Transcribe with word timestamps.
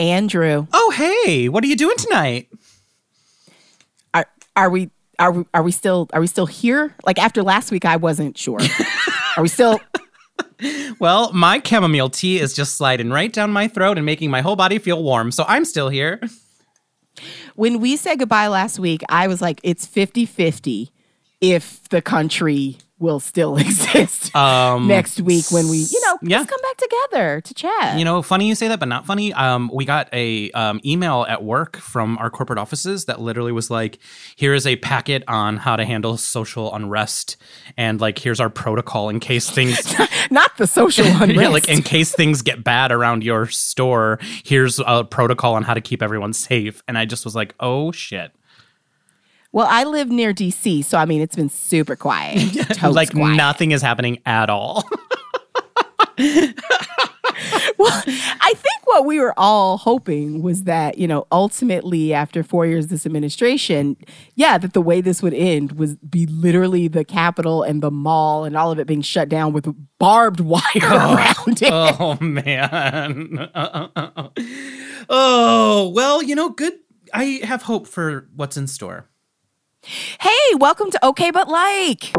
Andrew. 0.00 0.66
Oh, 0.72 0.90
hey, 0.96 1.50
what 1.50 1.62
are 1.62 1.66
you 1.66 1.76
doing 1.76 1.96
tonight? 1.98 2.48
Are 4.14 4.24
are 4.56 4.70
we 4.70 4.90
are 5.18 5.30
we 5.30 5.44
are 5.52 5.62
we 5.62 5.72
still 5.72 6.08
are 6.14 6.20
we 6.20 6.26
still 6.26 6.46
here? 6.46 6.94
Like 7.04 7.18
after 7.18 7.42
last 7.42 7.70
week 7.70 7.84
I 7.84 7.96
wasn't 7.96 8.38
sure. 8.38 8.58
are 9.36 9.42
we 9.42 9.48
still 9.48 9.78
Well, 10.98 11.32
my 11.34 11.60
chamomile 11.64 12.08
tea 12.08 12.38
is 12.40 12.54
just 12.54 12.76
sliding 12.76 13.10
right 13.10 13.30
down 13.30 13.50
my 13.52 13.68
throat 13.68 13.98
and 13.98 14.06
making 14.06 14.30
my 14.30 14.40
whole 14.40 14.56
body 14.56 14.78
feel 14.78 15.02
warm, 15.02 15.32
so 15.32 15.44
I'm 15.46 15.64
still 15.66 15.90
here. 15.90 16.20
When 17.54 17.80
we 17.80 17.96
said 17.96 18.18
goodbye 18.18 18.48
last 18.48 18.78
week, 18.78 19.02
I 19.10 19.28
was 19.28 19.42
like 19.42 19.60
it's 19.62 19.86
50-50 19.86 20.90
if 21.42 21.86
the 21.90 22.00
country 22.00 22.78
will 23.00 23.18
still 23.18 23.56
exist 23.58 24.34
Um, 24.36 24.86
next 24.86 25.20
week 25.20 25.50
when 25.50 25.68
we, 25.68 25.78
you 25.78 26.00
know, 26.02 26.18
yeah. 26.22 26.38
just 26.38 26.50
come 26.50 26.60
back 26.62 26.76
together 26.76 27.40
to 27.40 27.54
chat. 27.54 27.98
You 27.98 28.04
know, 28.04 28.22
funny 28.22 28.46
you 28.46 28.54
say 28.54 28.68
that, 28.68 28.78
but 28.78 28.88
not 28.88 29.06
funny. 29.06 29.32
Um, 29.32 29.70
we 29.72 29.84
got 29.84 30.08
a 30.12 30.50
um, 30.52 30.80
email 30.84 31.26
at 31.28 31.42
work 31.42 31.76
from 31.78 32.18
our 32.18 32.30
corporate 32.30 32.58
offices 32.58 33.06
that 33.06 33.20
literally 33.20 33.52
was 33.52 33.70
like, 33.70 33.98
"Here 34.36 34.54
is 34.54 34.66
a 34.66 34.76
packet 34.76 35.24
on 35.26 35.56
how 35.56 35.76
to 35.76 35.84
handle 35.84 36.16
social 36.16 36.72
unrest, 36.74 37.36
and 37.76 38.00
like 38.00 38.18
here's 38.18 38.38
our 38.40 38.50
protocol 38.50 39.08
in 39.08 39.18
case 39.18 39.50
things, 39.56 39.94
not 40.30 40.56
the 40.58 40.66
social 40.66 41.06
unrest. 41.06 41.32
yeah, 41.34 41.48
like 41.48 41.68
in 41.68 41.82
case 41.82 42.14
things 42.14 42.42
get 42.42 42.62
bad 42.62 42.92
around 42.92 43.24
your 43.24 43.46
store. 43.46 44.18
Here's 44.44 44.78
a 44.86 45.04
protocol 45.04 45.54
on 45.54 45.62
how 45.62 45.74
to 45.74 45.80
keep 45.80 46.02
everyone 46.02 46.32
safe." 46.32 46.82
And 46.86 46.98
I 46.98 47.06
just 47.06 47.24
was 47.24 47.34
like, 47.34 47.54
"Oh 47.60 47.92
shit!" 47.92 48.32
Well, 49.52 49.66
I 49.68 49.84
live 49.84 50.08
near 50.08 50.32
DC, 50.32 50.84
so 50.84 50.98
I 50.98 51.04
mean 51.04 51.20
it's 51.20 51.36
been 51.36 51.48
super 51.50 51.96
quiet. 51.96 52.56
Like 52.82 53.12
quiet. 53.12 53.36
nothing 53.36 53.72
is 53.72 53.82
happening 53.82 54.20
at 54.24 54.48
all. 54.48 54.84
Well, 57.78 58.02
I 58.06 58.52
think 58.54 58.84
what 58.84 59.06
we 59.06 59.18
were 59.18 59.32
all 59.38 59.78
hoping 59.78 60.42
was 60.42 60.64
that, 60.64 60.98
you 60.98 61.08
know, 61.08 61.26
ultimately 61.32 62.12
after 62.12 62.42
four 62.42 62.66
years 62.66 62.84
of 62.84 62.90
this 62.90 63.06
administration, 63.06 63.96
yeah, 64.34 64.58
that 64.58 64.74
the 64.74 64.82
way 64.82 65.00
this 65.00 65.22
would 65.22 65.32
end 65.32 65.72
was 65.72 65.96
be 65.96 66.26
literally 66.26 66.88
the 66.88 67.04
Capitol 67.04 67.62
and 67.62 67.82
the 67.82 67.90
mall 67.90 68.44
and 68.44 68.54
all 68.56 68.70
of 68.70 68.78
it 68.78 68.86
being 68.86 69.00
shut 69.00 69.30
down 69.30 69.54
with 69.54 69.74
barbed 69.98 70.40
wire 70.40 70.60
oh, 70.82 71.14
around 71.14 71.62
it. 71.62 71.70
oh 71.72 72.18
man. 72.20 73.48
oh 75.08 75.90
well, 75.94 76.22
you 76.22 76.34
know, 76.34 76.50
good. 76.50 76.74
I 77.14 77.40
have 77.42 77.62
hope 77.62 77.86
for 77.86 78.28
what's 78.36 78.56
in 78.58 78.66
store. 78.66 79.09
Hey, 79.82 80.54
welcome 80.58 80.90
to 80.90 81.06
Okay 81.06 81.30
But 81.30 81.48
Like. 81.48 82.12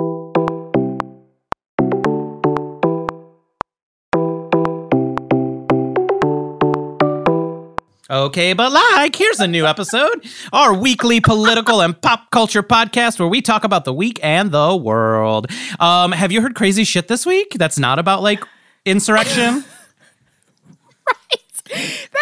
Okay, 8.10 8.54
but 8.54 8.72
like, 8.72 9.16
here's 9.16 9.40
a 9.40 9.48
new 9.48 9.66
episode, 9.66 10.26
our 10.52 10.74
weekly 10.74 11.22
political 11.22 11.82
and 11.82 12.00
pop 12.02 12.30
culture 12.32 12.64
podcast 12.64 13.20
where 13.20 13.28
we 13.28 13.42
talk 13.42 13.64
about 13.64 13.86
the 13.86 13.94
week 13.94 14.20
and 14.24 14.52
the 14.52 14.76
world. 14.76 15.48
Um, 15.80 16.12
have 16.12 16.32
you 16.32 16.42
heard 16.42 16.56
crazy 16.56 16.84
shit 16.84 17.08
this 17.08 17.26
week? 17.26 17.54
That's 17.56 17.80
not 17.80 18.00
about 18.00 18.22
like 18.24 18.44
insurrection. 18.86 19.64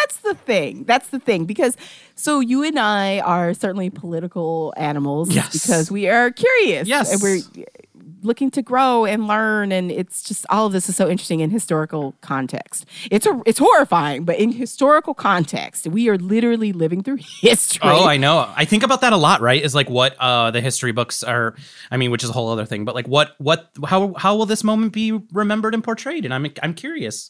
That's 0.10 0.22
the 0.22 0.34
thing. 0.34 0.84
That's 0.86 1.10
the 1.10 1.20
thing. 1.20 1.46
Because 1.46 1.78
so 2.16 2.40
you 2.40 2.64
and 2.64 2.80
I 2.80 3.20
are 3.20 3.54
certainly 3.54 3.90
political 3.92 4.74
animals 4.76 5.34
Yes. 5.34 5.54
because 5.54 5.92
we 5.92 6.08
are 6.10 6.32
curious. 6.32 6.88
Yes. 6.88 7.12
And 7.14 7.22
we're 7.22 7.40
looking 8.24 8.50
to 8.52 8.62
grow 8.64 9.06
and 9.06 9.28
learn. 9.28 9.72
And 9.72 9.92
it's 9.92 10.24
just 10.24 10.48
all 10.50 10.66
of 10.66 10.74
this 10.74 10.90
is 10.90 10.96
so 10.96 11.08
interesting 11.08 11.42
in 11.42 11.52
historical 11.52 12.16
context. 12.22 12.86
It's 13.12 13.28
a 13.28 13.40
it's 13.46 13.60
horrifying, 13.60 14.26
but 14.26 14.40
in 14.40 14.52
historical 14.52 15.14
context, 15.14 15.86
we 15.88 16.10
are 16.10 16.18
literally 16.18 16.74
living 16.74 17.04
through 17.04 17.18
history. 17.42 17.82
Oh, 17.84 18.06
I 18.06 18.18
know. 18.18 18.52
I 18.56 18.66
think 18.66 18.82
about 18.82 19.02
that 19.02 19.14
a 19.14 19.18
lot, 19.18 19.42
right? 19.42 19.62
Is 19.64 19.76
like 19.76 19.92
what 19.92 20.16
uh 20.20 20.50
the 20.50 20.60
history 20.62 20.92
books 20.92 21.22
are 21.22 21.56
I 21.92 21.98
mean, 21.98 22.10
which 22.10 22.24
is 22.24 22.32
a 22.32 22.34
whole 22.34 22.50
other 22.50 22.66
thing, 22.66 22.84
but 22.84 22.96
like 22.96 23.08
what 23.08 23.36
what 23.38 23.70
how 23.86 24.14
how 24.18 24.36
will 24.36 24.48
this 24.48 24.64
moment 24.64 24.92
be 24.92 25.12
remembered 25.32 25.76
and 25.76 25.84
portrayed? 25.84 26.26
And 26.26 26.34
I'm 26.34 26.48
I'm 26.64 26.74
curious. 26.74 27.30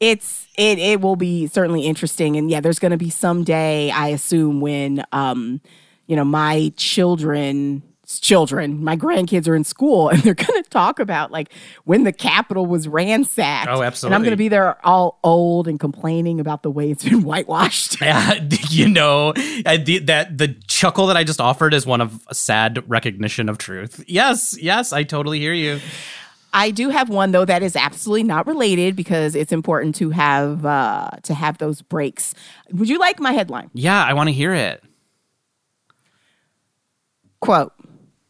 It's 0.00 0.48
it 0.56 0.78
it 0.78 1.00
will 1.00 1.16
be 1.16 1.46
certainly 1.46 1.82
interesting 1.86 2.36
and 2.36 2.50
yeah 2.50 2.60
there's 2.60 2.78
going 2.78 2.90
to 2.90 2.96
be 2.96 3.10
some 3.10 3.44
day 3.44 3.90
i 3.90 4.08
assume 4.08 4.60
when 4.60 5.04
um 5.12 5.60
you 6.06 6.16
know 6.16 6.24
my 6.24 6.72
children 6.76 7.82
children 8.20 8.82
my 8.82 8.96
grandkids 8.96 9.46
are 9.46 9.54
in 9.54 9.62
school 9.62 10.08
and 10.10 10.20
they're 10.22 10.34
going 10.34 10.60
to 10.60 10.68
talk 10.68 10.98
about 10.98 11.30
like 11.30 11.52
when 11.84 12.02
the 12.02 12.12
capitol 12.12 12.66
was 12.66 12.88
ransacked 12.88 13.68
Oh, 13.70 13.84
absolutely 13.84 14.08
and 14.08 14.14
i'm 14.16 14.22
going 14.22 14.32
to 14.32 14.36
be 14.36 14.48
there 14.48 14.84
all 14.84 15.20
old 15.22 15.68
and 15.68 15.78
complaining 15.78 16.40
about 16.40 16.64
the 16.64 16.72
way 16.72 16.90
it's 16.90 17.04
been 17.04 17.22
whitewashed 17.30 18.00
Yeah, 18.00 18.40
you 18.70 18.88
know, 18.88 19.32
the, 19.34 20.00
that 20.06 20.38
the 20.38 20.56
chuckle 20.66 21.06
that 21.08 21.16
I 21.16 21.22
just 21.22 21.40
offered 21.40 21.74
is 21.74 21.86
one 21.86 22.00
of 22.00 22.24
sad 22.32 22.82
recognition 22.88 23.48
of 23.48 23.58
truth. 23.58 24.02
Yes, 24.08 24.56
yes, 24.60 24.92
I 24.92 25.02
totally 25.02 25.38
hear 25.38 25.52
you. 25.52 25.80
I 26.52 26.70
do 26.70 26.88
have 26.90 27.08
one 27.08 27.30
though 27.32 27.44
that 27.44 27.62
is 27.62 27.76
absolutely 27.76 28.22
not 28.24 28.46
related 28.46 28.96
because 28.96 29.34
it's 29.34 29.52
important 29.52 29.94
to 29.94 30.10
have 30.10 30.64
uh 30.66 31.08
to 31.22 31.34
have 31.34 31.58
those 31.58 31.82
breaks 31.82 32.34
would 32.72 32.88
you 32.88 32.98
like 32.98 33.18
my 33.20 33.32
headline 33.32 33.70
Yeah, 33.74 34.04
I 34.04 34.12
want 34.14 34.28
to 34.28 34.32
hear 34.32 34.52
it. 34.54 34.82
quote 37.40 37.72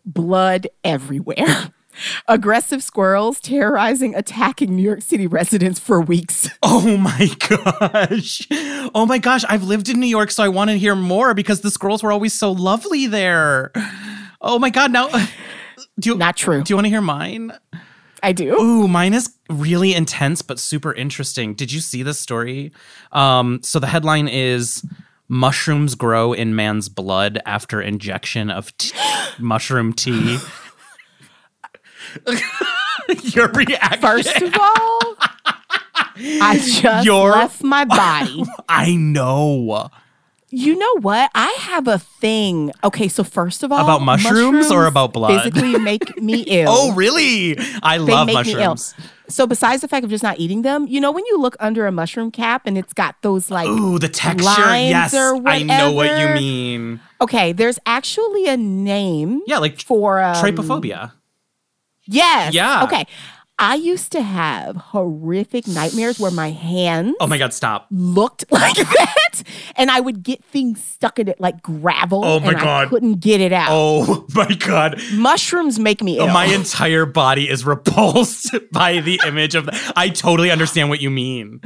blood 0.04 0.66
everywhere 0.84 1.70
aggressive 2.28 2.82
squirrels 2.82 3.40
terrorizing 3.40 4.14
attacking 4.14 4.74
new 4.74 4.82
york 4.82 5.02
city 5.02 5.26
residents 5.26 5.78
for 5.78 6.00
weeks 6.00 6.48
Oh 6.62 6.96
my 6.96 7.28
gosh. 7.48 8.46
Oh 8.94 9.04
my 9.06 9.18
gosh, 9.18 9.44
I've 9.48 9.64
lived 9.64 9.88
in 9.88 9.98
New 10.00 10.06
York, 10.06 10.30
so 10.30 10.42
I 10.42 10.48
want 10.48 10.70
to 10.70 10.78
hear 10.78 10.94
more 10.94 11.34
because 11.34 11.60
the 11.60 11.70
squirrels 11.70 12.02
were 12.02 12.10
always 12.12 12.32
so 12.32 12.52
lovely 12.52 13.06
there. 13.06 13.70
Oh 14.40 14.58
my 14.58 14.70
god, 14.70 14.92
now 14.92 15.08
do 15.98 16.10
you 16.10 16.16
not 16.16 16.36
true 16.36 16.62
do 16.62 16.70
you 16.72 16.76
want 16.76 16.86
to 16.86 16.90
hear 16.90 17.00
mine? 17.02 17.52
I 18.22 18.32
do 18.32 18.54
Ooh, 18.60 18.86
mine 18.88 19.14
is 19.14 19.34
really 19.48 19.94
intense 19.94 20.42
but 20.42 20.58
super 20.58 20.92
interesting. 20.92 21.54
Did 21.54 21.72
you 21.72 21.80
see 21.80 22.02
this 22.02 22.18
story? 22.20 22.72
Um, 23.12 23.60
so 23.62 23.78
the 23.78 23.86
headline 23.88 24.28
is 24.28 24.84
Mushrooms 25.28 25.94
grow 25.94 26.32
in 26.32 26.54
man's 26.56 26.88
blood 26.88 27.38
after 27.46 27.80
injection 27.80 28.50
of 28.50 28.76
t- 28.78 28.92
mushroom 29.38 29.92
tea. 29.92 30.38
Your 33.22 33.48
reaction. 33.48 34.00
first 34.00 34.36
of 34.42 34.54
all 34.58 35.16
i 36.42 36.58
just 36.80 37.04
Your- 37.06 37.30
left 37.32 37.62
my 37.62 37.84
body 37.84 38.44
I 38.68 38.94
know. 38.96 39.90
You 40.52 40.76
know 40.76 40.98
what 41.00 41.30
i 41.34 41.48
have 41.60 41.86
a 41.86 41.98
thing 41.98 42.72
okay 42.82 43.06
so 43.06 43.22
first 43.22 43.62
of 43.62 43.70
all 43.70 43.84
About 43.84 44.02
mushrooms 44.02 44.70
or 44.70 44.86
about 44.86 45.12
blood? 45.12 45.42
physically 45.42 45.78
make 45.90 46.20
me 46.20 46.42
ill 46.48 46.66
Oh, 46.68 46.92
really? 46.94 47.56
I 47.82 47.98
they 47.98 48.04
love 48.12 48.26
mushrooms. 48.32 48.94
so 49.28 49.46
besides 49.46 49.80
the 49.82 49.88
fact 49.88 50.02
of 50.04 50.10
just 50.10 50.24
not 50.24 50.38
eating 50.40 50.62
them 50.62 50.86
you 50.88 51.00
know 51.00 51.12
when 51.12 51.24
you 51.26 51.38
look 51.40 51.56
under 51.60 51.86
a 51.86 51.92
mushroom 51.92 52.30
cap 52.32 52.62
and 52.66 52.76
it's 52.76 52.92
got 52.92 53.14
those 53.22 53.50
like 53.50 53.68
Ooh, 53.68 53.98
the 54.00 54.08
texture. 54.08 54.74
yes, 54.76 55.14
I 55.14 55.62
know 55.62 55.92
what 55.92 56.18
you 56.20 56.28
mean. 56.34 57.00
okay 57.20 57.52
there's 57.52 57.78
actually 57.86 58.46
a 58.48 58.56
name 58.56 59.42
Yeah, 59.46 59.58
like 59.58 59.80
for 59.80 60.20
um, 60.20 60.34
trypophobia. 60.34 61.12
Yes. 62.06 62.54
Yeah. 62.54 62.82
Okay. 62.84 63.06
I 63.62 63.74
used 63.74 64.10
to 64.12 64.22
have 64.22 64.74
horrific 64.76 65.68
nightmares 65.68 66.18
where 66.18 66.30
my 66.30 66.50
hands 66.50 67.14
Oh 67.20 67.26
my 67.26 67.36
god, 67.36 67.52
stop. 67.52 67.86
looked 67.90 68.44
like 68.50 68.74
that, 68.74 69.42
and 69.76 69.90
I 69.90 70.00
would 70.00 70.22
get 70.22 70.42
things 70.42 70.82
stuck 70.82 71.18
in 71.18 71.28
it 71.28 71.38
like 71.40 71.60
gravel. 71.62 72.24
Oh 72.24 72.40
my 72.40 72.48
and 72.48 72.56
I 72.56 72.64
God. 72.64 72.88
couldn't 72.88 73.20
get 73.20 73.42
it 73.42 73.52
out. 73.52 73.68
Oh 73.70 74.24
my 74.34 74.48
god. 74.54 75.00
Mushrooms 75.12 75.78
make 75.78 76.02
me 76.02 76.18
oh, 76.18 76.26
ill. 76.26 76.32
My 76.32 76.46
entire 76.46 77.04
body 77.04 77.50
is 77.50 77.64
repulsed 77.64 78.54
by 78.72 79.00
the 79.00 79.20
image 79.26 79.54
of 79.54 79.68
I 79.94 80.08
totally 80.08 80.50
understand 80.50 80.88
what 80.88 81.02
you 81.02 81.10
mean. 81.10 81.60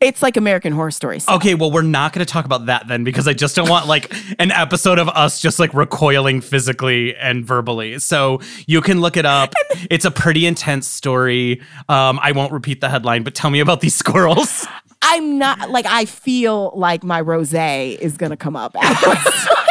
It's 0.00 0.22
like 0.22 0.36
American 0.36 0.72
Horror 0.72 0.90
Stories. 0.90 1.26
Okay, 1.28 1.54
well, 1.54 1.70
we're 1.70 1.82
not 1.82 2.12
going 2.12 2.24
to 2.24 2.30
talk 2.30 2.44
about 2.44 2.66
that 2.66 2.86
then 2.86 3.02
because 3.02 3.26
I 3.26 3.32
just 3.32 3.56
don't 3.56 3.68
want 3.68 3.86
like 3.86 4.14
an 4.38 4.50
episode 4.50 4.98
of 4.98 5.08
us 5.08 5.40
just 5.40 5.58
like 5.58 5.72
recoiling 5.72 6.40
physically 6.42 7.16
and 7.16 7.46
verbally. 7.46 7.98
So 7.98 8.40
you 8.66 8.82
can 8.82 9.00
look 9.00 9.16
it 9.16 9.24
up. 9.24 9.54
It's 9.90 10.04
a 10.04 10.10
pretty 10.10 10.46
intense 10.46 10.86
story. 10.86 11.62
Um, 11.88 12.18
I 12.22 12.32
won't 12.32 12.52
repeat 12.52 12.80
the 12.82 12.90
headline, 12.90 13.22
but 13.22 13.34
tell 13.34 13.50
me 13.50 13.60
about 13.60 13.80
these 13.80 13.94
squirrels. 14.06 14.66
I'm 15.02 15.38
not 15.38 15.70
like 15.70 15.86
I 15.86 16.04
feel 16.04 16.72
like 16.74 17.04
my 17.04 17.22
rosé 17.22 17.98
is 17.98 18.16
gonna 18.16 18.36
come 18.36 18.56
up. 18.56 18.74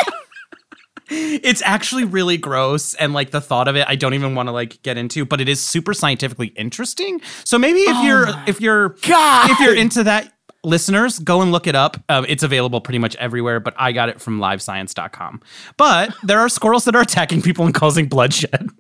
it's 1.10 1.62
actually 1.64 2.04
really 2.04 2.38
gross 2.38 2.94
and 2.96 3.14
like 3.14 3.32
the 3.32 3.42
thought 3.42 3.68
of 3.68 3.76
it 3.76 3.86
I 3.88 3.96
don't 3.96 4.14
even 4.14 4.36
want 4.36 4.48
to 4.48 4.54
like 4.54 4.82
get 4.82 4.98
into, 4.98 5.26
but 5.26 5.42
it 5.42 5.50
is 5.50 5.62
super 5.62 5.94
scientifically 5.94 6.48
interesting. 6.48 7.22
So 7.44 7.58
maybe 7.58 7.80
if 7.80 8.04
you're 8.04 8.28
if 8.48 8.62
you're 8.62 8.90
God. 9.08 9.52
if 9.52 9.60
you're 9.60 9.76
into 9.76 10.04
that 10.04 10.32
listeners 10.64 11.20
go 11.20 11.42
and 11.42 11.52
look 11.52 11.68
it 11.68 11.76
up 11.76 12.04
um, 12.10 12.26
it's 12.28 12.42
available 12.42 12.82
pretty 12.82 12.98
much 12.98 13.16
everywhere 13.18 13.60
but 13.60 13.76
i 13.78 13.92
got 13.92 14.10
it 14.10 14.20
from 14.20 14.40
livescience.com 14.40 15.40
but 15.78 16.12
there 16.24 16.40
are 16.40 16.50
squirrels 16.50 16.86
that 16.86 16.96
are 16.96 17.04
attacking 17.04 17.40
people 17.40 17.66
and 17.66 17.76
causing 17.76 18.08
bloodshed 18.08 18.70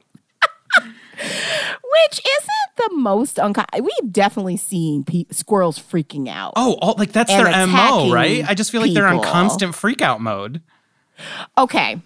Which 1.18 2.20
isn't 2.20 2.90
the 2.90 2.96
most 2.98 3.38
uncommon. 3.38 3.68
We've 3.76 4.12
definitely 4.12 4.58
seen 4.58 5.04
pe- 5.04 5.26
squirrels 5.32 5.80
freaking 5.80 6.28
out. 6.28 6.54
Oh, 6.56 6.78
all, 6.82 6.96
like 6.98 7.14
that's 7.14 7.32
their 7.32 7.46
MO, 7.68 8.12
right? 8.12 8.48
I 8.48 8.54
just 8.54 8.72
feel 8.72 8.82
like 8.82 8.94
they're 8.94 9.08
on 9.08 9.24
constant 9.24 9.76
freak 9.76 10.02
out 10.02 10.20
mode. 10.20 10.62
Okay. 11.58 12.02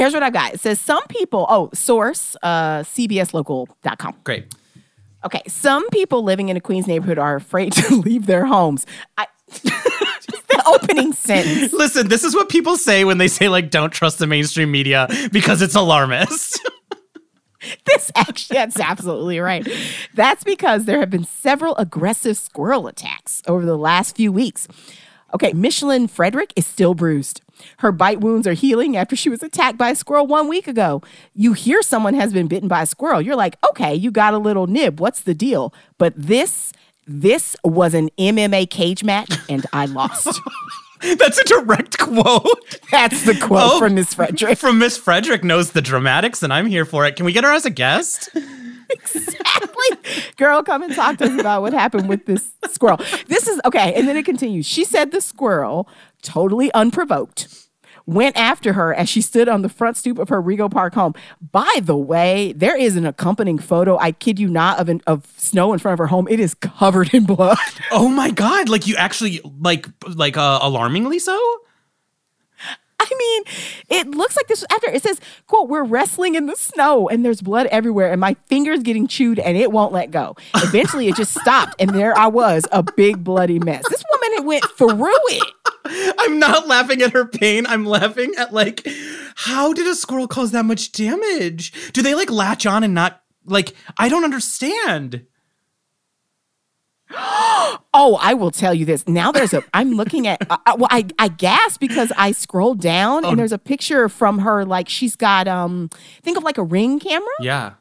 Here's 0.00 0.14
what 0.14 0.22
I've 0.22 0.32
got. 0.32 0.54
It 0.54 0.60
says 0.60 0.80
some 0.80 1.06
people, 1.08 1.44
oh, 1.50 1.68
source, 1.74 2.34
uh, 2.42 2.78
cbslocal.com. 2.84 4.14
Great. 4.24 4.46
Okay. 5.26 5.42
Some 5.46 5.86
people 5.90 6.22
living 6.22 6.48
in 6.48 6.56
a 6.56 6.60
Queens 6.60 6.86
neighborhood 6.86 7.18
are 7.18 7.36
afraid 7.36 7.72
to 7.74 7.96
leave 7.96 8.24
their 8.24 8.46
homes. 8.46 8.86
I, 9.18 9.26
just 9.50 9.62
the 9.62 10.64
opening 10.66 11.12
sentence. 11.12 11.70
Listen, 11.74 12.08
this 12.08 12.24
is 12.24 12.34
what 12.34 12.48
people 12.48 12.78
say 12.78 13.04
when 13.04 13.18
they 13.18 13.28
say 13.28 13.50
like 13.50 13.68
don't 13.68 13.92
trust 13.92 14.18
the 14.18 14.26
mainstream 14.26 14.70
media 14.70 15.06
because 15.32 15.60
it's 15.60 15.74
alarmist. 15.74 16.66
This 17.84 18.10
actually, 18.14 18.54
that's 18.54 18.80
absolutely 18.80 19.38
right. 19.38 19.68
That's 20.14 20.44
because 20.44 20.86
there 20.86 21.00
have 21.00 21.10
been 21.10 21.24
several 21.24 21.76
aggressive 21.76 22.38
squirrel 22.38 22.86
attacks 22.86 23.42
over 23.46 23.66
the 23.66 23.76
last 23.76 24.16
few 24.16 24.32
weeks. 24.32 24.66
Okay, 25.34 25.52
Michelin 25.52 26.08
Frederick 26.08 26.54
is 26.56 26.66
still 26.66 26.94
bruised. 26.94 27.42
Her 27.78 27.92
bite 27.92 28.20
wounds 28.20 28.46
are 28.46 28.52
healing 28.52 28.96
after 28.96 29.16
she 29.16 29.28
was 29.28 29.42
attacked 29.42 29.78
by 29.78 29.90
a 29.90 29.94
squirrel 29.96 30.26
one 30.26 30.48
week 30.48 30.66
ago. 30.68 31.02
You 31.34 31.52
hear 31.52 31.82
someone 31.82 32.14
has 32.14 32.32
been 32.32 32.46
bitten 32.48 32.68
by 32.68 32.82
a 32.82 32.86
squirrel. 32.86 33.20
You're 33.20 33.36
like, 33.36 33.56
okay, 33.70 33.94
you 33.94 34.10
got 34.10 34.34
a 34.34 34.38
little 34.38 34.66
nib. 34.66 35.00
What's 35.00 35.20
the 35.22 35.34
deal? 35.34 35.72
But 35.98 36.12
this, 36.16 36.72
this 37.06 37.56
was 37.64 37.94
an 37.94 38.10
MMA 38.18 38.70
cage 38.70 39.02
match, 39.04 39.32
and 39.48 39.66
I 39.72 39.86
lost. 39.86 40.40
That's 41.18 41.38
a 41.38 41.44
direct 41.44 41.96
quote 41.98 42.44
That's 42.90 43.24
the 43.24 43.34
quote 43.40 43.72
Oh. 43.72 43.78
from 43.78 43.94
Miss 43.94 44.12
Frederick. 44.12 44.58
from 44.58 44.78
Miss 44.78 44.98
Frederick 44.98 45.42
knows 45.42 45.70
the 45.72 45.80
dramatics, 45.80 46.42
and 46.42 46.52
I'm 46.52 46.66
here 46.66 46.84
for 46.84 47.06
it. 47.06 47.16
Can 47.16 47.24
we 47.24 47.32
get 47.32 47.42
her 47.44 47.52
as 47.52 47.64
a 47.64 47.70
guest? 47.70 48.28
Exactly. 48.90 50.32
Girl, 50.36 50.62
come 50.62 50.82
and 50.82 50.94
talk 50.94 51.18
to 51.18 51.24
us 51.24 51.40
about 51.40 51.62
what 51.62 51.72
happened 51.72 52.08
with 52.08 52.26
this 52.26 52.52
squirrel. 52.68 52.98
This 53.26 53.46
is 53.46 53.60
okay. 53.64 53.94
And 53.94 54.06
then 54.08 54.16
it 54.16 54.24
continues. 54.24 54.66
She 54.66 54.84
said 54.84 55.12
the 55.12 55.20
squirrel, 55.20 55.88
totally 56.22 56.72
unprovoked, 56.72 57.48
went 58.06 58.36
after 58.36 58.72
her 58.72 58.92
as 58.94 59.08
she 59.08 59.20
stood 59.20 59.48
on 59.48 59.62
the 59.62 59.68
front 59.68 59.96
stoop 59.96 60.18
of 60.18 60.28
her 60.28 60.42
Rego 60.42 60.70
Park 60.70 60.94
home. 60.94 61.14
By 61.52 61.80
the 61.82 61.96
way, 61.96 62.52
there 62.52 62.76
is 62.76 62.96
an 62.96 63.06
accompanying 63.06 63.58
photo, 63.58 63.96
I 63.98 64.12
kid 64.12 64.38
you 64.38 64.48
not, 64.48 64.78
of, 64.78 64.88
an, 64.88 65.00
of 65.06 65.26
snow 65.36 65.72
in 65.72 65.78
front 65.78 65.92
of 65.94 65.98
her 65.98 66.08
home. 66.08 66.26
It 66.28 66.40
is 66.40 66.54
covered 66.54 67.14
in 67.14 67.24
blood. 67.24 67.58
Oh 67.92 68.08
my 68.08 68.30
god! 68.30 68.68
Like 68.68 68.86
you 68.86 68.96
actually 68.96 69.40
like 69.60 69.86
like 70.16 70.36
uh, 70.36 70.58
alarmingly 70.62 71.18
so. 71.18 71.38
I 73.00 73.14
mean, 73.18 73.42
it 73.88 74.08
looks 74.08 74.36
like 74.36 74.46
this 74.46 74.60
was 74.60 74.66
after 74.70 74.90
it 74.90 75.02
says, 75.02 75.20
quote, 75.46 75.68
we're 75.68 75.84
wrestling 75.84 76.34
in 76.34 76.46
the 76.46 76.56
snow 76.56 77.08
and 77.08 77.24
there's 77.24 77.40
blood 77.40 77.66
everywhere 77.66 78.12
and 78.12 78.20
my 78.20 78.36
finger's 78.46 78.80
getting 78.80 79.06
chewed 79.06 79.38
and 79.38 79.56
it 79.56 79.72
won't 79.72 79.92
let 79.92 80.10
go. 80.10 80.36
Eventually 80.56 81.08
it 81.08 81.16
just 81.16 81.36
stopped 81.38 81.74
and 81.78 81.90
there 81.90 82.16
I 82.16 82.26
was, 82.26 82.66
a 82.72 82.82
big 82.82 83.24
bloody 83.24 83.58
mess. 83.58 83.82
This 83.88 84.04
woman 84.10 84.46
went 84.46 84.64
through 84.76 85.10
it. 85.28 85.42
I'm 86.18 86.38
not 86.38 86.68
laughing 86.68 87.00
at 87.02 87.12
her 87.12 87.26
pain. 87.26 87.66
I'm 87.66 87.86
laughing 87.86 88.32
at 88.38 88.52
like, 88.52 88.86
how 89.34 89.72
did 89.72 89.86
a 89.86 89.94
squirrel 89.94 90.28
cause 90.28 90.52
that 90.52 90.66
much 90.66 90.92
damage? 90.92 91.92
Do 91.92 92.02
they 92.02 92.14
like 92.14 92.30
latch 92.30 92.66
on 92.66 92.84
and 92.84 92.94
not 92.94 93.22
like? 93.46 93.74
I 93.96 94.08
don't 94.10 94.24
understand. 94.24 95.26
Oh, 97.92 98.18
I 98.20 98.34
will 98.34 98.52
tell 98.52 98.72
you 98.72 98.84
this. 98.84 99.06
Now 99.08 99.32
there's 99.32 99.52
a. 99.52 99.64
I'm 99.74 99.92
looking 99.94 100.26
at. 100.28 100.48
Uh, 100.48 100.56
uh, 100.64 100.76
well, 100.78 100.88
I 100.92 101.06
I 101.18 101.26
gasped 101.28 101.80
because 101.80 102.12
I 102.16 102.30
scrolled 102.30 102.80
down 102.80 103.24
and 103.24 103.36
there's 103.38 103.50
a 103.52 103.58
picture 103.58 104.08
from 104.08 104.38
her. 104.40 104.64
Like 104.64 104.88
she's 104.88 105.16
got 105.16 105.48
um, 105.48 105.90
think 106.22 106.36
of 106.38 106.44
like 106.44 106.56
a 106.56 106.62
ring 106.62 107.00
camera 107.00 107.26
Yeah. 107.40 107.72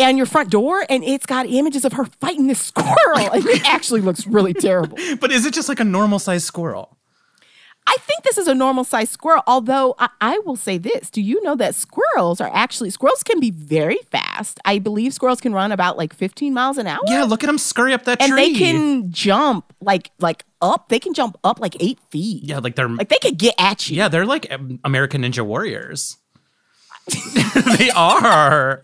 on 0.00 0.16
your 0.18 0.26
front 0.26 0.50
door, 0.50 0.84
and 0.90 1.02
it's 1.02 1.24
got 1.24 1.46
images 1.46 1.84
of 1.86 1.94
her 1.94 2.04
fighting 2.20 2.46
this 2.46 2.60
squirrel, 2.60 3.30
and 3.32 3.44
it 3.46 3.64
actually 3.66 4.02
looks 4.02 4.26
really 4.26 4.52
terrible. 4.52 4.98
But 5.20 5.32
is 5.32 5.46
it 5.46 5.54
just 5.54 5.68
like 5.70 5.80
a 5.80 5.84
normal 5.84 6.18
sized 6.18 6.44
squirrel? 6.44 6.96
I 7.86 7.96
think 8.00 8.22
this 8.24 8.38
is 8.38 8.48
a 8.48 8.54
normal 8.54 8.84
sized 8.84 9.12
squirrel. 9.12 9.42
Although 9.46 9.94
I, 9.98 10.08
I 10.20 10.38
will 10.40 10.56
say 10.56 10.78
this: 10.78 11.10
Do 11.10 11.20
you 11.20 11.42
know 11.42 11.54
that 11.56 11.74
squirrels 11.74 12.40
are 12.40 12.50
actually 12.54 12.90
squirrels 12.90 13.22
can 13.22 13.40
be 13.40 13.50
very 13.50 13.98
fast? 14.10 14.58
I 14.64 14.78
believe 14.78 15.12
squirrels 15.12 15.40
can 15.40 15.52
run 15.52 15.70
about 15.70 15.96
like 15.98 16.14
15 16.14 16.54
miles 16.54 16.78
an 16.78 16.86
hour. 16.86 17.00
Yeah, 17.06 17.24
look 17.24 17.44
at 17.44 17.46
them 17.46 17.58
scurry 17.58 17.92
up 17.92 18.04
that 18.04 18.22
and 18.22 18.32
tree. 18.32 18.46
And 18.46 18.54
they 18.54 18.58
can 18.58 19.10
jump 19.12 19.72
like 19.80 20.10
like 20.18 20.44
up. 20.62 20.88
They 20.88 20.98
can 20.98 21.12
jump 21.14 21.36
up 21.44 21.60
like 21.60 21.76
eight 21.80 21.98
feet. 22.10 22.44
Yeah, 22.44 22.58
like 22.58 22.74
they're 22.74 22.88
Like 22.88 23.10
they 23.10 23.18
could 23.20 23.38
get 23.38 23.54
at 23.58 23.88
you. 23.90 23.96
yeah, 23.98 24.08
they're 24.08 24.26
like 24.26 24.50
um, 24.52 24.80
American 24.84 25.22
Ninja 25.22 25.44
Warriors. 25.44 26.16
they 27.78 27.90
are. 27.90 28.80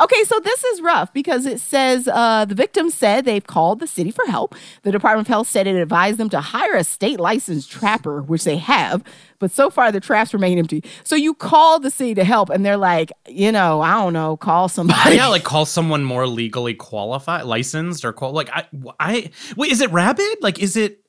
Okay, 0.00 0.24
so 0.24 0.38
this 0.40 0.64
is 0.64 0.80
rough 0.80 1.12
because 1.12 1.46
it 1.46 1.60
says 1.60 2.08
uh, 2.08 2.44
the 2.44 2.54
victim 2.54 2.90
said 2.90 3.24
they've 3.24 3.46
called 3.46 3.80
the 3.80 3.86
city 3.86 4.10
for 4.10 4.24
help. 4.26 4.54
The 4.82 4.92
Department 4.92 5.26
of 5.26 5.30
Health 5.30 5.48
said 5.48 5.66
it 5.66 5.76
advised 5.76 6.18
them 6.18 6.28
to 6.30 6.40
hire 6.40 6.74
a 6.74 6.84
state 6.84 7.20
licensed 7.20 7.70
trapper, 7.70 8.22
which 8.22 8.44
they 8.44 8.56
have, 8.56 9.02
but 9.38 9.50
so 9.50 9.70
far 9.70 9.92
the 9.92 10.00
traps 10.00 10.32
remain 10.34 10.58
empty. 10.58 10.82
So 11.04 11.16
you 11.16 11.34
call 11.34 11.78
the 11.80 11.90
city 11.90 12.14
to 12.14 12.24
help, 12.24 12.50
and 12.50 12.64
they're 12.64 12.76
like, 12.76 13.12
you 13.28 13.52
know, 13.52 13.80
I 13.80 13.94
don't 13.94 14.12
know, 14.12 14.36
call 14.36 14.68
somebody. 14.68 15.16
yeah, 15.16 15.26
like 15.28 15.44
call 15.44 15.66
someone 15.66 16.04
more 16.04 16.26
legally 16.26 16.74
qualified, 16.74 17.44
licensed, 17.44 18.04
or 18.04 18.12
qual- 18.12 18.32
like 18.32 18.50
I, 18.52 18.66
I 18.98 19.30
wait. 19.56 19.72
Is 19.72 19.80
it 19.80 19.90
rabid? 19.92 20.38
Like, 20.42 20.58
is 20.58 20.76
it? 20.76 21.00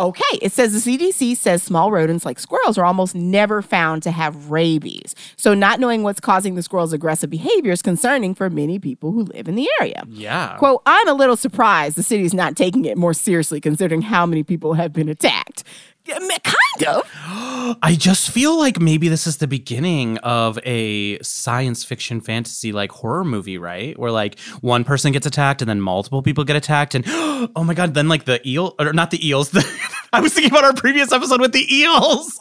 Okay, 0.00 0.38
it 0.40 0.50
says 0.52 0.72
the 0.72 0.98
CDC 0.98 1.36
says 1.36 1.62
small 1.62 1.92
rodents 1.92 2.24
like 2.24 2.40
squirrels 2.40 2.76
are 2.76 2.84
almost 2.84 3.14
never 3.14 3.62
found 3.62 4.02
to 4.02 4.10
have 4.10 4.50
rabies. 4.50 5.14
So, 5.36 5.54
not 5.54 5.78
knowing 5.78 6.02
what's 6.02 6.18
causing 6.18 6.54
the 6.54 6.62
squirrel's 6.62 6.92
aggressive 6.92 7.30
behavior 7.30 7.72
is 7.72 7.82
concerning 7.82 8.34
for 8.34 8.50
many 8.50 8.78
people 8.78 9.12
who 9.12 9.24
live 9.24 9.46
in 9.48 9.54
the 9.54 9.68
area. 9.80 10.02
Yeah. 10.08 10.56
Quote, 10.56 10.82
I'm 10.86 11.08
a 11.08 11.14
little 11.14 11.36
surprised 11.36 11.96
the 11.96 12.02
city's 12.02 12.34
not 12.34 12.56
taking 12.56 12.84
it 12.84 12.96
more 12.96 13.14
seriously 13.14 13.60
considering 13.60 14.02
how 14.02 14.26
many 14.26 14.42
people 14.42 14.74
have 14.74 14.92
been 14.92 15.08
attacked. 15.08 15.62
Ma- 16.08 16.38
Kind 16.84 16.98
of. 16.98 17.08
I 17.82 17.94
just 17.96 18.30
feel 18.30 18.58
like 18.58 18.80
maybe 18.80 19.08
this 19.08 19.26
is 19.26 19.38
the 19.38 19.46
beginning 19.46 20.18
of 20.18 20.58
a 20.64 21.18
science 21.22 21.84
fiction 21.84 22.20
fantasy 22.20 22.72
like 22.72 22.92
horror 22.92 23.24
movie, 23.24 23.58
right? 23.58 23.98
Where 23.98 24.10
like 24.10 24.38
one 24.60 24.84
person 24.84 25.12
gets 25.12 25.26
attacked 25.26 25.62
and 25.62 25.68
then 25.68 25.80
multiple 25.80 26.22
people 26.22 26.44
get 26.44 26.56
attacked 26.56 26.94
and 26.94 27.04
oh 27.08 27.64
my 27.64 27.74
god, 27.74 27.94
then 27.94 28.08
like 28.08 28.24
the 28.24 28.46
eel 28.48 28.74
or 28.78 28.92
not 28.92 29.10
the 29.10 29.26
eels. 29.26 29.50
The, 29.50 29.64
I 30.12 30.20
was 30.20 30.34
thinking 30.34 30.50
about 30.50 30.64
our 30.64 30.74
previous 30.74 31.12
episode 31.12 31.40
with 31.40 31.52
the 31.52 31.66
eels. 31.74 32.38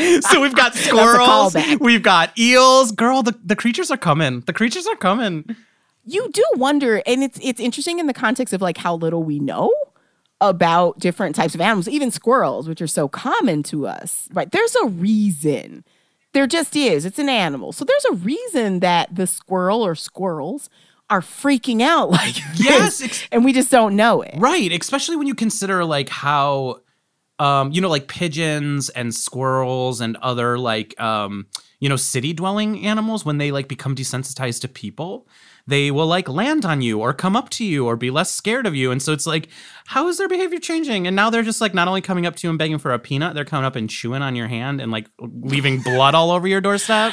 so 0.20 0.40
we've 0.40 0.54
got 0.54 0.74
squirrels, 0.86 1.56
we've 1.80 2.02
got 2.02 2.36
eels. 2.38 2.92
Girl, 2.92 3.22
the, 3.22 3.38
the 3.44 3.56
creatures 3.56 3.90
are 3.90 3.96
coming. 3.96 4.40
The 4.40 4.52
creatures 4.52 4.86
are 4.86 4.96
coming. 4.96 5.56
You 6.06 6.30
do 6.32 6.44
wonder, 6.54 7.02
and 7.06 7.22
it's 7.22 7.38
it's 7.42 7.60
interesting 7.60 7.98
in 7.98 8.06
the 8.06 8.14
context 8.14 8.54
of 8.54 8.62
like 8.62 8.78
how 8.78 8.94
little 8.94 9.22
we 9.22 9.38
know 9.38 9.70
about 10.40 10.98
different 10.98 11.36
types 11.36 11.54
of 11.54 11.60
animals, 11.60 11.88
even 11.88 12.10
squirrels, 12.10 12.68
which 12.68 12.80
are 12.80 12.86
so 12.86 13.08
common 13.08 13.62
to 13.64 13.86
us. 13.86 14.28
Right. 14.32 14.50
There's 14.50 14.74
a 14.76 14.86
reason. 14.86 15.84
There 16.32 16.46
just 16.46 16.76
is. 16.76 17.04
It's 17.04 17.18
an 17.18 17.28
animal. 17.28 17.72
So 17.72 17.84
there's 17.84 18.04
a 18.06 18.14
reason 18.14 18.80
that 18.80 19.14
the 19.14 19.26
squirrel 19.26 19.84
or 19.84 19.94
squirrels 19.94 20.70
are 21.10 21.20
freaking 21.20 21.82
out 21.82 22.10
like 22.10 22.36
Yes, 22.54 23.02
ex- 23.02 23.26
and 23.32 23.44
we 23.44 23.52
just 23.52 23.70
don't 23.70 23.96
know 23.96 24.22
it. 24.22 24.34
Right, 24.38 24.72
especially 24.72 25.16
when 25.16 25.26
you 25.26 25.34
consider 25.34 25.84
like 25.84 26.08
how 26.08 26.80
um 27.38 27.72
you 27.72 27.80
know 27.80 27.88
like 27.88 28.06
pigeons 28.06 28.90
and 28.90 29.14
squirrels 29.14 30.00
and 30.02 30.16
other 30.18 30.58
like 30.58 30.98
um 31.00 31.46
you 31.80 31.88
know 31.88 31.96
city 31.96 32.32
dwelling 32.34 32.84
animals 32.86 33.24
when 33.24 33.38
they 33.38 33.50
like 33.50 33.66
become 33.66 33.94
desensitized 33.96 34.60
to 34.60 34.68
people 34.68 35.26
they 35.70 35.90
will 35.90 36.06
like 36.06 36.28
land 36.28 36.64
on 36.64 36.82
you 36.82 37.00
or 37.00 37.12
come 37.12 37.34
up 37.34 37.48
to 37.50 37.64
you 37.64 37.86
or 37.86 37.96
be 37.96 38.10
less 38.10 38.32
scared 38.32 38.66
of 38.66 38.74
you 38.74 38.90
and 38.90 39.02
so 39.02 39.12
it's 39.12 39.26
like 39.26 39.48
how 39.86 40.08
is 40.08 40.18
their 40.18 40.28
behavior 40.28 40.58
changing 40.58 41.06
and 41.06 41.16
now 41.16 41.30
they're 41.30 41.42
just 41.42 41.60
like 41.60 41.74
not 41.74 41.88
only 41.88 42.00
coming 42.00 42.26
up 42.26 42.36
to 42.36 42.46
you 42.46 42.50
and 42.50 42.58
begging 42.58 42.78
for 42.78 42.92
a 42.92 42.98
peanut 42.98 43.34
they're 43.34 43.44
coming 43.44 43.64
up 43.64 43.76
and 43.76 43.88
chewing 43.88 44.22
on 44.22 44.36
your 44.36 44.48
hand 44.48 44.80
and 44.80 44.92
like 44.92 45.06
leaving 45.18 45.80
blood 45.80 46.14
all 46.14 46.30
over 46.30 46.46
your 46.46 46.60
doorstep 46.60 47.12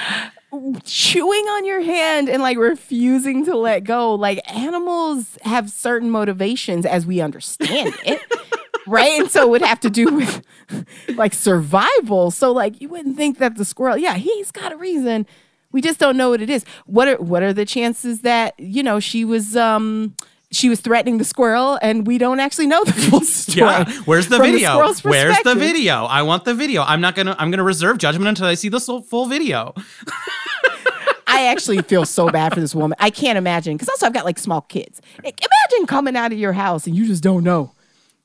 chewing 0.84 1.46
on 1.46 1.66
your 1.66 1.82
hand 1.82 2.30
and 2.30 2.42
like 2.42 2.58
refusing 2.58 3.46
to 3.46 3.56
let 3.56 3.84
go. 3.84 4.16
Like 4.16 4.40
animals 4.52 5.38
have 5.44 5.70
certain 5.70 6.10
motivations 6.10 6.86
as 6.86 7.06
we 7.06 7.22
understand 7.22 7.94
it. 8.06 8.22
right? 8.88 9.20
And 9.20 9.30
so 9.30 9.44
it 9.44 9.50
would 9.50 9.62
have 9.62 9.80
to 9.82 9.90
do 9.90 10.14
with 10.14 10.42
like 11.16 11.34
survival. 11.34 12.32
So 12.32 12.52
like 12.52 12.82
you 12.82 12.90
wouldn't 12.90 13.18
think 13.18 13.38
that 13.40 13.58
the 13.58 13.66
squirrel, 13.66 13.98
yeah, 13.98 14.16
he's 14.16 14.52
got 14.52 14.72
a 14.72 14.78
reason. 14.78 15.26
We 15.72 15.82
just 15.82 16.00
don't 16.00 16.18
know 16.18 16.30
what 16.30 16.42
it 16.42 16.50
is. 16.50 16.64
What 16.86 17.08
are 17.08 17.18
what 17.18 17.44
are 17.44 17.54
the 17.54 17.66
chances 17.66 18.22
that, 18.22 18.60
you 18.60 18.84
know, 18.84 19.00
she 19.00 19.26
was 19.26 19.56
um 19.56 20.16
she 20.52 20.70
was 20.70 20.80
threatening 20.80 21.18
the 21.18 21.26
squirrel 21.26 21.78
and 21.82 22.08
we 22.08 22.18
don't 22.18 22.40
actually 22.40 22.68
know 22.68 22.84
the 22.86 22.94
full 23.10 23.22
story. 23.22 23.68
yeah 23.68 23.92
where's 24.06 24.30
the 24.30 24.40
video 24.40 24.70
squirrel's 24.70 25.04
where's 25.04 25.38
the 25.44 25.56
video 25.56 26.06
i 26.06 26.22
want 26.22 26.46
the 26.46 26.54
video 26.54 26.84
i'm 26.84 27.02
not 27.02 27.16
gonna 27.16 27.36
i'm 27.38 27.52
gonna 27.52 27.64
reserve 27.64 27.98
judgment 27.98 28.30
until 28.30 28.46
i 28.46 28.54
see 28.54 28.70
the 28.70 28.80
full 28.80 29.26
video 29.26 29.74
I 31.30 31.48
actually 31.48 31.82
feel 31.84 32.06
so 32.06 32.30
bad 32.30 32.54
for 32.54 32.62
this 32.62 32.74
woman. 32.74 32.96
I 33.00 33.12
can't 33.12 33.38
imagine 33.38 33.76
because 33.76 33.90
also 33.90 34.08
I've 34.08 34.14
got 34.14 34.26
like 34.26 34.40
small 34.40 34.62
kids. 34.62 35.02
Imagine 35.24 35.86
coming 35.86 36.16
out 36.16 36.32
of 36.32 36.40
your 36.40 36.54
house 36.54 36.88
and 36.88 36.96
you 36.96 37.06
just 37.06 37.22
don't 37.22 37.44
know. 37.44 37.74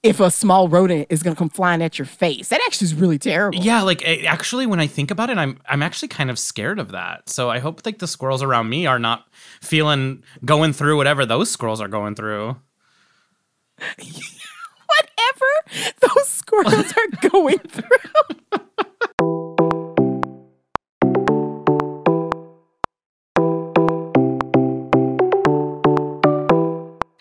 If 0.02 0.18
a 0.18 0.30
small 0.30 0.68
rodent 0.68 1.06
is 1.10 1.22
going 1.22 1.34
to 1.34 1.38
come 1.38 1.48
flying 1.48 1.82
at 1.82 1.98
your 1.98 2.06
face. 2.06 2.48
That 2.48 2.60
actually 2.66 2.86
is 2.86 2.94
really 2.94 3.18
terrible. 3.18 3.58
Yeah, 3.60 3.82
like 3.82 4.02
it, 4.02 4.24
actually, 4.24 4.66
when 4.66 4.80
I 4.80 4.86
think 4.86 5.10
about 5.10 5.30
it, 5.30 5.38
I'm 5.38 5.58
I'm 5.66 5.82
actually 5.82 6.08
kind 6.08 6.30
of 6.30 6.38
scared 6.38 6.78
of 6.78 6.90
that. 6.92 7.28
So 7.28 7.50
I 7.50 7.58
hope 7.60 7.84
like 7.86 7.98
the 7.98 8.08
squirrels 8.08 8.42
around 8.42 8.68
me 8.68 8.86
are 8.86 8.98
not 8.98 9.26
feeling 9.60 10.22
going 10.44 10.72
through 10.72 10.96
whatever 10.96 11.24
those 11.24 11.50
squirrels 11.50 11.80
are 11.80 11.88
going 11.88 12.14
through. 12.14 12.56
Whatever 14.92 15.94
those 16.00 16.28
squirrels 16.28 16.92
are 16.92 17.28
going 17.30 17.58
through. 17.60 18.60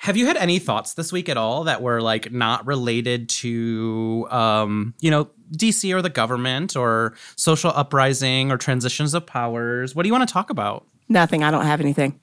Have 0.01 0.17
you 0.17 0.25
had 0.25 0.35
any 0.37 0.57
thoughts 0.57 0.95
this 0.95 1.11
week 1.11 1.29
at 1.29 1.37
all 1.37 1.65
that 1.65 1.83
were 1.83 2.01
like 2.01 2.31
not 2.31 2.65
related 2.65 3.29
to, 3.29 4.27
um, 4.31 4.95
you 4.99 5.11
know, 5.11 5.29
DC 5.55 5.93
or 5.93 6.01
the 6.01 6.09
government 6.09 6.75
or 6.75 7.13
social 7.35 7.71
uprising 7.75 8.51
or 8.51 8.57
transitions 8.57 9.13
of 9.13 9.27
powers? 9.27 9.93
What 9.93 10.01
do 10.01 10.09
you 10.09 10.13
want 10.13 10.27
to 10.27 10.33
talk 10.33 10.49
about? 10.49 10.87
Nothing. 11.07 11.43
I 11.43 11.51
don't 11.51 11.65
have 11.67 11.79
anything. 11.81 12.19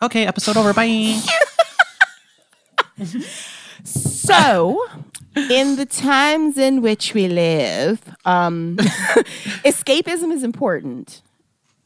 Okay, 0.00 0.26
episode 0.26 0.56
over. 0.56 0.72
Bye. 0.72 1.20
So, 3.84 4.84
in 5.36 5.76
the 5.76 5.86
times 5.86 6.58
in 6.58 6.82
which 6.82 7.14
we 7.14 7.28
live, 7.28 8.02
um, 8.24 8.76
escapism 9.64 10.32
is 10.32 10.42
important, 10.42 11.22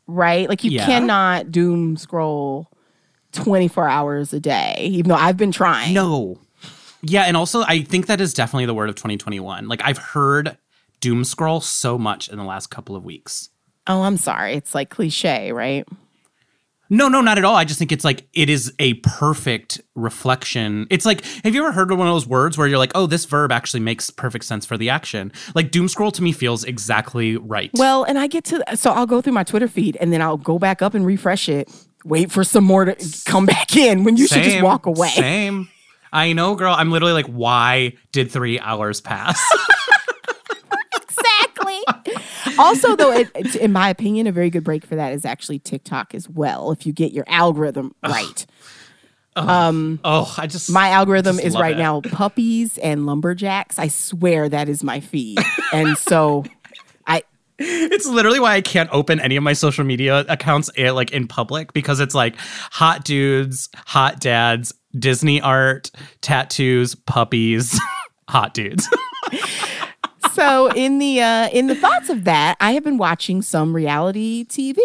right? 0.06 0.49
Like, 0.49 0.64
you 0.64 0.71
Yeah. 0.71 0.87
cannot 0.87 1.52
doom 1.52 1.97
scroll 1.99 2.68
24 3.33 3.89
hours 3.89 4.33
a 4.33 4.41
day, 4.41 4.77
even 4.91 5.09
though 5.09 5.17
I've 5.17 5.37
been 5.37 5.53
trying. 5.53 5.95
no. 5.95 6.39
Yeah, 7.05 7.23
and 7.23 7.37
also 7.37 7.62
I 7.62 7.83
think 7.83 8.07
that 8.07 8.21
is 8.21 8.33
definitely 8.33 8.67
the 8.67 8.75
word 8.75 8.89
of 8.89 8.95
2021. 8.95 9.67
Like 9.67 9.83
I've 9.85 9.99
heard 9.99 10.57
doom 11.01 11.25
scroll 11.25 11.61
so 11.61 11.99
much 11.99 12.29
in 12.29 12.39
the 12.39 12.45
last 12.45 12.69
couple 12.69 12.95
of 12.95 13.05
weeks. 13.05 13.49
Oh, 13.89 14.03
I'm 14.03 14.17
sorry. 14.17 14.55
It's 14.55 14.73
like 14.73 14.89
cliche, 14.89 15.51
right? 15.53 15.85
No, 16.89 17.09
no, 17.09 17.23
not 17.23 17.39
at 17.39 17.45
all. 17.45 17.57
I 17.57 17.65
just 17.65 17.79
think 17.79 17.91
it's 17.91 18.05
like 18.05 18.29
it 18.35 18.51
is 18.51 18.71
a 18.79 18.95
perfect 18.95 19.81
reflection. 19.95 20.87
It's 20.91 21.07
like, 21.07 21.25
have 21.43 21.55
you 21.55 21.62
ever 21.65 21.73
heard 21.73 21.91
of 21.91 21.97
one 21.97 22.07
of 22.07 22.15
those 22.15 22.27
words 22.27 22.59
where 22.59 22.69
you're 22.69 22.77
like, 22.77 22.93
oh, 22.95 23.07
this 23.07 23.25
verb 23.25 23.51
actually 23.51 23.81
makes 23.81 24.11
perfect 24.11 24.45
sense 24.45 24.67
for 24.67 24.77
the 24.77 24.91
action? 24.91 25.33
Like 25.55 25.71
doom 25.71 25.89
scroll 25.89 26.12
to 26.12 26.23
me 26.23 26.33
feels 26.33 26.65
exactly 26.65 27.39
right. 27.39 27.71
Well, 27.75 28.05
and 28.05 28.19
I 28.19 28.27
get 28.27 28.45
to, 28.45 28.62
so 28.77 28.93
I'll 28.93 29.07
go 29.07 29.23
through 29.23 29.33
my 29.33 29.43
Twitter 29.43 29.69
feed 29.69 29.97
and 30.01 30.12
then 30.12 30.21
I'll 30.21 30.37
go 30.37 30.59
back 30.59 30.83
up 30.83 30.93
and 30.93 31.07
refresh 31.07 31.49
it, 31.49 31.71
wait 32.04 32.30
for 32.32 32.44
some 32.44 32.64
more 32.64 32.85
to 32.85 33.23
come 33.25 33.47
back 33.47 33.76
in 33.76 34.04
when 34.04 34.16
you 34.16 34.26
should 34.26 34.42
just 34.42 34.62
walk 34.62 34.87
away. 34.87 35.09
Same. 35.09 35.68
I 36.12 36.32
know, 36.35 36.54
girl. 36.54 36.75
I'm 36.76 36.90
literally 36.90 37.14
like, 37.14 37.26
why 37.26 37.94
did 38.12 38.30
three 38.30 38.59
hours 38.61 39.00
pass? 39.00 39.42
exactly. 40.94 41.80
also, 42.59 42.97
though, 42.97 43.12
it, 43.12 43.30
it's- 43.35 43.54
in 43.54 43.73
my 43.73 43.88
opinion, 43.88 44.26
a 44.26 44.32
very 44.32 44.50
good 44.50 44.64
break 44.64 44.85
for 44.85 44.97
that 44.97 45.12
is 45.12 45.25
actually 45.25 45.59
TikTok 45.59 46.14
as 46.14 46.28
well. 46.28 46.71
If 46.73 46.87
you 46.87 46.92
get 46.92 47.12
your 47.12 47.25
algorithm 47.28 47.94
right, 48.06 48.47
um, 49.37 50.00
oh, 50.04 50.32
I 50.37 50.47
just 50.47 50.71
my 50.71 50.88
algorithm 50.90 51.37
just 51.37 51.47
is 51.47 51.56
right 51.56 51.75
it. 51.75 51.78
now 51.78 52.02
puppies 52.02 52.76
and 52.78 53.06
lumberjacks. 53.06 53.78
I 53.78 53.88
swear 53.88 54.49
that 54.50 54.68
is 54.68 54.85
my 54.85 55.00
feed, 55.00 55.38
and 55.73 55.97
so 55.97 56.44
I. 56.47 56.50
It's 57.62 58.07
literally 58.07 58.40
why 58.40 58.54
I 58.54 58.61
can't 58.61 58.90
open 58.92 59.21
any 59.21 59.37
of 59.37 59.42
my 59.42 59.52
social 59.52 59.85
media 59.85 60.25
accounts 60.28 60.71
eh, 60.76 60.90
like 60.90 61.12
in 61.12 61.28
public 61.28 61.73
because 61.73 62.00
it's 62.00 62.14
like 62.14 62.37
hot 62.71 63.04
dudes, 63.04 63.69
hot 63.87 64.21
dads, 64.21 64.73
Disney 64.99 65.40
art, 65.40 65.90
tattoos, 66.21 66.95
puppies, 66.95 67.78
hot 68.28 68.54
dudes. 68.54 68.88
So 70.35 70.71
in 70.73 70.99
the 70.99 71.21
uh, 71.21 71.50
in 71.50 71.66
the 71.66 71.75
thoughts 71.75 72.09
of 72.09 72.25
that, 72.25 72.57
I 72.59 72.73
have 72.73 72.83
been 72.83 72.97
watching 72.97 73.42
some 73.42 73.76
reality 73.76 74.47
TV 74.47 74.78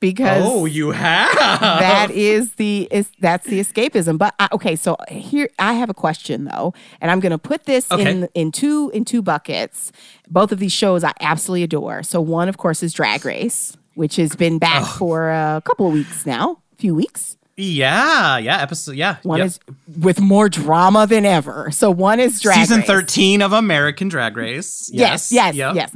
because 0.00 0.42
Oh, 0.46 0.64
you 0.64 0.90
have. 0.92 1.32
that 1.34 2.10
is 2.10 2.54
the 2.54 2.88
is 2.90 3.10
that's 3.20 3.46
the 3.46 3.60
escapism. 3.60 4.18
But 4.18 4.34
I, 4.38 4.48
okay, 4.52 4.76
so 4.76 4.96
here 5.08 5.48
I 5.58 5.74
have 5.74 5.90
a 5.90 5.94
question 5.94 6.44
though, 6.44 6.74
and 7.00 7.10
I'm 7.10 7.20
going 7.20 7.30
to 7.32 7.38
put 7.38 7.64
this 7.64 7.90
in 7.90 8.24
Okay. 8.24 8.28
in 8.34 8.52
two 8.52 8.90
in 8.94 9.04
two 9.04 9.22
buckets. 9.22 9.92
Both 10.30 10.52
of 10.52 10.58
these 10.58 10.72
shows 10.72 11.04
I 11.04 11.12
absolutely 11.20 11.62
adore. 11.64 12.02
So 12.02 12.20
one, 12.20 12.48
of 12.48 12.58
course, 12.58 12.82
is 12.82 12.92
Drag 12.92 13.24
Race, 13.24 13.76
which 13.94 14.16
has 14.16 14.36
been 14.36 14.58
back 14.58 14.84
for 14.86 15.30
a 15.30 15.62
couple 15.64 15.86
of 15.88 15.92
weeks 15.92 16.24
now, 16.26 16.60
a 16.72 16.76
few 16.76 16.94
weeks. 16.94 17.36
Yeah, 17.60 18.38
yeah, 18.38 18.62
episode 18.62 18.94
yeah. 18.94 19.16
One 19.24 19.38
yep. 19.38 19.46
is 19.48 19.58
with 20.00 20.20
more 20.20 20.48
drama 20.48 21.08
than 21.08 21.26
ever. 21.26 21.72
So 21.72 21.90
one 21.90 22.20
is 22.20 22.40
Drag 22.40 22.56
race. 22.56 22.68
season 22.68 22.78
Race. 22.82 22.86
13 22.86 23.42
of 23.42 23.52
American 23.52 24.08
Drag 24.08 24.36
Race. 24.36 24.88
Yes, 24.92 25.32
Yes. 25.32 25.56
yes, 25.56 25.74
yep. 25.74 25.74
yes. 25.74 25.92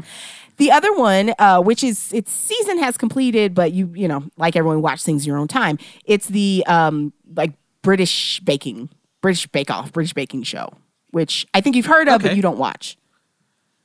The 0.59 0.71
other 0.71 0.93
one, 0.93 1.35
uh, 1.39 1.61
which 1.61 1.83
is 1.83 2.13
its 2.13 2.33
season 2.33 2.79
has 2.79 2.97
completed, 2.97 3.55
but 3.55 3.73
you 3.73 3.91
you 3.95 4.09
know, 4.09 4.25
like 4.37 4.57
everyone, 4.57 4.83
watch 4.83 5.03
things 5.03 5.27
your 5.27 5.37
own 5.37 5.49
time. 5.49 5.79
It's 6.05 6.27
the 6.27 6.65
um 6.67 7.13
like 7.35 7.53
British 7.83 8.41
baking, 8.41 8.91
British 9.21 9.47
Bake 9.49 9.71
Off, 9.71 9.93
British 9.93 10.13
baking 10.13 10.45
show, 10.45 10.73
which 11.11 11.47
I 11.55 11.61
think 11.61 11.77
you've 11.77 11.87
heard 11.87 12.09
of, 12.09 12.23
but 12.23 12.37
you 12.37 12.43
don't 12.43 12.59
watch. 12.59 12.97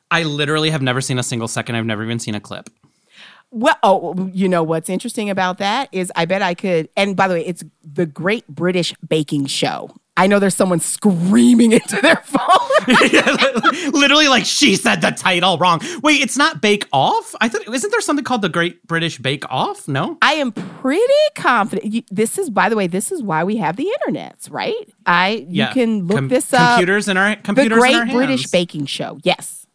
I 0.09 0.23
literally 0.23 0.69
have 0.69 0.81
never 0.81 1.01
seen 1.01 1.19
a 1.19 1.23
single 1.23 1.47
second. 1.47 1.75
I've 1.75 1.85
never 1.85 2.03
even 2.03 2.19
seen 2.19 2.35
a 2.35 2.39
clip. 2.39 2.69
Well, 3.49 3.77
oh, 3.81 4.29
you 4.33 4.49
know 4.49 4.61
what's 4.61 4.89
interesting 4.89 5.29
about 5.29 5.57
that 5.59 5.89
is 5.91 6.11
I 6.15 6.25
bet 6.25 6.41
I 6.41 6.53
could. 6.53 6.89
And 6.97 7.15
by 7.15 7.27
the 7.27 7.35
way, 7.35 7.45
it's 7.45 7.63
the 7.81 8.05
Great 8.05 8.47
British 8.47 8.93
Baking 9.07 9.45
Show. 9.45 9.95
I 10.17 10.27
know 10.27 10.39
there's 10.39 10.55
someone 10.55 10.79
screaming 10.79 11.71
into 11.79 12.01
their 12.01 12.17
phone. 12.17 12.41
literally, 13.93 14.27
like 14.27 14.45
she 14.45 14.75
said 14.75 15.01
the 15.01 15.11
title 15.11 15.57
wrong. 15.57 15.79
Wait, 16.03 16.21
it's 16.21 16.37
not 16.37 16.61
Bake 16.61 16.87
Off. 16.91 17.35
I 17.39 17.47
thought 17.49 17.67
isn't 17.73 17.91
there 17.91 18.01
something 18.01 18.25
called 18.25 18.41
the 18.41 18.49
Great 18.49 18.85
British 18.87 19.17
Bake 19.19 19.43
Off? 19.49 19.87
No. 19.87 20.17
I 20.21 20.33
am 20.33 20.51
pretty 20.51 21.03
confident. 21.35 22.05
This 22.09 22.37
is, 22.37 22.49
by 22.49 22.67
the 22.69 22.75
way, 22.75 22.87
this 22.87 23.11
is 23.11 23.21
why 23.21 23.43
we 23.43 23.57
have 23.57 23.75
the 23.75 23.87
internets, 24.07 24.51
right? 24.51 24.75
I 25.05 25.45
you 25.47 25.63
Yeah. 25.63 25.73
can 25.73 26.07
look 26.07 26.17
Com- 26.17 26.27
this 26.29 26.53
up. 26.53 26.77
Computers 26.77 27.07
in 27.07 27.17
our 27.17 27.35
the 27.35 27.41
computers 27.43 27.83
in 27.83 27.95
our 27.95 28.05
Great 28.05 28.13
British. 28.13 28.47
Baking 28.47 28.85
Show. 28.87 29.19
Yes, 29.23 29.65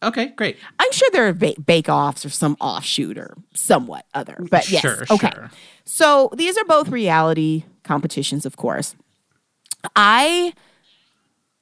Okay, 0.00 0.26
great. 0.36 0.56
I'm 0.78 0.92
sure 0.92 1.08
there 1.12 1.26
are 1.26 1.32
ba- 1.32 1.56
bake 1.66 1.88
offs 1.88 2.24
or 2.24 2.28
some 2.30 2.56
offshoot 2.60 3.18
or 3.18 3.36
somewhat 3.54 4.06
other. 4.14 4.36
But 4.48 4.70
yes, 4.70 4.80
Sure, 4.80 5.04
okay. 5.10 5.32
sure. 5.34 5.50
So 5.84 6.30
these 6.36 6.56
are 6.56 6.64
both 6.66 6.88
reality 6.88 7.64
competitions, 7.82 8.46
of 8.46 8.56
course. 8.56 8.94
I 9.96 10.52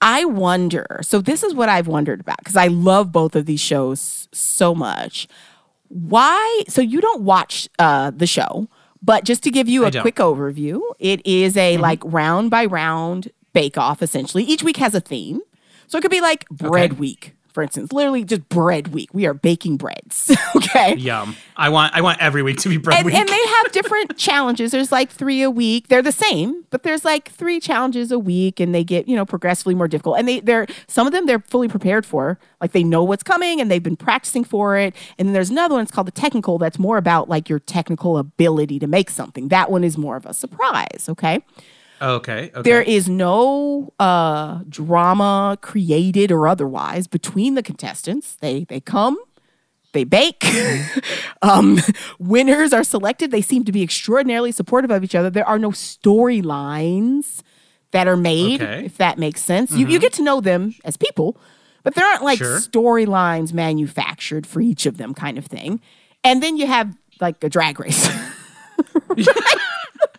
I 0.01 0.25
wonder. 0.25 1.01
So 1.03 1.21
this 1.21 1.43
is 1.43 1.55
what 1.55 1.69
I've 1.69 1.87
wondered 1.87 2.21
about 2.21 2.39
because 2.39 2.57
I 2.57 2.67
love 2.69 3.13
both 3.13 3.35
of 3.35 3.47
these 3.47 3.61
shows 3.61 4.29
so 4.33 4.75
much. 4.75 5.27
Why? 5.89 6.63
So 6.69 6.83
you 6.83 7.01
don't 7.01 7.23
watch 7.23 7.69
uh, 7.79 8.11
the 8.11 8.27
show, 8.27 8.69
but 9.03 9.25
just 9.25 9.43
to 9.45 9.51
give 9.51 9.69
you 9.69 9.85
a 9.85 9.91
quick 10.03 10.17
overview, 10.17 10.81
it 10.99 11.25
is 11.25 11.57
a 11.57 11.77
like 11.79 12.03
round 12.05 12.51
by 12.51 12.65
round 12.67 13.31
bake 13.53 13.79
off. 13.79 14.03
Essentially, 14.03 14.43
each 14.45 14.63
week 14.63 14.77
has 14.79 14.95
a 14.95 15.01
theme. 15.01 15.41
So 15.87 15.97
it 15.97 16.01
could 16.03 16.11
be 16.11 16.21
like 16.21 16.49
bread 16.49 16.93
Okay. 16.93 16.99
week, 17.01 17.36
for 17.57 17.63
instance. 17.63 17.91
Literally, 17.91 18.23
just 18.23 18.47
bread 18.51 18.89
week. 18.89 19.09
We 19.15 19.25
are 19.25 19.33
baking 19.33 19.79
breads. 19.79 20.31
okay. 20.57 20.95
Yum. 20.97 21.35
I 21.57 21.71
want 21.71 21.95
I 21.97 22.03
want 22.03 22.21
every 22.21 22.43
week 22.43 22.59
to 22.59 22.69
be 22.69 22.77
bread 22.77 22.99
And, 22.99 23.07
week. 23.07 23.15
and 23.15 23.27
they 23.27 23.47
have 23.47 23.73
different 23.73 24.19
challenges. 24.19 24.73
There's 24.73 24.93
like 24.93 25.11
three 25.11 25.41
a 25.41 25.51
week. 25.51 25.89
They're 25.89 26.03
the 26.03 26.13
same, 26.13 26.67
but 26.69 26.83
there's 26.83 27.03
like 27.03 27.31
three 27.31 27.59
challenges 27.59 28.13
a 28.13 28.19
week, 28.19 28.61
and 28.61 28.75
they 28.75 28.85
get 28.85 29.09
you 29.09 29.17
know 29.17 29.25
progressively 29.25 29.75
more 29.75 29.89
difficult. 29.89 30.19
And 30.19 30.29
they 30.29 30.41
they're 30.41 30.67
some 30.87 31.07
of 31.07 31.15
them 31.15 31.25
they're 31.25 31.39
fully 31.41 31.69
prepared 31.69 32.05
for, 32.05 32.39
like 32.61 32.73
they 32.73 32.85
know 32.85 33.03
what's 33.03 33.23
coming 33.23 33.59
and 33.59 33.71
they've 33.71 33.83
been 33.83 33.97
practicing 33.97 34.45
for 34.45 34.77
it. 34.77 34.95
And 35.19 35.27
then 35.27 35.33
there's 35.33 35.49
another 35.49 35.77
one. 35.77 35.83
It's 35.85 35.91
called 35.91 36.09
the 36.09 36.11
technical. 36.13 36.59
That's 36.59 36.79
more 36.79 36.99
about 36.99 37.31
like 37.31 37.49
your 37.49 37.59
technical 37.61 38.19
ability 38.19 38.79
to 38.81 38.87
make 38.87 39.09
something. 39.09 39.49
That 39.49 39.71
one 39.71 39.83
is 39.83 39.97
more 39.97 40.17
of 40.17 40.27
a 40.27 40.35
surprise. 40.35 41.07
Okay. 41.09 41.43
Okay. 42.01 42.51
Okay. 42.55 42.63
There 42.63 42.83
is 42.83 43.09
no 43.09 43.93
uh, 43.99 44.61
drama 44.69 45.59
created 45.61 46.31
or 46.33 46.47
otherwise 46.49 47.07
between 47.07 47.55
the 47.55 47.63
contestants. 47.63 48.37
They 48.37 48.65
they 48.65 48.81
come, 48.81 49.17
they 49.93 50.05
bake. 50.05 50.45
um, 51.43 51.79
winners 52.19 52.73
are 52.73 52.85
selected. 52.85 53.31
They 53.31 53.43
seem 53.43 53.65
to 53.65 53.73
be 53.73 53.83
extraordinarily 53.83 54.53
supportive 54.53 54.91
of 54.91 55.03
each 55.05 55.15
other. 55.15 55.31
There 55.31 55.47
are 55.49 55.59
no 55.59 55.71
storylines 55.71 57.43
that 57.93 58.09
are 58.09 58.17
made, 58.17 58.61
Okay. 58.63 58.85
if 58.87 58.97
that 58.99 59.19
makes 59.19 59.41
sense. 59.43 59.71
You 59.73 59.87
you 59.87 59.99
get 59.99 60.13
to 60.15 60.23
know 60.23 60.41
them 60.41 60.75
as 60.85 60.97
people, 60.97 61.37
but 61.83 61.95
there 61.95 62.05
aren't 62.05 62.23
like 62.25 62.39
Sure. 62.39 62.59
storylines 62.59 63.53
manufactured 63.53 64.47
for 64.47 64.61
each 64.61 64.87
of 64.87 64.97
them, 64.99 65.15
kind 65.15 65.39
of 65.39 65.47
thing. 65.47 65.81
And 66.25 66.43
then 66.43 66.57
you 66.57 66.67
have 66.67 66.95
like 67.21 67.43
a 67.45 67.49
drag 67.49 67.79
race. 67.81 68.09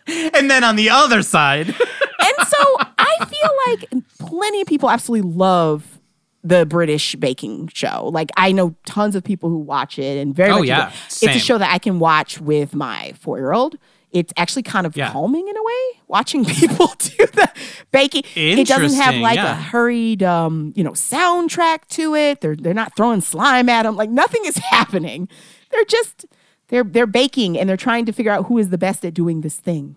and 0.08 0.50
then 0.50 0.64
on 0.64 0.76
the 0.76 0.90
other 0.90 1.22
side, 1.22 1.68
and 1.68 2.46
so 2.48 2.76
I 2.98 3.16
feel 3.26 3.50
like 3.66 4.04
plenty 4.18 4.60
of 4.62 4.66
people 4.66 4.90
absolutely 4.90 5.30
love 5.30 5.98
the 6.42 6.64
British 6.66 7.14
baking 7.16 7.68
show. 7.74 8.08
Like 8.12 8.30
I 8.36 8.52
know 8.52 8.74
tons 8.86 9.14
of 9.16 9.24
people 9.24 9.50
who 9.50 9.58
watch 9.58 9.98
it 9.98 10.18
and 10.18 10.34
very 10.34 10.50
Oh, 10.52 10.58
much. 10.60 10.68
yeah. 10.68 10.92
It's 11.06 11.22
a 11.26 11.38
show 11.38 11.58
that 11.58 11.72
I 11.72 11.78
can 11.78 11.98
watch 11.98 12.40
with 12.40 12.74
my 12.74 13.12
four 13.20 13.38
year 13.38 13.52
old 13.52 13.76
it's 14.10 14.32
actually 14.38 14.62
kind 14.62 14.86
of 14.86 14.96
Yeah. 14.96 15.12
calming 15.12 15.46
in 15.46 15.54
a 15.54 15.62
way 15.62 16.00
watching 16.06 16.42
people 16.46 16.86
do 16.98 17.26
the 17.26 17.50
baking. 17.92 18.22
It 18.34 18.66
doesn't 18.66 18.98
have 18.98 19.16
like 19.16 19.36
yeah. 19.36 19.52
a 19.52 19.54
hurried, 19.54 20.22
um, 20.22 20.72
you 20.74 20.82
know, 20.82 20.92
soundtrack 20.92 21.86
to 21.90 22.14
it. 22.14 22.40
They're 22.40 22.56
they're 22.56 22.72
not 22.72 22.96
throwing 22.96 23.20
slime 23.20 23.68
at 23.68 23.82
them. 23.82 23.96
Like 23.96 24.08
nothing 24.08 24.46
is 24.46 24.56
happening. 24.70 25.28
They're 25.70 25.84
just 25.84 26.24
they're 26.68 26.84
they're 26.84 27.06
baking 27.06 27.58
and 27.58 27.68
they're 27.68 27.76
trying 27.76 28.04
to 28.06 28.12
figure 28.12 28.32
out 28.32 28.46
who 28.46 28.58
is 28.58 28.68
the 28.70 28.78
best 28.78 29.04
at 29.04 29.14
doing 29.14 29.40
this 29.42 29.56
thing. 29.56 29.96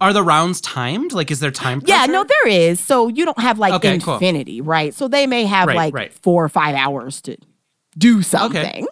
Are 0.00 0.12
the 0.12 0.24
rounds 0.24 0.60
timed? 0.60 1.12
Like, 1.12 1.30
is 1.30 1.38
there 1.38 1.52
time? 1.52 1.80
Yeah, 1.86 2.06
no, 2.06 2.24
there 2.24 2.48
is. 2.48 2.80
So 2.80 3.06
you 3.08 3.24
don't 3.24 3.38
have 3.38 3.58
like 3.60 3.72
Okay, 3.74 3.98
cool. 4.00 4.14
infinity, 4.14 4.60
right? 4.60 4.92
So 4.92 5.06
they 5.06 5.26
may 5.26 5.44
have 5.44 5.68
Right, 5.68 5.76
like 5.76 5.94
right. 5.94 6.12
four 6.12 6.44
or 6.44 6.48
five 6.48 6.74
hours 6.74 7.20
to 7.22 7.36
do 7.96 8.20
something. 8.22 8.86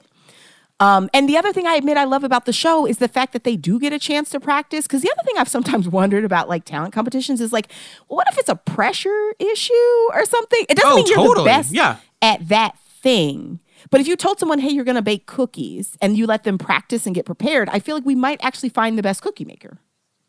Um, 0.79 1.09
and 1.15 1.29
the 1.29 1.37
other 1.37 1.53
thing 1.53 1.67
I 1.67 1.75
admit 1.75 1.97
I 1.97 2.05
love 2.05 2.25
about 2.25 2.45
the 2.45 2.53
show 2.53 2.87
is 2.87 2.99
the 2.99 3.07
fact 3.09 3.33
that 3.35 3.45
they 3.45 3.57
do 3.57 3.79
get 3.79 3.93
a 3.93 3.99
chance 4.01 4.31
to 4.31 4.41
practice. 4.41 4.87
Because 4.87 5.03
the 5.03 5.11
other 5.11 5.25
thing 5.25 5.35
I've 5.39 5.49
sometimes 5.49 5.89
wondered 6.01 6.25
about 6.25 6.49
like 6.49 6.65
talent 6.65 6.93
competitions 6.93 7.41
is 7.41 7.53
like, 7.53 7.71
well, 8.09 8.17
what 8.19 8.27
if 8.31 8.39
it's 8.39 8.49
a 8.49 8.57
pressure 8.57 9.33
issue 9.39 9.73
or 10.12 10.25
something? 10.25 10.65
It 10.69 10.77
doesn't 10.77 10.91
Oh, 10.93 10.97
mean 10.97 11.07
you're 11.07 11.17
totally. 11.17 11.45
the 11.45 11.45
best 11.51 11.73
Yeah. 11.73 11.97
at 12.21 12.49
that 12.49 12.79
thing. 12.79 13.61
But 13.91 14.01
if 14.01 14.07
you 14.09 14.17
told 14.17 14.39
someone, 14.39 14.59
hey, 14.59 14.71
you're 14.71 14.85
going 14.85 14.97
to 14.97 15.03
bake 15.03 15.27
cookies 15.27 15.97
and 16.01 16.17
you 16.17 16.27
let 16.27 16.45
them 16.45 16.59
practice 16.59 17.07
and 17.07 17.15
get 17.15 17.25
prepared, 17.27 17.69
I 17.71 17.79
feel 17.79 17.95
like 17.97 18.05
we 18.07 18.15
might 18.15 18.43
actually 18.43 18.69
find 18.69 18.97
the 18.99 19.03
best 19.03 19.23
cookie 19.23 19.45
maker. 19.45 19.79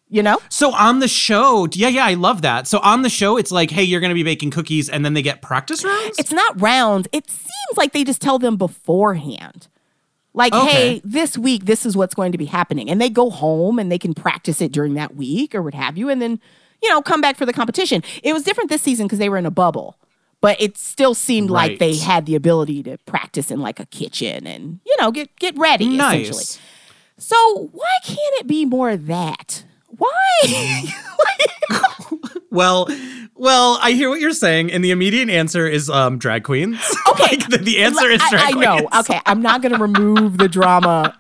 You 0.10 0.22
know? 0.22 0.38
So 0.50 0.74
on 0.76 1.00
the 1.00 1.08
show, 1.08 1.68
yeah, 1.74 1.88
yeah, 1.88 2.06
I 2.06 2.14
love 2.14 2.44
that. 2.44 2.68
So 2.68 2.78
on 2.80 3.02
the 3.02 3.10
show, 3.10 3.36
it's 3.38 3.52
like, 3.52 3.72
hey, 3.72 3.82
you're 3.84 4.00
going 4.00 4.12
to 4.12 4.16
be 4.16 4.22
baking 4.24 4.52
cookies, 4.52 4.88
and 4.88 5.04
then 5.04 5.16
they 5.16 5.24
get 5.24 5.42
practice 5.42 5.84
rounds. 5.84 6.20
It's 6.20 6.32
not 6.32 6.62
rounds. 6.62 7.08
It 7.12 7.30
seems 7.32 7.78
like 7.78 7.94
they 7.94 8.04
just 8.04 8.22
tell 8.22 8.38
them 8.38 8.56
beforehand. 8.56 9.68
Like, 10.36 10.54
Okay. 10.54 10.72
hey, 10.72 11.02
this 11.04 11.36
week, 11.38 11.66
this 11.66 11.84
is 11.86 11.96
what's 11.98 12.14
going 12.14 12.32
to 12.32 12.38
be 12.38 12.46
happening. 12.46 12.90
And 12.90 13.00
they 13.02 13.10
go 13.10 13.30
home 13.32 13.80
and 13.80 13.92
they 13.92 13.98
can 14.00 14.14
practice 14.14 14.62
it 14.62 14.72
during 14.72 14.94
that 14.96 15.16
week 15.16 15.56
or 15.56 15.62
what 15.64 15.74
have 15.74 15.98
you. 15.98 16.10
And 16.10 16.22
then, 16.22 16.40
you 16.82 16.90
know, 16.90 17.02
come 17.02 17.22
back 17.22 17.36
for 17.36 17.46
the 17.46 17.54
competition. 17.54 18.04
It 18.24 18.34
was 18.34 18.44
different 18.44 18.70
this 18.70 18.82
season 18.84 19.06
because 19.08 19.20
they 19.20 19.30
were 19.30 19.38
in 19.38 19.46
a 19.46 19.52
bubble, 19.52 19.98
but 20.44 20.60
it 20.62 20.78
still 20.78 21.14
seemed 21.16 21.50
like 21.50 21.80
they 21.80 21.96
had 21.96 22.26
the 22.26 22.36
ability 22.36 22.84
to 22.84 22.98
practice 23.06 23.50
in 23.50 23.62
like 23.62 23.80
a 23.80 23.86
kitchen 23.86 24.46
and, 24.46 24.82
you 24.86 24.94
know, 25.00 25.10
get, 25.10 25.34
get 25.38 25.58
ready 25.58 25.96
essentially. 25.96 26.28
nice. 26.38 26.60
So 27.18 27.70
why 27.72 27.96
can't 28.04 28.36
it 28.42 28.46
be 28.48 28.66
more 28.66 28.98
that? 28.98 29.64
Why? 29.88 30.84
Well, 32.52 32.88
well, 33.34 33.80
I 33.82 33.94
hear 33.94 34.10
what 34.10 34.20
you're 34.20 34.32
saying, 34.32 34.72
and 34.72 34.84
the 34.86 34.92
immediate 34.92 35.28
answer 35.28 35.66
is 35.68 35.90
um, 35.90 36.20
drag 36.20 36.44
queens. 36.44 36.80
Okay. 37.10 37.24
Like, 37.38 37.50
the, 37.50 37.58
the 37.58 37.82
answer 37.84 38.08
is 38.10 38.22
drag 38.30 38.42
I 38.44 38.52
queens. 38.52 38.68
I 38.68 38.80
know. 38.82 39.00
Okay, 39.00 39.20
I'm 39.26 39.42
not 39.42 39.62
going 39.64 39.72
to 39.74 39.80
remove 39.80 40.38
the 40.38 40.48
drama 40.48 41.20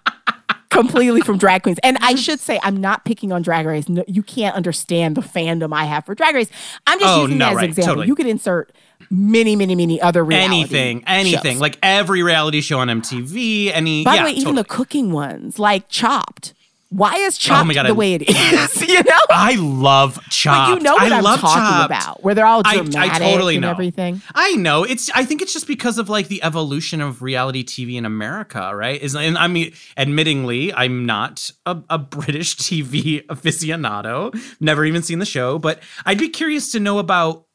completely 0.69 1.21
from 1.21 1.37
drag 1.37 1.63
queens. 1.63 1.79
And 1.83 1.97
I 2.01 2.15
should 2.15 2.39
say, 2.39 2.59
I'm 2.63 2.77
not 2.77 3.05
picking 3.05 3.31
on 3.31 3.41
Drag 3.43 3.65
Race. 3.65 3.87
No, 3.89 4.03
you 4.07 4.23
can't 4.23 4.55
understand 4.55 5.15
the 5.15 5.21
fandom 5.21 5.71
I 5.73 5.85
have 5.85 6.05
for 6.05 6.13
Drag 6.15 6.33
Race. 6.35 6.49
I'm 6.87 6.99
just 6.99 7.11
Oh, 7.11 7.21
using 7.23 7.37
no, 7.37 7.45
that 7.45 7.51
as 7.51 7.55
right, 7.57 7.63
an 7.63 7.69
example. 7.69 7.89
totally. 7.93 8.07
You 8.07 8.15
could 8.15 8.27
insert 8.27 8.71
many, 9.13 9.55
many, 9.55 9.75
many 9.75 10.01
other 10.01 10.23
reality 10.25 10.55
Anything, 10.55 11.03
anything, 11.05 11.53
shows. 11.53 11.61
like 11.61 11.77
every 11.83 12.23
reality 12.23 12.61
show 12.61 12.79
on 12.79 12.87
MTV. 12.87 13.71
Any, 13.73 14.03
By 14.03 14.15
yeah, 14.15 14.21
the 14.21 14.25
way, 14.25 14.31
even 14.31 14.55
the 14.55 14.63
cooking 14.63 15.11
ones, 15.11 15.59
like 15.59 15.87
Chopped. 15.87 16.53
Why 16.89 17.15
is 17.15 17.35
oh 17.37 17.39
Chopped 17.39 17.67
my 17.67 17.73
God, 17.73 17.85
the 17.87 17.89
I- 17.89 17.91
way 17.93 18.13
it 18.13 18.21
is? 18.29 18.87
you 18.87 19.01
know. 19.01 19.17
I 19.31 19.55
love 19.55 20.15
But 20.15 20.29
Chopped. 20.29 20.69
you 20.77 20.79
know 20.83 20.93
what 20.93 21.11
I 21.11 21.17
am 21.17 21.23
love 21.23 21.39
talking 21.39 21.57
Chopped. 21.59 21.85
about, 21.87 22.23
where 22.23 22.35
they're 22.35 22.45
all 22.45 22.61
I- 22.65 22.85
I 22.95 23.17
totally 23.19 23.55
and 23.55 23.63
know. 23.63 23.71
everything. 23.71 24.21
I 24.35 24.51
know 24.57 24.83
it's. 24.83 25.09
I 25.15 25.25
think 25.25 25.41
it's 25.41 25.53
just 25.53 25.65
because 25.65 25.97
of 25.97 26.07
like 26.07 26.27
the 26.27 26.43
evolution 26.43 27.01
of 27.01 27.23
reality 27.23 27.63
TV 27.63 27.95
in 27.95 28.05
America, 28.05 28.71
right? 28.75 29.01
Is 29.01 29.15
and 29.15 29.39
I 29.39 29.47
mean, 29.47 29.71
admittingly, 29.97 30.71
I'm 30.75 31.05
not 31.07 31.49
a, 31.65 31.81
a 31.89 31.97
British 31.97 32.55
TV 32.57 33.25
aficionado. 33.25 34.39
Never 34.59 34.85
even 34.85 35.01
seen 35.01 35.17
the 35.19 35.25
show, 35.25 35.57
but 35.57 35.79
I'd 36.05 36.19
be 36.19 36.29
curious 36.29 36.71
to 36.73 36.79
know 36.79 36.99
about. 36.99 37.45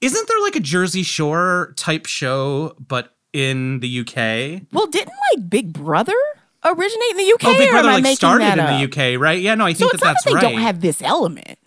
Isn't 0.00 0.28
there 0.28 0.40
like 0.42 0.56
a 0.56 0.60
Jersey 0.60 1.02
Shore 1.02 1.74
type 1.76 2.06
show, 2.06 2.74
but 2.78 3.14
in 3.32 3.80
the 3.80 4.00
UK? 4.00 4.62
Well, 4.72 4.86
didn't 4.86 5.12
like 5.36 5.48
Big 5.50 5.72
Brother 5.72 6.14
originate 6.64 7.10
in 7.10 7.16
the 7.18 7.32
UK? 7.34 7.44
Oh, 7.44 7.58
Big 7.58 7.70
Brother 7.70 7.88
like 8.00 8.16
started 8.16 8.52
in 8.52 8.60
up? 8.60 8.68
the 8.80 8.84
UK, 9.14 9.20
right? 9.20 9.40
Yeah, 9.40 9.54
no, 9.54 9.66
I 9.66 9.72
So 9.74 9.80
think 9.80 9.94
it's 9.94 10.02
that 10.02 10.06
not 10.08 10.12
that's 10.14 10.24
that 10.24 10.30
they 10.30 10.34
right. 10.34 10.52
don't 10.52 10.60
have 10.62 10.80
this 10.80 11.02
element. 11.02 11.58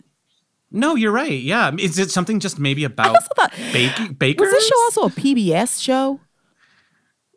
no, 0.70 0.96
you're 0.96 1.12
right. 1.12 1.30
Yeah, 1.40 1.70
is 1.78 1.98
it 1.98 2.10
something 2.10 2.40
just 2.40 2.58
maybe 2.58 2.82
about 2.84 3.16
thought- 3.36 3.52
baking? 3.72 4.14
Bakers? 4.14 4.46
Was 4.46 4.52
this 4.52 4.66
show 4.68 4.76
also 4.84 5.02
a 5.06 5.10
PBS 5.10 5.80
show? 5.80 6.20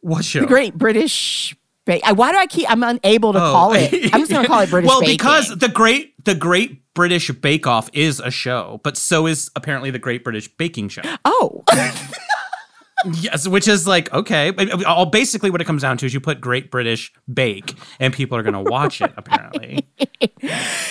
what 0.01 0.23
show? 0.25 0.41
The 0.41 0.45
Great 0.47 0.75
British. 0.77 1.55
Why 1.87 2.31
do 2.31 2.37
I 2.37 2.45
keep? 2.47 2.69
I'm 2.69 2.83
unable 2.83 3.33
to 3.33 3.39
Oh. 3.39 3.51
call 3.51 3.73
it. 3.73 3.93
I'm 4.13 4.19
just 4.21 4.31
going 4.31 4.43
to 4.43 4.47
call 4.47 4.61
it 4.61 4.69
British. 4.69 4.87
well, 4.89 4.99
Baking. 5.01 5.15
because 5.17 5.49
the 5.57 5.69
great 5.69 6.13
the 6.25 6.35
Great 6.35 6.93
British 6.93 7.29
Bake 7.31 7.65
Off 7.67 7.89
is 7.93 8.19
a 8.19 8.29
show, 8.31 8.81
but 8.83 8.97
so 8.97 9.27
is 9.27 9.49
apparently 9.55 9.91
the 9.91 9.99
Great 9.99 10.23
British 10.23 10.47
Baking 10.57 10.89
Show. 10.89 11.01
oh, 11.25 11.63
yes, 13.05 13.47
which 13.47 13.67
is 13.67 13.87
like 13.87 14.11
okay, 14.13 14.51
all 14.85 15.05
basically 15.05 15.49
what 15.49 15.61
it 15.61 15.65
comes 15.65 15.81
down 15.81 15.97
to 15.97 16.05
is 16.05 16.13
you 16.13 16.19
put 16.19 16.41
Great 16.41 16.71
British 16.71 17.11
Bake, 17.31 17.75
and 17.99 18.13
people 18.13 18.37
are 18.37 18.43
going 18.43 18.53
to 18.53 18.69
watch 18.71 19.01
it. 19.01 19.11
Apparently, 19.17 19.87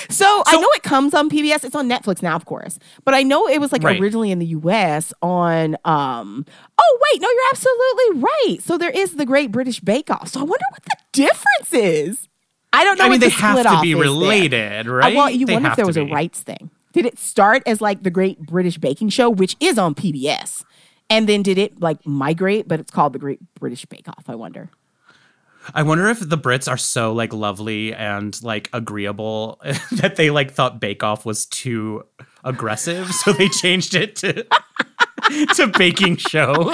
so, 0.08 0.42
I 0.46 0.56
know 0.60 0.68
it 0.74 0.82
comes 0.82 1.14
on 1.14 1.28
PBS. 1.30 1.64
It's 1.64 1.74
on 1.74 1.88
Netflix 1.88 2.22
now, 2.22 2.36
of 2.36 2.44
course, 2.44 2.78
but 3.04 3.14
I 3.14 3.22
know 3.22 3.46
it 3.48 3.60
was 3.60 3.72
like 3.72 3.82
Right. 3.82 4.00
originally 4.00 4.30
in 4.30 4.38
the 4.38 4.46
US 4.46 5.12
on. 5.22 5.76
um 5.84 6.44
Oh 6.78 6.98
wait, 7.12 7.20
no, 7.22 7.28
you're 7.28 7.42
absolutely 7.52 8.20
right. 8.20 8.58
So 8.62 8.76
there 8.78 8.90
is 8.90 9.14
the 9.16 9.24
Great 9.26 9.50
British 9.50 9.80
Bake 9.80 10.10
Off. 10.10 10.28
So 10.28 10.40
I 10.40 10.42
wonder 10.44 10.64
what 10.70 10.82
the 10.84 10.96
difference 11.12 11.72
is. 11.72 12.28
I 12.72 12.84
don't 12.84 12.98
know. 12.98 13.06
I 13.06 13.08
mean 13.08 13.20
they 13.20 13.26
the 13.28 13.34
have 13.34 13.62
to 13.66 13.80
be 13.80 13.94
there. 13.94 14.02
related, 14.02 14.86
Uh, 14.88 14.92
right? 14.92 15.14
well, 15.16 15.30
you 15.30 15.46
They 15.46 15.54
wonder 15.54 15.70
if 15.70 15.76
there 15.76 15.86
was 15.86 15.96
a 15.96 16.04
rights 16.04 16.40
thing. 16.40 16.70
Did 16.92 17.06
it 17.06 17.18
start 17.18 17.62
as 17.66 17.80
like 17.80 18.02
the 18.02 18.10
Great 18.10 18.40
British 18.40 18.78
Baking 18.78 19.08
Show, 19.10 19.28
which 19.30 19.56
is 19.60 19.78
on 19.78 19.94
PBS, 19.94 20.64
and 21.10 21.28
then 21.28 21.42
did 21.42 21.58
it 21.58 21.80
like 21.80 22.04
migrate? 22.06 22.68
But 22.68 22.80
it's 22.80 22.90
called 22.90 23.12
the 23.12 23.18
Great 23.18 23.40
British 23.54 23.84
Bake 23.86 24.08
Off. 24.08 24.24
I 24.28 24.34
wonder. 24.34 24.70
I 25.74 25.82
wonder 25.82 26.08
if 26.08 26.20
the 26.20 26.38
Brits 26.38 26.70
are 26.70 26.76
so 26.76 27.12
like 27.12 27.32
lovely 27.32 27.92
and 27.92 28.40
like 28.42 28.70
agreeable 28.72 29.60
that 29.92 30.16
they 30.16 30.30
like 30.30 30.52
thought 30.52 30.80
Bake 30.80 31.02
Off 31.02 31.26
was 31.26 31.46
too 31.46 32.04
aggressive, 32.44 33.10
so 33.12 33.32
they 33.32 33.48
changed 33.60 33.94
it 33.94 34.16
to 34.16 34.44
to 35.54 35.66
baking 35.76 36.16
show 36.16 36.72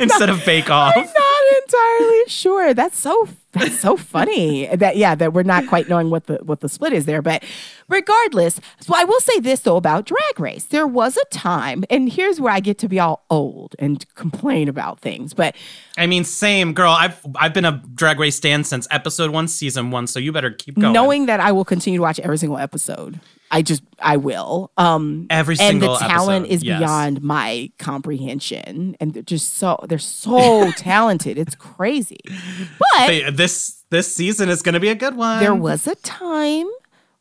instead 0.00 0.30
of 0.30 0.44
Bake 0.44 0.70
Off. 0.70 0.94
I'm 0.96 1.04
not 1.04 1.62
entirely 1.62 2.22
sure. 2.28 2.74
That's 2.74 2.98
so 2.98 3.28
that's 3.58 3.80
so 3.80 3.96
funny. 3.96 4.66
That 4.66 4.96
yeah, 4.96 5.14
that 5.14 5.32
we're 5.32 5.42
not 5.42 5.66
quite 5.66 5.88
knowing 5.88 6.10
what 6.10 6.26
the 6.26 6.36
what 6.36 6.60
the 6.60 6.68
split 6.68 6.92
is 6.92 7.06
there. 7.06 7.22
But 7.22 7.44
regardless, 7.88 8.60
so 8.80 8.94
I 8.94 9.04
will 9.04 9.20
say 9.20 9.40
this 9.40 9.60
though 9.60 9.76
about 9.76 10.06
Drag 10.06 10.40
Race. 10.40 10.64
There 10.64 10.86
was 10.86 11.16
a 11.16 11.24
time, 11.26 11.84
and 11.90 12.10
here's 12.10 12.40
where 12.40 12.52
I 12.52 12.60
get 12.60 12.78
to 12.78 12.88
be 12.88 12.98
all 13.00 13.24
old 13.30 13.74
and 13.78 14.04
complain 14.14 14.68
about 14.68 15.00
things. 15.00 15.34
But 15.34 15.56
I 15.96 16.06
mean, 16.06 16.24
same 16.24 16.72
girl. 16.72 16.92
I've 16.92 17.24
I've 17.36 17.54
been 17.54 17.64
a 17.64 17.82
Drag 17.94 18.18
Race 18.18 18.36
stan 18.36 18.64
since 18.64 18.86
episode 18.90 19.30
one, 19.30 19.48
season 19.48 19.90
one. 19.90 20.06
So 20.06 20.18
you 20.18 20.32
better 20.32 20.50
keep 20.50 20.78
going. 20.78 20.92
knowing 20.92 21.26
that 21.26 21.40
I 21.40 21.52
will 21.52 21.64
continue 21.64 21.98
to 21.98 22.02
watch 22.02 22.20
every 22.20 22.38
single 22.38 22.58
episode, 22.58 23.20
I 23.50 23.62
just 23.62 23.82
I 24.00 24.16
will. 24.16 24.70
Um 24.76 25.26
Every 25.30 25.56
and 25.60 25.80
the 25.80 25.86
single 25.86 25.96
talent 25.96 26.44
episode, 26.46 26.54
is 26.54 26.62
yes. 26.64 26.78
beyond 26.80 27.22
my 27.22 27.70
comprehension. 27.78 28.96
And 29.00 29.14
they're 29.14 29.22
just 29.22 29.54
so 29.54 29.78
they're 29.88 29.98
so 29.98 30.70
talented. 30.76 31.38
It's 31.38 31.54
crazy. 31.54 32.20
But 32.78 33.06
Hey, 33.08 33.30
this 33.30 33.84
this 33.90 34.12
season 34.12 34.48
is 34.48 34.62
going 34.62 34.72
to 34.74 34.80
be 34.80 34.88
a 34.88 34.94
good 34.94 35.16
one. 35.16 35.40
there 35.40 35.54
was 35.54 35.86
a 35.86 35.94
time 35.96 36.66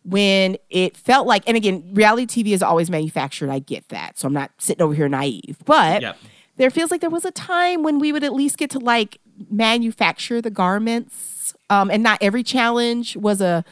when 0.04 0.58
it 0.70 0.96
felt 0.98 1.26
like, 1.28 1.44
and 1.48 1.56
again, 1.58 1.84
reality 1.94 2.44
TV 2.44 2.54
is 2.54 2.62
always 2.64 2.90
manufactured. 2.92 3.50
I 3.50 3.60
get 3.60 3.90
that. 3.90 4.18
So 4.20 4.28
I'm 4.28 4.34
not 4.34 4.52
sitting 4.60 4.82
over 4.84 4.94
here 4.94 5.08
naive, 5.10 5.58
but 5.66 6.02
Yep. 6.02 6.18
there 6.58 6.70
feels 6.70 6.92
like 6.92 7.02
there 7.02 7.10
was 7.10 7.26
a 7.26 7.32
time 7.32 7.82
when 7.84 8.00
we 8.00 8.12
would 8.12 8.24
at 8.24 8.34
least 8.34 8.58
get 8.58 8.70
to 8.72 8.80
like 8.80 9.20
manufacture 9.50 10.42
the 10.42 10.50
garments. 10.52 11.54
Um, 11.70 11.90
and 11.90 12.04
not 12.04 12.20
every 12.22 12.44
challenge 12.44 13.16
was 13.18 13.42
a 13.42 13.66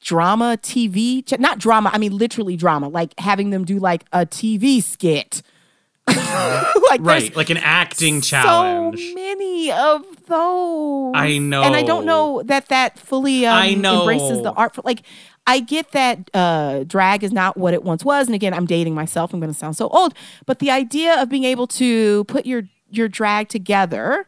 drama 0.00 0.58
TV, 0.62 1.24
ch- 1.26 1.38
not 1.38 1.58
drama, 1.58 1.90
I 1.92 1.98
mean 1.98 2.16
literally 2.16 2.56
drama, 2.56 2.88
like 2.88 3.18
having 3.18 3.50
them 3.50 3.64
do 3.64 3.78
like 3.78 4.04
a 4.12 4.26
TV 4.26 4.82
skit. 4.82 5.42
like 6.08 7.00
right, 7.00 7.36
like 7.36 7.50
an 7.50 7.58
acting 7.58 8.22
challenge. 8.22 8.98
so 8.98 9.14
many 9.14 9.70
of 9.70 10.04
those. 10.26 11.12
I 11.14 11.38
know, 11.38 11.62
and 11.62 11.76
I 11.76 11.82
don't 11.82 12.06
know. 12.06 12.42
that 12.46 12.68
that 12.68 12.98
fully 12.98 13.44
um, 13.44 13.54
I 13.54 13.74
know. 13.74 14.00
embraces 14.00 14.42
the 14.42 14.52
art. 14.52 14.74
For, 14.74 14.80
like, 14.86 15.02
I 15.46 15.60
get 15.60 15.92
that 15.92 16.30
uh, 16.32 16.84
drag 16.84 17.24
is 17.24 17.32
not 17.32 17.58
what 17.58 17.74
it 17.74 17.82
once 17.82 18.06
was, 18.06 18.26
and 18.26 18.34
again, 18.34 18.54
I'm 18.54 18.64
dating 18.64 18.94
myself. 18.94 19.34
I'm 19.34 19.40
going 19.40 19.52
to 19.52 19.58
sound 19.58 19.76
so 19.76 19.88
old, 19.88 20.14
but 20.46 20.60
the 20.60 20.70
idea 20.70 21.20
of 21.20 21.28
being 21.28 21.44
able 21.44 21.66
to 21.68 22.24
put 22.24 22.46
your 22.46 22.62
your 22.90 23.08
drag 23.08 23.48
together 23.48 24.26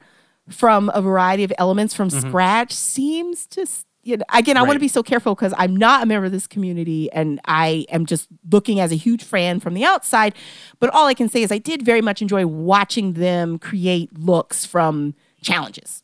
from 0.51 0.91
a 0.95 1.01
variety 1.01 1.45
of 1.45 1.53
elements 1.57 1.95
from 1.95 2.11
scratch 2.11 2.73
seems 2.73 3.47
to. 3.49 3.67
You 4.03 4.17
know, 4.17 4.25
again, 4.33 4.57
I 4.57 4.63
want 4.63 4.77
to. 4.77 4.81
Be 4.81 4.89
so 4.89 5.03
careful 5.03 5.35
because 5.35 5.53
I'm 5.59 5.77
not 5.77 6.03
a 6.03 6.07
member 6.07 6.25
of 6.25 6.33
this 6.33 6.47
community 6.47 7.13
and 7.13 7.39
I 7.45 7.85
am 7.91 8.07
just 8.07 8.29
looking 8.51 8.81
as 8.81 8.93
a 8.93 8.95
huge 8.95 9.23
fan 9.23 9.61
from 9.61 9.75
the 9.75 9.85
outside. 9.85 10.35
But 10.79 10.89
all 10.91 11.07
I 11.07 11.13
can 11.13 11.29
say 11.29 11.43
is 11.43 11.53
I 11.53 11.59
did 11.59 11.83
very 11.83 12.01
much 12.01 12.23
enjoy 12.23 12.47
watching 12.47 13.13
them 13.13 13.59
create 13.59 14.19
looks 14.19 14.65
from 14.65 15.15
challenges. 15.43 16.03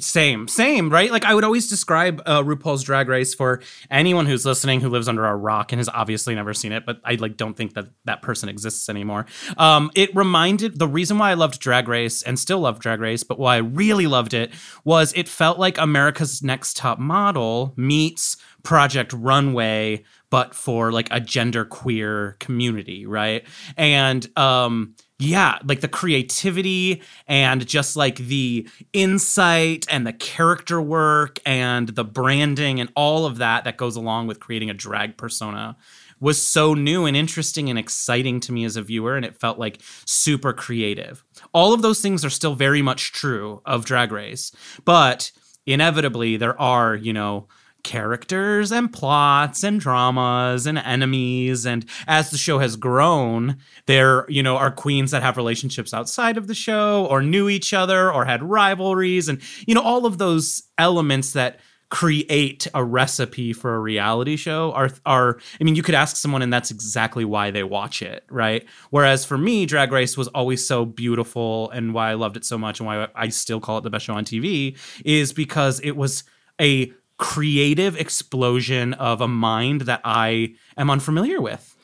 Same, 0.00 0.48
same, 0.48 0.90
right? 0.90 1.10
Like 1.10 1.24
I 1.24 1.34
would 1.34 1.44
always 1.44 1.68
describe 1.68 2.22
uh, 2.26 2.42
RuPaul's 2.42 2.82
Drag 2.82 3.08
Race 3.08 3.34
for 3.34 3.60
anyone 3.90 4.26
who's 4.26 4.44
listening 4.44 4.80
who 4.80 4.88
lives 4.88 5.08
under 5.08 5.24
a 5.24 5.36
rock 5.36 5.72
and 5.72 5.78
has 5.78 5.88
obviously 5.88 6.34
never 6.34 6.54
seen 6.54 6.72
it, 6.72 6.84
but 6.86 7.00
I 7.04 7.14
like 7.14 7.36
don't 7.36 7.56
think 7.56 7.74
that 7.74 7.86
that 8.04 8.22
person 8.22 8.48
exists 8.48 8.88
anymore. 8.88 9.26
Um, 9.56 9.90
it 9.94 10.14
reminded 10.14 10.78
the 10.78 10.88
reason 10.88 11.18
why 11.18 11.30
I 11.30 11.34
loved 11.34 11.60
Drag 11.60 11.88
Race 11.88 12.22
and 12.22 12.38
still 12.38 12.60
love 12.60 12.78
Drag 12.78 13.00
Race, 13.00 13.22
but 13.22 13.38
why 13.38 13.56
I 13.56 13.58
really 13.58 14.06
loved 14.06 14.34
it 14.34 14.52
was 14.84 15.12
it 15.16 15.28
felt 15.28 15.58
like 15.58 15.78
America's 15.78 16.42
Next 16.42 16.76
Top 16.76 16.98
Model 16.98 17.74
meets 17.76 18.36
Project 18.68 19.14
Runway, 19.14 20.04
but 20.28 20.54
for 20.54 20.92
like 20.92 21.08
a 21.10 21.20
gender 21.20 21.64
queer 21.64 22.36
community, 22.38 23.06
right? 23.06 23.46
And 23.78 24.28
um 24.36 24.94
yeah, 25.18 25.58
like 25.64 25.80
the 25.80 25.88
creativity 25.88 27.00
and 27.26 27.66
just 27.66 27.96
like 27.96 28.16
the 28.16 28.68
insight 28.92 29.86
and 29.88 30.06
the 30.06 30.12
character 30.12 30.82
work 30.82 31.38
and 31.46 31.88
the 31.88 32.04
branding 32.04 32.78
and 32.78 32.92
all 32.94 33.24
of 33.24 33.38
that 33.38 33.64
that 33.64 33.78
goes 33.78 33.96
along 33.96 34.26
with 34.26 34.38
creating 34.38 34.68
a 34.68 34.74
drag 34.74 35.16
persona 35.16 35.74
was 36.20 36.40
so 36.46 36.74
new 36.74 37.06
and 37.06 37.16
interesting 37.16 37.70
and 37.70 37.78
exciting 37.78 38.38
to 38.40 38.52
me 38.52 38.66
as 38.66 38.76
a 38.76 38.82
viewer 38.82 39.16
and 39.16 39.24
it 39.24 39.40
felt 39.40 39.58
like 39.58 39.80
super 40.04 40.52
creative. 40.52 41.24
All 41.54 41.72
of 41.72 41.80
those 41.80 42.02
things 42.02 42.22
are 42.22 42.28
still 42.28 42.54
very 42.54 42.82
much 42.82 43.12
true 43.12 43.62
of 43.64 43.86
Drag 43.86 44.12
Race, 44.12 44.52
but 44.84 45.32
inevitably 45.64 46.36
there 46.36 46.60
are, 46.60 46.94
you 46.94 47.14
know, 47.14 47.48
characters 47.84 48.72
and 48.72 48.92
plots 48.92 49.62
and 49.62 49.80
dramas 49.80 50.66
and 50.66 50.78
enemies 50.78 51.64
and 51.64 51.86
as 52.06 52.30
the 52.30 52.36
show 52.36 52.58
has 52.58 52.76
grown 52.76 53.56
there 53.86 54.26
you 54.28 54.42
know 54.42 54.56
are 54.56 54.70
queens 54.70 55.10
that 55.10 55.22
have 55.22 55.36
relationships 55.36 55.94
outside 55.94 56.36
of 56.36 56.48
the 56.48 56.54
show 56.54 57.06
or 57.06 57.22
knew 57.22 57.48
each 57.48 57.72
other 57.72 58.12
or 58.12 58.24
had 58.24 58.42
rivalries 58.42 59.28
and 59.28 59.40
you 59.66 59.74
know 59.74 59.80
all 59.80 60.06
of 60.06 60.18
those 60.18 60.64
elements 60.76 61.32
that 61.32 61.60
create 61.90 62.66
a 62.74 62.84
recipe 62.84 63.52
for 63.52 63.74
a 63.74 63.80
reality 63.80 64.36
show 64.36 64.72
are 64.72 64.90
are 65.06 65.38
I 65.60 65.64
mean 65.64 65.74
you 65.74 65.82
could 65.82 65.94
ask 65.94 66.16
someone 66.16 66.42
and 66.42 66.52
that's 66.52 66.70
exactly 66.70 67.24
why 67.24 67.50
they 67.50 67.62
watch 67.62 68.02
it, 68.02 68.24
right? 68.28 68.66
Whereas 68.90 69.24
for 69.24 69.38
me 69.38 69.64
Drag 69.64 69.90
Race 69.90 70.16
was 70.16 70.28
always 70.28 70.66
so 70.66 70.84
beautiful 70.84 71.70
and 71.70 71.94
why 71.94 72.10
I 72.10 72.14
loved 72.14 72.36
it 72.36 72.44
so 72.44 72.58
much 72.58 72.80
and 72.80 72.86
why 72.86 73.08
I 73.14 73.30
still 73.30 73.60
call 73.60 73.78
it 73.78 73.82
the 73.82 73.90
best 73.90 74.04
show 74.04 74.14
on 74.14 74.24
TV 74.24 74.76
is 75.04 75.32
because 75.32 75.80
it 75.80 75.92
was 75.92 76.24
a 76.60 76.92
creative 77.18 77.96
explosion 77.96 78.94
of 78.94 79.20
a 79.20 79.28
mind 79.28 79.82
that 79.82 80.00
I 80.04 80.54
am 80.76 80.90
unfamiliar 80.90 81.40
with. 81.40 81.76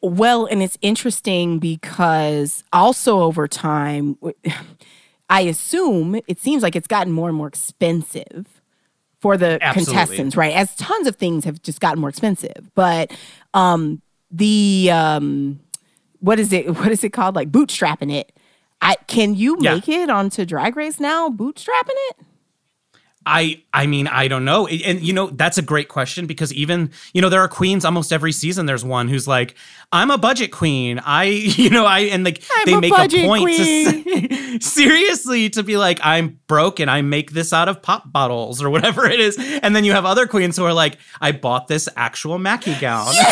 Well, 0.00 0.46
and 0.46 0.62
it's 0.62 0.78
interesting 0.82 1.58
because 1.58 2.62
also 2.72 3.20
over 3.20 3.48
time, 3.48 4.16
I 5.28 5.40
assume 5.42 6.20
it 6.28 6.38
seems 6.38 6.62
like 6.62 6.76
it's 6.76 6.86
gotten 6.86 7.12
more 7.12 7.28
and 7.28 7.36
more 7.36 7.48
expensive 7.48 8.46
for 9.18 9.36
the 9.36 9.58
Absolutely. 9.60 9.92
contestants, 9.92 10.36
right? 10.36 10.54
As 10.54 10.74
tons 10.76 11.08
of 11.08 11.16
things 11.16 11.44
have 11.44 11.60
just 11.62 11.80
gotten 11.80 12.00
more 12.00 12.08
expensive. 12.08 12.70
But 12.74 13.10
um 13.54 14.00
the 14.30 14.90
um 14.92 15.60
what 16.20 16.38
is 16.38 16.52
it 16.52 16.70
what 16.78 16.92
is 16.92 17.02
it 17.02 17.12
called? 17.12 17.34
Like 17.34 17.50
bootstrapping 17.50 18.12
it. 18.12 18.32
I 18.80 18.94
can 19.08 19.34
you 19.34 19.56
yeah. 19.60 19.74
make 19.74 19.88
it 19.88 20.10
onto 20.10 20.44
drag 20.44 20.76
race 20.76 21.00
now, 21.00 21.28
bootstrapping 21.28 21.96
it? 22.10 22.16
I 23.26 23.62
I 23.72 23.86
mean 23.86 24.06
I 24.06 24.28
don't 24.28 24.44
know. 24.44 24.68
And 24.68 25.02
you 25.02 25.12
know 25.12 25.26
that's 25.30 25.58
a 25.58 25.62
great 25.62 25.88
question 25.88 26.26
because 26.26 26.54
even 26.54 26.92
you 27.12 27.20
know 27.20 27.28
there 27.28 27.40
are 27.40 27.48
queens 27.48 27.84
almost 27.84 28.12
every 28.12 28.32
season. 28.32 28.66
There's 28.66 28.84
one 28.84 29.08
who's 29.08 29.26
like 29.26 29.56
I'm 29.92 30.12
a 30.12 30.16
budget 30.16 30.52
queen. 30.52 31.00
I 31.04 31.24
you 31.24 31.68
know 31.68 31.84
I 31.84 32.00
and 32.00 32.24
like 32.24 32.42
I'm 32.54 32.66
they 32.66 32.74
a 32.74 32.80
make 32.80 32.92
a 32.92 33.26
point 33.26 33.56
to 33.56 34.60
seriously 34.60 35.50
to 35.50 35.62
be 35.64 35.76
like 35.76 35.98
I'm 36.02 36.38
broke 36.46 36.78
and 36.78 36.88
I 36.90 37.02
make 37.02 37.32
this 37.32 37.52
out 37.52 37.68
of 37.68 37.82
pop 37.82 38.10
bottles 38.12 38.62
or 38.62 38.70
whatever 38.70 39.06
it 39.06 39.18
is. 39.18 39.36
And 39.62 39.74
then 39.74 39.84
you 39.84 39.92
have 39.92 40.04
other 40.04 40.26
queens 40.28 40.56
who 40.56 40.64
are 40.64 40.72
like 40.72 40.96
I 41.20 41.32
bought 41.32 41.66
this 41.66 41.88
actual 41.96 42.38
Mackie 42.38 42.78
gown. 42.78 43.12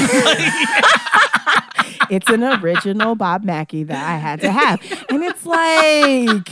It's 2.10 2.28
an 2.28 2.44
original 2.44 3.14
Bob 3.14 3.44
Mackie 3.44 3.82
that 3.84 4.04
I 4.04 4.18
had 4.18 4.40
to 4.42 4.52
have. 4.52 4.78
And 5.08 5.22
it's 5.22 5.46
like 5.46 6.48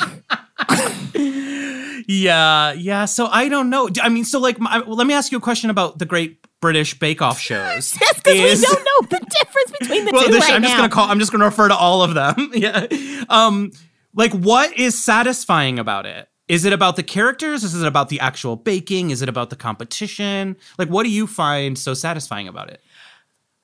yeah, 2.07 2.73
yeah. 2.73 3.05
So 3.05 3.27
I 3.27 3.49
don't 3.49 3.71
know. 3.71 3.89
I 4.03 4.09
mean, 4.09 4.25
so 4.25 4.39
like, 4.39 4.59
my, 4.59 4.81
well, 4.81 4.97
let 4.97 5.07
me 5.07 5.15
ask 5.15 5.33
you 5.33 5.39
a 5.39 5.41
question 5.41 5.71
about 5.71 5.99
the 5.99 6.07
Great 6.07 6.39
British 6.61 6.99
Bake 6.99 7.21
Off 7.21 7.39
shows. 7.39 7.97
yes, 8.01 8.21
because 8.23 8.61
we 8.61 8.67
don't 8.67 8.85
know 8.85 9.19
the 9.19 9.27
difference 9.27 9.79
between 9.79 10.05
the 10.07 10.13
well, 10.13 10.25
two. 10.25 10.33
This, 10.33 10.45
right 10.45 10.55
I'm 10.55 10.63
just 10.63 10.75
now. 10.75 10.83
gonna 10.83 10.93
call. 10.93 11.09
I'm 11.09 11.19
just 11.19 11.33
gonna 11.33 11.45
refer 11.45 11.69
to 11.69 11.77
all 11.77 12.03
of 12.03 12.15
them. 12.15 12.51
yeah. 12.55 12.87
Um, 13.29 13.73
like, 14.15 14.33
what 14.33 14.77
is 14.79 15.03
satisfying 15.03 15.79
about 15.79 16.07
it? 16.07 16.29
Is 16.49 16.65
it 16.65 16.73
about 16.73 16.97
the 16.97 17.03
characters? 17.03 17.65
Is 17.65 17.81
it 17.81 17.87
about 17.87 18.09
the 18.09 18.21
actual 18.21 18.57
baking? 18.57 19.11
Is 19.11 19.23
it 19.23 19.29
about 19.29 19.51
the 19.51 19.57
competition? 19.57 20.57
Like, 20.79 20.89
what 20.89 21.05
do 21.05 21.11
you 21.11 21.27
find 21.27 21.79
so 21.79 21.95
satisfying 21.95 22.49
about 22.49 22.71
it? 22.71 22.81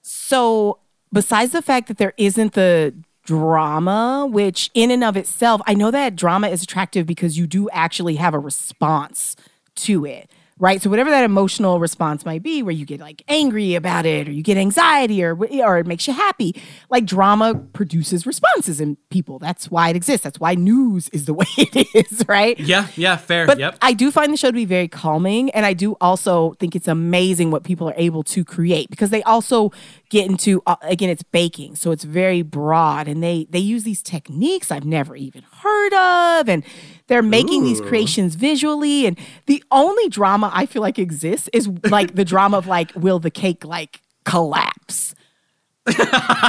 So, 0.03 0.79
besides 1.13 1.53
the 1.53 1.63
fact 1.63 1.89
that 1.89 1.99
there 1.99 2.15
isn't 2.17 2.55
the 2.55 2.95
drama, 3.29 4.27
which 4.27 4.71
in 4.73 4.91
and 4.91 5.05
of 5.05 5.15
itself, 5.15 5.61
I 5.67 5.75
know 5.75 5.91
that 5.91 6.17
drama 6.17 6.49
is 6.49 6.63
attractive 6.63 7.07
because 7.07 7.37
you 7.37 7.47
do 7.47 7.69
actually 7.69 8.15
have 8.15 8.33
a 8.33 8.39
response 8.39 9.37
to 9.77 10.07
it 10.07 10.31
right? 10.59 10.83
So 10.83 10.91
whatever 10.91 11.11
that 11.11 11.25
emotional 11.25 11.81
response 11.81 12.25
might 12.25 12.43
be, 12.43 12.63
where 12.63 12.73
you 12.73 12.85
get 12.85 13.01
like 13.01 13.23
angry 13.29 13.75
about 13.75 14.07
it, 14.07 14.29
or 14.29 14.33
you 14.33 14.43
get 14.43 14.57
anxiety, 14.57 15.23
or 15.23 15.37
or 15.37 15.79
it 15.79 15.87
makes 15.87 16.07
you 16.07 16.13
happy, 16.13 16.61
like 16.91 17.05
drama 17.05 17.55
produces 17.55 18.27
responses 18.27 18.81
in 18.81 18.97
people. 19.11 19.39
That's 19.39 19.71
why 19.71 19.91
it 19.91 19.97
exists. 19.97 20.25
That's 20.25 20.41
why 20.41 20.55
news 20.55 21.09
is 21.11 21.25
the 21.27 21.35
way 21.39 21.47
it 21.57 21.89
is, 21.95 22.25
right? 22.29 22.59
Yeah, 22.59 22.89
yeah, 22.97 23.17
fair. 23.17 23.47
But 23.47 23.59
yep. 23.59 23.77
I 23.83 23.93
do 23.93 24.11
find 24.11 24.33
the 24.33 24.37
show 24.37 24.49
to 24.49 24.53
be 24.53 24.65
very 24.65 24.89
calming, 24.89 25.51
and 25.51 25.65
I 25.65 25.73
do 25.73 25.97
also 26.01 26.55
think 26.55 26.75
it's 26.75 26.89
amazing 26.89 27.51
what 27.51 27.65
people 27.65 27.89
are 27.89 27.95
able 27.97 28.23
to 28.25 28.45
create 28.45 28.91
because 28.91 29.11
they 29.11 29.23
also 29.23 29.73
get 30.09 30.29
into 30.29 30.63
uh, 30.67 30.77
again 30.83 31.11
it's 31.11 31.23
baking 31.23 31.77
so 31.77 31.91
it's 31.91 32.05
very 32.05 32.43
broad 32.43 33.09
and 33.09 33.23
they 33.23 33.47
they 33.51 33.59
use 33.59 33.85
these 33.85 34.03
techniques 34.03 34.71
i've 34.71 34.85
never 34.85 35.15
even 35.17 35.43
heard 35.61 35.93
of 35.93 36.49
and 36.49 36.65
they're 37.09 37.23
making 37.23 37.63
Ooh. 37.63 37.67
these 37.67 37.81
creations 37.81 38.35
visually, 38.35 39.07
and 39.07 39.19
the 39.47 39.63
only 39.71 40.09
drama 40.09 40.51
I 40.55 40.67
feel 40.67 40.83
like 40.83 40.99
exists 40.99 41.49
is 41.53 41.69
like 41.91 42.15
the 42.15 42.25
drama 42.25 42.59
of 42.59 42.67
like, 42.67 42.93
will 42.95 43.19
the 43.19 43.31
cake 43.31 43.65
like 43.65 44.01
collapse? 44.25 45.15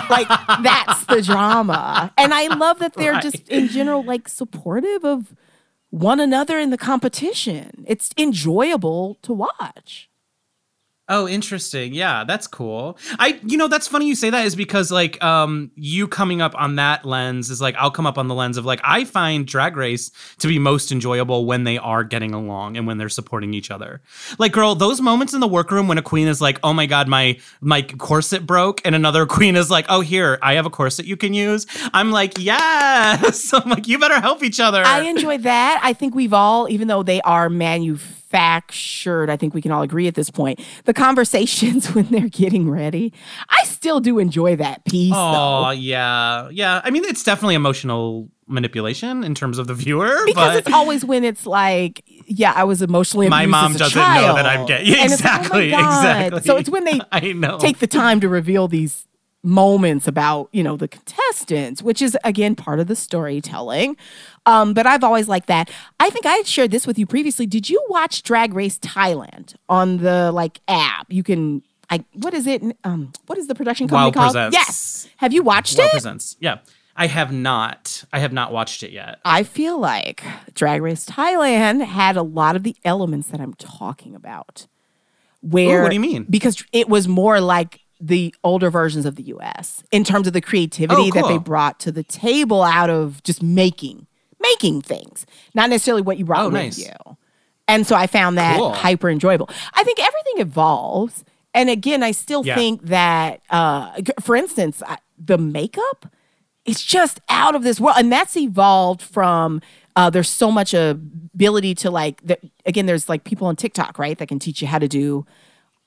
like 0.10 0.28
that's 0.62 1.06
the 1.06 1.22
drama. 1.22 2.14
And 2.18 2.34
I 2.34 2.48
love 2.56 2.80
that 2.80 2.94
they're 2.94 3.14
right. 3.14 3.24
just 3.24 3.48
in 3.48 3.68
general 3.70 4.04
like 4.04 4.28
supportive 4.28 5.06
of 5.06 5.34
one 5.90 6.20
another 6.20 6.60
in 6.60 6.70
the 6.70 6.78
competition. 6.78 7.86
It's 7.88 8.12
enjoyable 8.18 9.18
to 9.24 9.34
watch. 9.34 10.09
Oh, 11.12 11.28
interesting. 11.28 11.96
Yeah, 11.96 12.24
that's 12.24 12.46
cool. 12.46 13.00
I 13.18 13.40
you 13.44 13.58
know, 13.58 13.68
that's 13.68 13.88
funny 13.88 14.08
you 14.08 14.14
say 14.14 14.30
that 14.30 14.46
is 14.46 14.56
because 14.56 14.92
like 14.92 15.22
um 15.24 15.72
you 15.76 16.08
coming 16.08 16.40
up 16.40 16.54
on 16.56 16.76
that 16.76 17.04
lens 17.04 17.50
is 17.50 17.60
like 17.60 17.76
I'll 17.78 17.90
come 17.90 18.06
up 18.06 18.20
on 18.20 18.28
the 18.28 18.36
lens 18.36 18.58
of 18.58 18.66
like 18.66 18.80
I 18.84 19.06
find 19.06 19.48
drag 19.48 19.76
race 19.76 20.12
to 20.38 20.48
be 20.48 20.60
most 20.60 20.92
enjoyable 20.92 21.48
when 21.48 21.64
they 21.64 21.80
are 21.80 22.04
getting 22.04 22.36
along 22.36 22.78
and 22.78 22.86
when 22.86 23.00
they're 23.00 23.10
supporting 23.10 23.56
each 23.56 23.72
other. 23.72 24.02
Like 24.38 24.52
girl, 24.52 24.76
those 24.76 25.02
moments 25.02 25.34
in 25.34 25.40
the 25.40 25.48
workroom 25.48 25.88
when 25.88 25.98
a 25.98 26.04
queen 26.04 26.28
is 26.28 26.42
like, 26.42 26.60
"Oh 26.62 26.74
my 26.74 26.86
god, 26.86 27.08
my 27.08 27.40
my 27.60 27.82
corset 27.82 28.46
broke," 28.46 28.80
and 28.86 28.94
another 28.94 29.26
queen 29.38 29.56
is 29.56 29.72
like, 29.72 29.88
"Oh, 29.90 30.02
here, 30.02 30.38
I 30.44 30.54
have 30.54 30.68
a 30.68 30.70
corset 30.70 31.06
you 31.06 31.18
can 31.18 31.34
use." 31.34 31.66
I'm 31.92 32.12
like, 32.12 32.38
"Yes." 32.38 33.52
I'm 33.54 33.68
like, 33.68 33.88
"You 33.88 33.98
better 33.98 34.22
help 34.22 34.44
each 34.44 34.60
other." 34.60 34.84
I 34.86 35.02
enjoy 35.02 35.40
that. 35.40 35.80
I 35.82 35.94
think 35.94 36.14
we've 36.14 36.34
all 36.34 36.70
even 36.70 36.88
though 36.88 37.02
they 37.02 37.20
are 37.22 37.50
manufactured 37.50 38.19
manufactured. 38.32 39.30
I 39.30 39.38
think 39.38 39.54
we 39.54 39.62
can 39.62 39.72
all 39.72 39.82
agree 39.82 40.08
at 40.08 40.16
this 40.16 40.30
point. 40.30 40.60
The 40.86 40.94
conversations 40.94 41.88
when 41.96 42.06
they're 42.08 42.30
getting 42.30 42.70
ready, 42.70 43.14
I 43.50 43.64
still 43.66 44.00
do 44.00 44.20
enjoy 44.20 44.56
that 44.58 44.86
piece. 44.86 45.14
Oh, 45.16 45.72
yeah. 45.72 46.50
Yeah. 46.52 46.82
I 46.84 46.90
mean, 46.90 47.06
it's 47.06 47.24
definitely 47.24 47.56
emotional 47.56 48.30
manipulation 48.48 49.24
in 49.24 49.36
terms 49.36 49.60
of 49.60 49.68
the 49.68 49.74
viewer. 49.74 50.18
Because 50.26 50.58
it's 50.58 50.74
always 50.74 51.04
when 51.06 51.24
it's 51.24 51.46
like, 51.46 52.04
yeah, 52.26 52.54
I 52.56 52.64
was 52.64 52.82
emotionally 52.82 53.30
My 53.30 53.46
mom 53.46 53.74
doesn't 53.74 53.90
child. 54.00 54.28
know 54.28 54.36
that 54.36 54.46
I'm 54.46 54.66
gay. 54.66 54.84
Yeah, 54.86 55.04
exactly. 55.04 55.72
Like, 55.72 55.84
oh 55.84 55.88
exactly. 55.88 56.42
So 56.42 56.58
it's 56.58 56.70
when 56.70 56.84
they 56.84 57.00
I 57.12 57.34
know. 57.34 57.58
take 57.60 57.80
the 57.80 57.88
time 57.88 58.20
to 58.22 58.30
reveal 58.30 58.68
these 58.68 59.06
moments 59.42 60.08
about 60.08 60.50
you 60.52 60.62
know 60.62 60.76
the 60.76 60.88
contestants 60.88 61.82
which 61.82 62.02
is 62.02 62.18
again 62.26 62.56
part 62.56 62.80
of 62.80 62.88
the 62.88 62.96
storytelling 62.96 63.96
um, 64.46 64.74
but 64.74 64.86
i've 64.86 65.04
always 65.04 65.30
liked 65.30 65.48
that 65.48 65.70
i 66.00 66.10
think 66.10 66.26
i 66.26 66.34
had 66.34 66.46
shared 66.46 66.72
this 66.72 66.86
with 66.86 67.00
you 67.00 67.06
previously 67.06 67.46
did 67.46 67.70
you 67.70 67.82
watch 67.88 68.22
drag 68.24 68.54
race 68.54 68.78
thailand 68.80 69.56
on 69.70 69.98
the 69.98 70.32
like 70.34 70.60
app 70.68 71.06
you 71.10 71.24
can 71.24 71.64
i 71.90 72.04
what 72.14 72.34
is 72.34 72.48
it 72.48 72.62
um 72.84 73.14
what 73.28 73.38
is 73.38 73.48
the 73.48 73.56
production 73.56 73.88
company 73.88 74.08
wow 74.08 74.12
called 74.12 74.34
presents. 74.34 74.58
yes 74.58 75.08
have 75.18 75.32
you 75.32 75.42
watched 75.42 75.78
wow 75.78 75.86
it 75.86 75.92
presents 75.92 76.36
yeah 76.40 76.58
I 77.00 77.08
have 77.08 77.32
not. 77.32 78.04
I 78.12 78.20
have 78.20 78.34
not 78.34 78.52
watched 78.52 78.84
it 78.84 78.92
yet. 78.92 79.20
I 79.24 79.44
feel 79.44 79.80
like 79.80 80.22
Drag 80.54 80.82
Race 80.82 81.06
Thailand 81.06 81.86
had 81.86 82.18
a 82.18 82.22
lot 82.22 82.58
of 82.58 82.64
the 82.64 82.76
elements 82.84 83.30
that 83.30 83.40
I'm 83.40 83.54
talking 83.54 84.16
about. 84.16 84.68
Where 85.40 85.80
Ooh, 85.80 85.84
what 85.84 85.90
do 85.92 85.96
you 85.96 86.02
mean? 86.02 86.26
Because 86.30 86.62
it 86.74 86.90
was 86.90 87.08
more 87.08 87.40
like 87.40 87.80
the 88.00 88.34
older 88.44 88.70
versions 88.70 89.06
of 89.06 89.16
the 89.16 89.24
US 89.24 89.84
in 89.92 90.04
terms 90.04 90.26
of 90.28 90.34
the 90.34 90.42
creativity 90.42 91.02
oh, 91.02 91.12
cool. 91.12 91.22
that 91.22 91.28
they 91.28 91.38
brought 91.38 91.80
to 91.82 91.92
the 91.92 92.04
table 92.04 92.64
out 92.64 92.90
of 92.90 93.22
just 93.24 93.44
making 93.44 94.08
making 94.42 94.82
things, 94.82 95.26
not 95.54 95.70
necessarily 95.70 96.02
what 96.02 96.18
you 96.18 96.26
brought 96.26 96.42
oh, 96.42 96.46
with 96.46 96.54
nice. 96.54 96.78
you. 96.80 96.94
And 97.68 97.86
so 97.86 97.96
I 97.96 98.08
found 98.08 98.38
that 98.38 98.58
Cool. 98.58 98.74
hyper 98.74 99.10
enjoyable. 99.10 99.50
I 99.74 99.84
think 99.84 100.00
everything 100.00 100.40
evolves. 100.40 101.24
And 101.54 101.70
again, 101.70 102.04
I 102.04 102.12
still 102.12 102.46
Yeah. 102.46 102.56
think 102.56 102.84
that, 102.84 103.42
uh, 103.50 103.92
for 104.22 104.36
instance, 104.36 104.82
I, 104.88 104.98
the 105.18 105.38
makeup, 105.38 106.08
it's 106.66 106.84
just 106.84 107.20
out 107.30 107.54
of 107.54 107.64
this 107.64 107.80
world. 107.80 107.98
And 108.00 108.12
that's 108.12 108.38
evolved 108.38 109.02
from, 109.02 109.62
uh, 109.96 110.10
there's 110.10 110.30
so 110.30 110.52
much 110.52 110.74
ability 110.74 111.76
to 111.76 111.92
like, 111.92 112.26
the, 112.26 112.40
again, 112.66 112.86
there's 112.86 113.10
like 113.10 113.24
people 113.24 113.46
on 113.48 113.56
TikTok, 113.56 114.00
right, 114.00 114.18
that 114.18 114.28
can 114.28 114.40
teach 114.40 114.62
you 114.62 114.68
how 114.68 114.80
to 114.80 114.88
do 114.88 115.26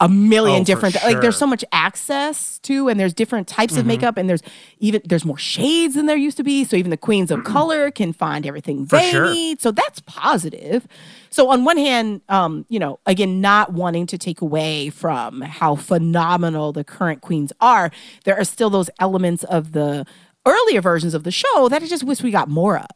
a 0.03 0.09
million 0.09 0.61
Oh, 0.61 0.65
for 0.65 0.67
different 0.67 0.95
like 1.05 1.21
there's 1.21 1.37
so 1.37 1.47
much 1.47 1.65
access 1.73 2.59
to 2.61 2.89
and 2.89 2.99
there's 3.01 3.15
different 3.15 3.47
types 3.49 3.73
Mm-hmm. 3.75 3.81
of 3.81 3.87
makeup 3.87 4.17
and 4.19 4.29
there's 4.29 4.43
even 4.81 5.01
there's 5.05 5.25
more 5.25 5.39
shades 5.39 5.95
than 5.95 6.07
there 6.07 6.17
used 6.17 6.37
to 6.37 6.43
be 6.43 6.65
so 6.65 6.77
even 6.77 6.91
the 6.91 6.97
queens 6.97 7.31
of 7.31 7.45
color 7.45 7.91
can 7.91 8.13
find 8.13 8.47
everything 8.47 8.85
they 8.87 9.11
sure. 9.11 9.33
need 9.33 9.61
so 9.61 9.71
that's 9.71 10.01
positive 10.01 10.87
so 11.31 11.49
on 11.51 11.65
one 11.65 11.77
hand 11.77 12.21
um 12.29 12.67
you 12.69 12.79
know 12.79 12.99
again 13.07 13.41
not 13.41 13.73
wanting 13.73 14.07
to 14.07 14.19
take 14.19 14.41
away 14.41 14.91
from 14.91 15.41
how 15.41 15.77
phenomenal 15.77 16.73
the 16.73 16.85
current 16.85 17.21
queens 17.23 17.53
are 17.61 17.91
there 18.25 18.37
are 18.37 18.45
still 18.45 18.69
those 18.71 18.91
elements 18.99 19.45
of 19.45 19.73
the 19.73 20.05
earlier 20.45 20.81
versions 20.81 21.15
of 21.15 21.23
the 21.23 21.31
show 21.31 21.69
that 21.69 21.83
i 21.83 21.87
just 21.87 22.03
wish 22.05 22.23
we 22.23 22.31
got 22.31 22.49
more 22.49 22.77
of 22.79 22.87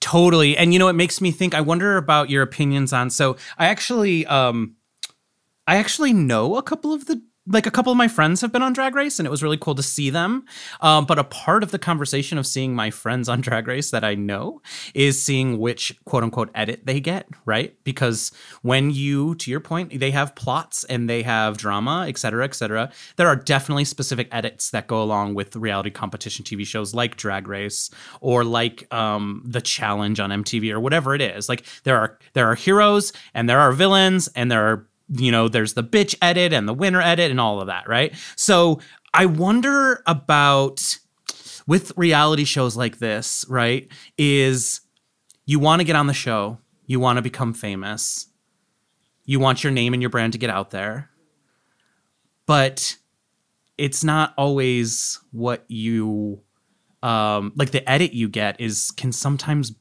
Totally. 0.00 0.56
And 0.56 0.72
you 0.72 0.78
know, 0.78 0.88
it 0.88 0.94
makes 0.94 1.20
me 1.20 1.30
think, 1.30 1.54
I 1.54 1.60
wonder 1.60 1.98
about 1.98 2.30
your 2.30 2.42
opinions 2.42 2.92
on 2.92 3.10
so 3.10 3.36
I 3.58 3.66
actually 3.66 4.24
um 4.26 4.76
I 5.70 5.76
actually 5.76 6.12
know 6.12 6.56
a 6.56 6.64
couple 6.64 6.92
of 6.92 7.06
the 7.06 7.22
like 7.46 7.66
a 7.66 7.70
couple 7.70 7.90
of 7.90 7.96
my 7.96 8.08
friends 8.08 8.40
have 8.42 8.52
been 8.52 8.62
on 8.62 8.72
Drag 8.72 8.94
Race 8.94 9.18
and 9.18 9.26
it 9.26 9.30
was 9.30 9.42
really 9.42 9.56
cool 9.56 9.74
to 9.74 9.82
see 9.82 10.10
them. 10.10 10.44
Um, 10.80 11.06
but 11.06 11.18
a 11.18 11.24
part 11.24 11.62
of 11.62 11.70
the 11.70 11.78
conversation 11.78 12.38
of 12.38 12.46
seeing 12.46 12.74
my 12.74 12.90
friends 12.90 13.28
on 13.28 13.40
Drag 13.46 13.66
Race 13.66 13.90
that 13.92 14.04
I 14.04 14.14
know 14.14 14.62
is 14.94 15.22
seeing 15.22 15.58
which 15.58 15.96
quote 16.04 16.22
unquote 16.22 16.50
edit 16.54 16.86
they 16.86 17.00
get, 17.00 17.28
right? 17.46 17.74
Because 17.82 18.30
when 18.62 18.90
you, 18.90 19.36
to 19.36 19.50
your 19.50 19.60
point, 19.60 19.98
they 19.98 20.10
have 20.10 20.34
plots 20.34 20.84
and 20.84 21.08
they 21.08 21.22
have 21.22 21.56
drama, 21.56 22.06
et 22.08 22.18
cetera, 22.18 22.44
et 22.44 22.54
cetera. 22.54 22.90
There 23.16 23.28
are 23.28 23.36
definitely 23.36 23.84
specific 23.84 24.28
edits 24.32 24.70
that 24.70 24.86
go 24.86 25.02
along 25.02 25.34
with 25.34 25.56
reality 25.56 25.90
competition 25.90 26.44
TV 26.44 26.66
shows 26.66 26.94
like 26.94 27.16
Drag 27.16 27.48
Race 27.48 27.90
or 28.20 28.44
like 28.44 28.92
um, 28.92 29.42
The 29.46 29.60
Challenge 29.60 30.20
on 30.20 30.30
MTV 30.30 30.72
or 30.72 30.80
whatever 30.80 31.14
it 31.14 31.22
is. 31.22 31.48
Like 31.48 31.64
there 31.84 31.96
are 31.96 32.18
there 32.34 32.48
are 32.48 32.56
heroes 32.56 33.12
and 33.34 33.48
there 33.48 33.60
are 33.60 33.72
villains 33.72 34.28
and 34.34 34.50
there 34.50 34.66
are 34.66 34.89
you 35.10 35.32
know, 35.32 35.48
there's 35.48 35.74
the 35.74 35.84
bitch 35.84 36.14
edit 36.22 36.52
and 36.52 36.68
the 36.68 36.74
winner 36.74 37.00
edit 37.00 37.30
and 37.30 37.40
all 37.40 37.60
of 37.60 37.66
that, 37.66 37.88
right? 37.88 38.14
So 38.36 38.80
I 39.12 39.26
wonder 39.26 40.02
about 40.06 40.98
with 41.66 41.92
reality 41.96 42.44
shows 42.44 42.76
like 42.76 42.98
this, 42.98 43.44
right? 43.48 43.88
Is 44.16 44.80
you 45.46 45.58
want 45.58 45.80
to 45.80 45.84
get 45.84 45.96
on 45.96 46.06
the 46.06 46.14
show, 46.14 46.58
you 46.86 47.00
want 47.00 47.16
to 47.16 47.22
become 47.22 47.52
famous, 47.52 48.28
you 49.24 49.40
want 49.40 49.64
your 49.64 49.72
name 49.72 49.92
and 49.92 50.02
your 50.02 50.10
brand 50.10 50.32
to 50.32 50.38
get 50.38 50.50
out 50.50 50.70
there, 50.70 51.10
but 52.46 52.96
it's 53.78 54.04
not 54.04 54.34
always 54.36 55.18
what 55.32 55.64
you 55.68 56.40
um 57.02 57.50
like 57.56 57.70
the 57.70 57.88
edit 57.88 58.12
you 58.12 58.28
get 58.28 58.60
is 58.60 58.90
can 58.90 59.10
sometimes 59.10 59.72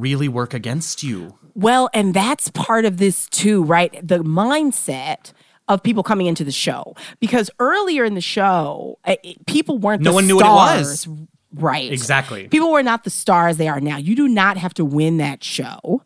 really 0.00 0.28
work 0.28 0.54
against 0.54 1.02
you. 1.02 1.38
Well, 1.54 1.88
and 1.94 2.12
that's 2.12 2.50
part 2.50 2.84
of 2.84 2.98
this 2.98 3.28
too, 3.28 3.62
right? 3.64 3.92
The 4.06 4.18
mindset 4.18 5.32
of 5.68 5.82
people 5.82 6.02
coming 6.02 6.26
into 6.26 6.44
the 6.44 6.52
show 6.52 6.94
because 7.18 7.50
earlier 7.58 8.04
in 8.04 8.14
the 8.14 8.20
show, 8.20 8.98
uh, 9.04 9.16
people 9.46 9.78
weren't 9.78 10.02
No 10.02 10.12
one 10.12 10.26
knew 10.26 10.36
what 10.36 10.46
it 10.46 10.78
was. 10.78 11.08
Right. 11.54 11.90
Exactly. 11.90 12.48
People 12.48 12.70
were 12.70 12.82
not 12.82 13.04
the 13.04 13.10
stars 13.10 13.56
they 13.56 13.68
are 13.68 13.80
now. 13.80 13.96
You 13.96 14.14
do 14.14 14.28
not 14.28 14.58
have 14.58 14.74
to 14.74 14.84
win 14.84 15.16
that 15.16 15.42
show. 15.42 16.02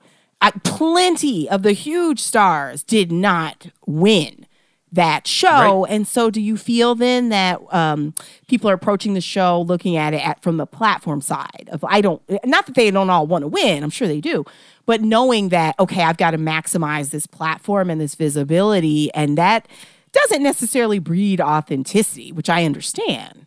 Plenty 0.62 1.50
of 1.50 1.62
the 1.62 1.72
huge 1.72 2.20
stars 2.20 2.83
did 2.83 3.11
not 3.12 3.66
win 3.87 4.46
that 4.92 5.26
show. 5.26 5.83
Right. 5.83 5.92
And 5.92 6.07
so, 6.07 6.31
do 6.31 6.40
you 6.40 6.57
feel 6.57 6.94
then 6.94 7.29
that 7.29 7.61
um, 7.72 8.14
people 8.48 8.68
are 8.70 8.74
approaching 8.74 9.14
the 9.14 9.20
show 9.20 9.62
looking 9.62 9.96
at 9.96 10.14
it 10.14 10.26
at, 10.26 10.42
from 10.42 10.57
the 10.57 10.66
platform 10.66 11.20
side 11.20 11.68
of 11.72 11.85
I 11.85 12.00
don't, 12.00 12.22
not 12.44 12.66
that 12.66 12.74
they 12.74 12.90
don't 12.90 13.11
all 13.11 13.26
want 13.26 13.42
to 13.42 13.48
win, 13.48 13.83
I'm 13.83 13.90
sure 13.90 14.09
they 14.09 14.20
do, 14.20 14.44
but 14.87 15.03
knowing 15.03 15.50
that, 15.50 15.79
okay, 15.79 16.03
I've 16.03 16.16
got 16.16 16.33
to 16.33 16.38
maximize 16.38 17.11
this 17.11 17.26
platform 17.26 17.90
and 17.90 18.00
this 18.00 18.14
visibility, 18.14 19.12
and 19.14 19.38
that 19.38 19.68
doesn't 20.12 20.42
necessarily 20.42 20.98
breed 20.98 21.40
authenticity, 21.40 22.33
which 22.33 22.50
I 22.50 22.64
understand. 22.64 23.46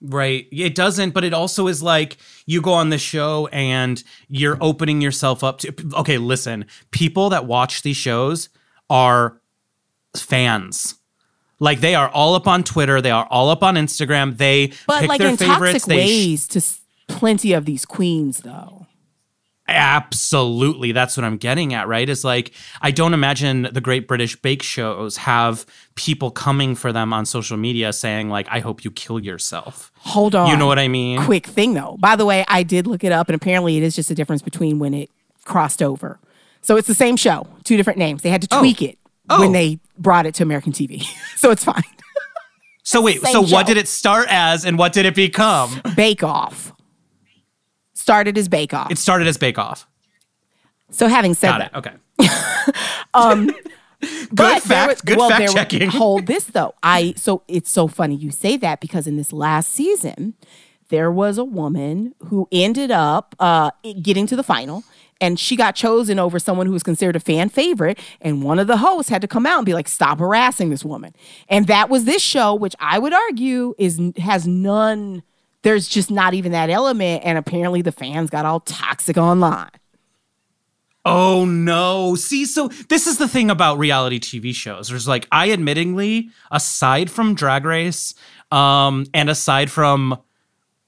Right. 0.00 0.46
It 0.52 0.74
doesn't, 0.74 1.12
but 1.12 1.24
it 1.24 1.32
also 1.32 1.66
is 1.66 1.82
like 1.82 2.18
you 2.44 2.60
go 2.60 2.72
on 2.72 2.90
the 2.90 2.98
show 2.98 3.48
and 3.48 4.02
you're 4.28 4.58
opening 4.60 5.00
yourself 5.00 5.42
up 5.42 5.58
to. 5.60 5.74
Okay, 5.94 6.18
listen, 6.18 6.66
people 6.90 7.30
that 7.30 7.46
watch 7.46 7.82
these 7.82 7.96
shows 7.96 8.50
are 8.90 9.40
fans. 10.22 10.96
Like 11.58 11.80
they 11.80 11.94
are 11.94 12.08
all 12.08 12.34
up 12.34 12.46
on 12.46 12.64
Twitter, 12.64 13.00
they 13.00 13.10
are 13.10 13.26
all 13.30 13.48
up 13.48 13.62
on 13.62 13.76
Instagram. 13.76 14.36
They 14.36 14.72
But 14.86 15.00
pick 15.00 15.08
like 15.08 15.20
their 15.20 15.30
in 15.30 15.36
favorites. 15.36 15.84
toxic 15.84 15.88
they 15.88 16.06
sh- 16.06 16.10
ways 16.10 16.48
to 16.48 16.60
plenty 17.08 17.52
of 17.52 17.64
these 17.64 17.84
queens, 17.84 18.40
though. 18.40 18.86
Absolutely. 19.68 20.92
That's 20.92 21.16
what 21.16 21.24
I'm 21.24 21.38
getting 21.38 21.74
at, 21.74 21.88
right? 21.88 22.08
Is 22.08 22.24
like, 22.24 22.52
I 22.82 22.92
don't 22.92 23.14
imagine 23.14 23.68
the 23.72 23.80
Great 23.80 24.06
British 24.06 24.36
Bake 24.36 24.62
Shows 24.62 25.16
have 25.16 25.66
people 25.96 26.30
coming 26.30 26.76
for 26.76 26.92
them 26.92 27.12
on 27.12 27.26
social 27.26 27.56
media 27.56 27.92
saying, 27.92 28.28
like, 28.28 28.46
I 28.48 28.60
hope 28.60 28.84
you 28.84 28.92
kill 28.92 29.18
yourself. 29.18 29.90
Hold 29.98 30.36
on. 30.36 30.48
You 30.50 30.56
know 30.56 30.66
what 30.66 30.78
I 30.78 30.86
mean? 30.86 31.20
Quick 31.22 31.46
thing 31.46 31.74
though. 31.74 31.96
By 31.98 32.14
the 32.14 32.24
way, 32.24 32.44
I 32.46 32.62
did 32.62 32.86
look 32.86 33.02
it 33.02 33.10
up, 33.10 33.28
and 33.28 33.34
apparently 33.34 33.76
it 33.76 33.82
is 33.82 33.96
just 33.96 34.10
a 34.10 34.14
difference 34.14 34.42
between 34.42 34.78
when 34.78 34.94
it 34.94 35.10
crossed 35.44 35.82
over. 35.82 36.20
So 36.60 36.76
it's 36.76 36.88
the 36.88 36.94
same 36.94 37.16
show, 37.16 37.46
two 37.64 37.76
different 37.76 37.98
names. 37.98 38.22
They 38.22 38.30
had 38.30 38.42
to 38.42 38.48
oh. 38.52 38.60
tweak 38.60 38.82
it 38.82 38.98
Oh. 39.28 39.40
when 39.40 39.52
they 39.52 39.78
brought 39.98 40.26
it 40.26 40.34
to 40.36 40.42
American 40.42 40.72
TV. 40.72 41.02
so 41.36 41.50
it's 41.50 41.64
fine. 41.64 41.82
So, 42.82 43.00
wait, 43.02 43.20
Same 43.20 43.32
so 43.32 43.42
what 43.42 43.66
did 43.66 43.76
it 43.76 43.88
start 43.88 44.28
as 44.30 44.64
and 44.64 44.78
what 44.78 44.92
did 44.92 45.06
it 45.06 45.14
become? 45.16 45.80
Bake 45.96 46.22
Off 46.22 46.72
started 47.94 48.38
as 48.38 48.48
Bake 48.48 48.72
Off. 48.72 48.90
It 48.92 48.98
started 48.98 49.26
as 49.26 49.36
Bake 49.38 49.58
Off. 49.58 49.88
so 50.90 51.08
having 51.08 51.34
said 51.34 51.48
Got 51.58 51.72
that, 51.72 51.98
it. 52.20 52.28
Okay. 53.18 53.52
But 54.30 54.36
there 54.36 54.60
fact- 54.60 54.88
was- 54.88 55.00
good 55.00 55.16
well, 55.18 55.28
fact 55.30 55.38
there 55.38 55.46
was- 55.48 55.54
checking. 55.54 55.88
Hold 55.90 56.26
this 56.26 56.44
though. 56.44 56.74
I 56.82 57.14
so 57.16 57.42
it's 57.48 57.70
so 57.70 57.88
funny 57.88 58.14
you 58.14 58.30
say 58.30 58.56
that 58.58 58.80
because 58.80 59.06
in 59.06 59.16
this 59.16 59.32
last 59.32 59.70
season, 59.70 60.34
there 60.90 61.10
was 61.10 61.38
a 61.38 61.44
woman 61.44 62.14
who 62.26 62.46
ended 62.52 62.90
up 62.90 63.34
uh, 63.40 63.70
getting 64.02 64.26
to 64.28 64.36
the 64.36 64.42
final. 64.42 64.84
And 65.20 65.38
she 65.40 65.56
got 65.56 65.74
chosen 65.74 66.18
over 66.18 66.38
someone 66.38 66.66
who 66.66 66.72
was 66.72 66.82
considered 66.82 67.16
a 67.16 67.20
fan 67.20 67.48
favorite. 67.48 67.98
And 68.20 68.42
one 68.42 68.58
of 68.58 68.66
the 68.66 68.76
hosts 68.76 69.08
had 69.10 69.22
to 69.22 69.28
come 69.28 69.46
out 69.46 69.58
and 69.58 69.66
be 69.66 69.74
like, 69.74 69.88
stop 69.88 70.18
harassing 70.18 70.70
this 70.70 70.84
woman. 70.84 71.14
And 71.48 71.66
that 71.68 71.88
was 71.88 72.04
this 72.04 72.22
show, 72.22 72.54
which 72.54 72.74
I 72.80 72.98
would 72.98 73.14
argue 73.14 73.74
is 73.78 74.00
has 74.18 74.46
none, 74.46 75.22
there's 75.62 75.88
just 75.88 76.10
not 76.10 76.34
even 76.34 76.52
that 76.52 76.68
element. 76.68 77.22
And 77.24 77.38
apparently 77.38 77.82
the 77.82 77.92
fans 77.92 78.30
got 78.30 78.44
all 78.44 78.60
toxic 78.60 79.16
online. 79.16 79.70
Oh 81.06 81.44
no. 81.44 82.16
See, 82.16 82.44
so 82.44 82.66
this 82.88 83.06
is 83.06 83.16
the 83.16 83.28
thing 83.28 83.48
about 83.48 83.78
reality 83.78 84.18
TV 84.18 84.52
shows. 84.52 84.88
There's 84.88 85.06
like 85.06 85.28
I 85.30 85.50
admittingly, 85.50 86.30
aside 86.50 87.12
from 87.12 87.36
Drag 87.36 87.64
Race, 87.64 88.12
um, 88.50 89.06
and 89.14 89.30
aside 89.30 89.70
from 89.70 90.18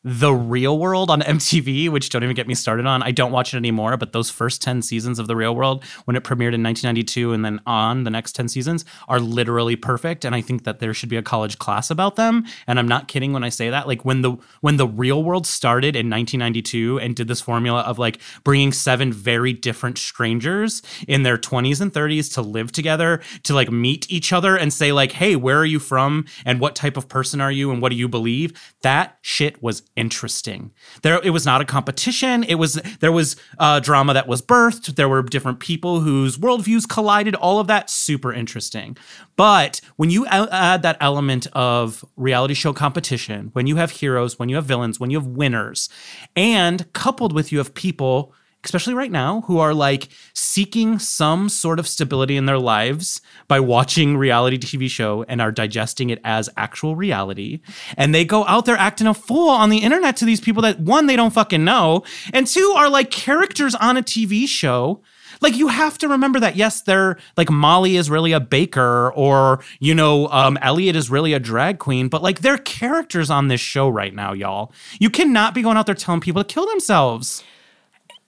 the 0.05 0.33
real 0.33 0.79
world 0.79 1.11
on 1.11 1.21
MTV, 1.39 1.89
which 1.89 2.11
don't 2.11 2.23
even 2.23 2.37
get 2.37 2.47
me 2.47 2.55
started 2.55 2.87
on. 2.87 3.03
I 3.03 3.11
don't 3.11 3.33
watch 3.33 3.53
it 3.53 3.57
anymore, 3.57 3.97
but 3.97 4.13
those 4.13 4.31
first 4.31 4.63
10 4.63 4.83
seasons 4.83 5.19
of 5.19 5.27
the 5.27 5.37
real 5.37 5.55
world, 5.55 5.85
when 6.05 6.17
it 6.17 6.25
premiered 6.25 6.55
in 6.55 6.63
1992 6.63 7.33
and 7.33 7.45
then 7.45 7.61
on 7.67 8.05
the 8.05 8.11
next 8.11 8.33
10 8.33 8.49
seasons, 8.49 8.85
are 9.09 9.21
literally 9.21 9.77
perfect. 9.77 10.25
And 10.25 10.35
I 10.35 10.41
think 10.41 10.65
that 10.65 10.79
there 10.79 10.95
should 10.95 11.09
be 11.09 11.17
a 11.17 11.23
college 11.23 11.59
class 11.59 11.91
about 11.91 12.17
them. 12.17 12.45
And 12.67 12.79
I'm 12.79 12.89
not 12.89 13.09
kidding 13.09 13.33
when 13.33 13.45
I 13.45 13.49
say 13.49 13.71
that. 13.71 13.89
Like 13.89 14.05
when 14.05 14.23
the 14.23 14.37
when 14.61 14.77
the 14.77 14.87
real 14.87 15.23
world 15.23 15.47
started 15.47 15.97
in 15.97 16.09
1992 16.09 17.01
and 17.01 17.17
did 17.17 17.29
this 17.29 17.41
formula 17.41 17.81
of 17.81 17.99
like 17.99 18.21
bringing 18.45 18.73
seven 18.73 19.13
very 19.13 19.53
different 19.53 19.99
strangers 19.99 20.83
in 21.07 21.23
their 21.23 21.39
20s 21.39 21.81
and 21.81 21.93
30s 21.93 22.33
to 22.35 22.43
live 22.43 22.73
together, 22.73 23.21
to 23.43 23.55
like 23.55 23.71
meet 23.71 24.11
each 24.11 24.33
other 24.33 24.57
and 24.57 24.73
say 24.73 24.93
like, 24.93 25.13
"Hey, 25.13 25.37
where 25.37 25.59
are 25.59 25.67
you 25.67 25.79
from? 25.79 26.25
And 26.45 26.61
what 26.61 26.77
type 26.77 26.97
of 26.97 27.09
person 27.09 27.41
are 27.41 27.53
you? 27.53 27.71
And 27.71 27.83
what 27.83 27.91
do 27.91 27.97
you 27.97 28.09
believe?" 28.09 28.53
That 28.83 29.19
shit 29.23 29.63
was 29.63 29.83
interesting. 29.99 30.71
There, 31.03 31.21
it 31.23 31.31
was 31.31 31.45
not 31.45 31.61
a 31.61 31.65
competition. 31.65 32.45
It 32.45 32.55
was 32.55 32.75
there 33.01 33.13
was 33.13 33.37
uh, 33.59 33.81
drama 33.81 34.15
that 34.15 34.29
was 34.29 34.41
birthed. 34.41 34.95
There 34.95 35.09
were 35.09 35.23
different 35.23 35.59
people 35.59 36.01
whose 36.01 36.39
worldviews 36.39 36.89
collided. 36.89 37.35
All 37.35 37.59
of 37.59 37.67
that 37.67 37.91
super 37.91 38.33
interesting. 38.33 38.97
But 39.37 39.81
when 39.97 40.11
you 40.11 40.25
add 40.27 40.83
that 40.83 40.97
element 41.01 41.49
of 41.53 42.05
reality 42.17 42.55
show 42.55 42.73
competition, 42.73 43.51
when 43.53 43.67
you 43.67 43.77
have 43.77 43.91
heroes, 43.91 44.39
when 44.39 44.49
you 44.49 44.57
have 44.57 44.65
villains, 44.65 45.01
when 45.01 45.11
you 45.11 45.19
have 45.19 45.27
winners, 45.27 45.89
and 46.37 46.91
coupled 46.93 47.33
with 47.33 47.51
you 47.51 47.59
have 47.59 47.75
people 47.75 48.33
especially 48.68 48.92
right 48.92 49.11
now, 49.11 49.40
who 49.46 49.59
are 49.59 49.72
like 49.72 50.09
seeking 50.35 50.98
some 50.98 51.48
sort 51.48 51.78
of 51.78 51.88
stability 51.88 52.37
in 52.37 52.44
their 52.44 52.59
lives 52.59 53.22
by 53.48 53.59
watching 53.59 54.14
reality 54.14 54.59
TV 54.59 54.90
show 54.90 55.24
and 55.26 55.40
are 55.40 55.50
digesting 55.50 56.11
it 56.11 56.20
as 56.22 56.50
actual 56.54 56.94
reality. 56.94 57.61
And 57.96 58.14
they 58.14 58.26
go 58.26 58.44
out 58.44 58.66
there 58.66 58.76
acting 58.76 59.07
a 59.07 59.14
fool 59.14 59.48
on 59.48 59.70
the 59.70 59.78
internet 59.78 60.16
to 60.18 60.26
these 60.26 60.40
people 60.40 60.62
that 60.62 60.81
one, 60.81 61.07
they 61.07 61.16
don't 61.16 61.33
fucking 61.33 61.64
know, 61.64 62.02
and 62.35 62.46
two, 62.46 62.74
are 62.76 62.90
like 62.90 63.11
characters 63.11 63.74
on 63.74 63.96
a 63.96 64.02
TV 64.02 64.46
show. 64.46 65.00
Like 65.40 65.57
you 65.57 65.68
have 65.68 65.96
to 65.98 66.09
remember 66.09 66.40
that 66.40 66.57
yes 66.57 66.83
they're 66.83 67.16
like 67.37 67.48
molly 67.48 67.94
is 67.94 68.11
really 68.11 68.33
a 68.33 68.40
baker 68.40 69.12
or 69.12 69.61
you 69.78 69.94
know 69.94 70.26
um, 70.28 70.59
elliot 70.62 70.96
is 70.96 71.11
really 71.11 71.33
a 71.33 71.38
drag 71.38 71.78
queen 71.78 72.09
but 72.09 72.24
like 72.24 72.40
they're 72.40 72.59
characters 72.59 73.31
on 73.31 73.46
this 73.46 73.61
show 73.61 73.88
right 73.88 74.12
now 74.12 74.33
y'all. 74.33 74.72
You 74.98 75.11
cannot 75.11 75.54
be 75.54 75.62
going 75.62 75.76
out 75.76 75.87
there 75.87 75.94
telling 75.94 76.20
people 76.20 76.42
to 76.42 76.52
kill 76.52 76.66
themselves 76.66 77.44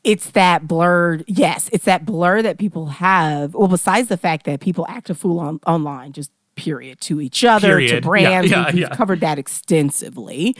it's 0.04 0.30
that 0.30 0.66
blurred 0.66 1.24
yes 1.26 1.68
it's 1.72 1.84
that 1.84 2.04
blur 2.06 2.42
that 2.42 2.58
people 2.58 2.86
have 2.86 3.54
well 3.54 3.68
besides 3.68 4.08
the 4.08 4.16
fact 4.16 4.46
that 4.46 4.60
people 4.60 4.86
act 4.88 5.10
a 5.10 5.14
fool 5.14 5.38
on, 5.38 5.60
online 5.66 6.12
just 6.12 6.30
period 6.56 7.00
to 7.00 7.20
each 7.20 7.44
other 7.44 7.68
Period. 7.68 7.96
to 7.96 8.00
brands 8.00 8.50
Yeah, 8.50 8.58
yeah, 8.66 8.66
we've, 8.72 8.80
yeah. 8.82 8.94
covered 8.94 9.20
that 9.20 9.38
extensively 9.38 10.56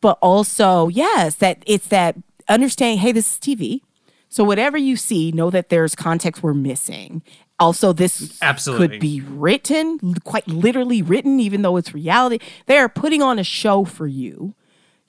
but 0.00 0.18
also 0.22 0.88
yes 0.88 1.36
that 1.36 1.62
it's 1.66 1.88
that 1.88 2.16
understanding 2.48 2.98
hey 2.98 3.12
this 3.12 3.34
is 3.34 3.38
tv 3.38 3.80
so 4.28 4.44
whatever 4.44 4.78
you 4.78 4.96
see 4.96 5.30
know 5.32 5.50
that 5.50 5.68
there's 5.68 5.94
context 5.94 6.42
we're 6.42 6.54
missing 6.54 7.22
also 7.58 7.92
this 7.92 8.38
Absolutely. 8.42 8.88
could 8.88 9.00
be 9.00 9.20
written 9.20 10.14
quite 10.24 10.46
literally 10.48 11.02
written 11.02 11.38
even 11.38 11.62
though 11.62 11.76
it's 11.76 11.92
reality 11.94 12.38
they 12.66 12.78
are 12.78 12.88
putting 12.88 13.22
on 13.22 13.38
a 13.38 13.44
show 13.44 13.84
for 13.84 14.06
you 14.06 14.54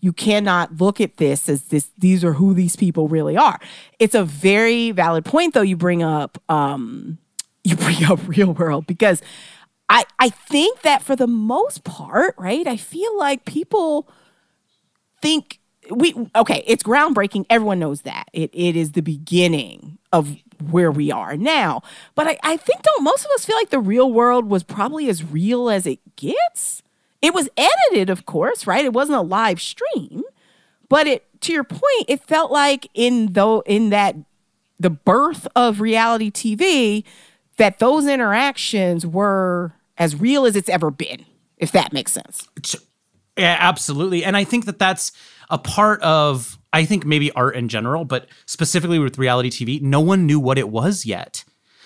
you 0.04 0.12
cannot 0.12 0.82
look 0.82 1.00
at 1.00 1.16
this 1.16 1.48
as 1.48 1.64
this 1.64 1.90
these 1.98 2.26
are 2.26 2.34
who 2.34 2.54
these 2.54 2.76
people 2.76 3.08
really 3.08 3.38
are. 3.38 3.58
It's 4.00 4.14
a 4.14 4.26
very 4.26 4.92
valid 4.92 5.24
point 5.24 5.54
though 5.54 5.62
you 5.62 5.78
bring 5.78 6.04
up 6.04 6.38
um 6.50 7.18
you 7.64 7.78
bring 7.78 8.04
up 8.04 8.20
real 8.28 8.54
world 8.54 8.86
because 8.86 9.22
i 9.88 10.04
i 10.20 10.30
think 10.30 10.82
that 10.82 11.02
for 11.02 11.16
the 11.16 11.28
most 11.28 11.86
part 11.86 12.36
right 12.38 12.68
i 12.68 12.76
feel 12.76 13.18
like 13.18 13.46
people 13.46 14.10
think 15.22 15.60
we 15.90 16.14
okay 16.36 16.64
it's 16.68 16.84
groundbreaking. 16.84 17.46
Everyone 17.50 17.80
knows 17.80 18.02
that. 18.02 18.30
It, 18.34 18.50
it 18.54 18.76
is 18.76 18.92
the 18.92 19.02
beginning 19.02 19.98
of 20.12 20.36
where 20.70 20.92
we 20.92 21.12
are 21.12 21.36
now. 21.36 21.82
But 22.16 22.28
I, 22.28 22.38
I 22.44 22.58
think 22.58 22.84
don't 22.84 23.04
most 23.04 23.26
of 23.26 23.32
us 23.32 23.46
feel 23.46 23.56
like 23.56 23.70
the 23.70 23.80
real 23.80 24.12
world 24.12 24.50
was 24.50 24.64
probably 24.64 25.10
as 25.10 25.24
real 25.24 25.70
as 25.70 25.86
it 25.86 26.00
gets 26.16 26.83
it 27.24 27.34
was 27.34 27.50
edited 27.58 28.12
of 28.12 28.28
course 28.28 28.68
right 28.68 28.86
it 28.86 28.94
wasn't 28.94 29.18
a 29.18 29.22
live 29.22 29.60
stream 29.60 30.22
but 30.90 31.08
it 31.08 31.26
to 31.42 31.52
your 31.52 31.64
point 31.64 32.06
it 32.08 32.22
felt 32.22 32.52
like 32.52 32.88
in 32.94 33.34
though 33.34 33.62
in 33.66 33.90
that 33.90 34.16
the 34.80 34.92
birth 34.92 35.48
of 35.56 35.82
reality 35.82 36.30
tv 36.30 37.04
that 37.58 37.80
those 37.80 38.06
interactions 38.06 39.08
were 39.08 39.74
as 39.98 40.16
real 40.16 40.46
as 40.46 40.56
it's 40.56 40.70
ever 40.70 40.92
been 40.92 41.26
if 41.58 41.72
that 41.72 41.92
makes 41.92 42.12
sense 42.12 42.48
Yeah, 43.38 43.58
absolutely. 43.60 44.24
And 44.24 44.38
I 44.38 44.44
think 44.44 44.66
that 44.66 44.80
that's 44.80 45.12
a 45.50 45.58
part 45.58 46.02
of, 46.02 46.58
I 46.72 46.86
think 46.86 47.06
maybe 47.06 47.32
art 47.32 47.56
in 47.56 47.68
general, 47.68 48.06
but 48.06 48.28
specifically 48.46 49.00
with 49.00 49.18
reality 49.18 49.50
TV, 49.50 49.82
no 49.82 50.00
one 50.00 50.26
knew 50.26 50.40
what 50.40 50.58
it 50.58 50.70
was 50.70 51.06
yet. 51.06 51.44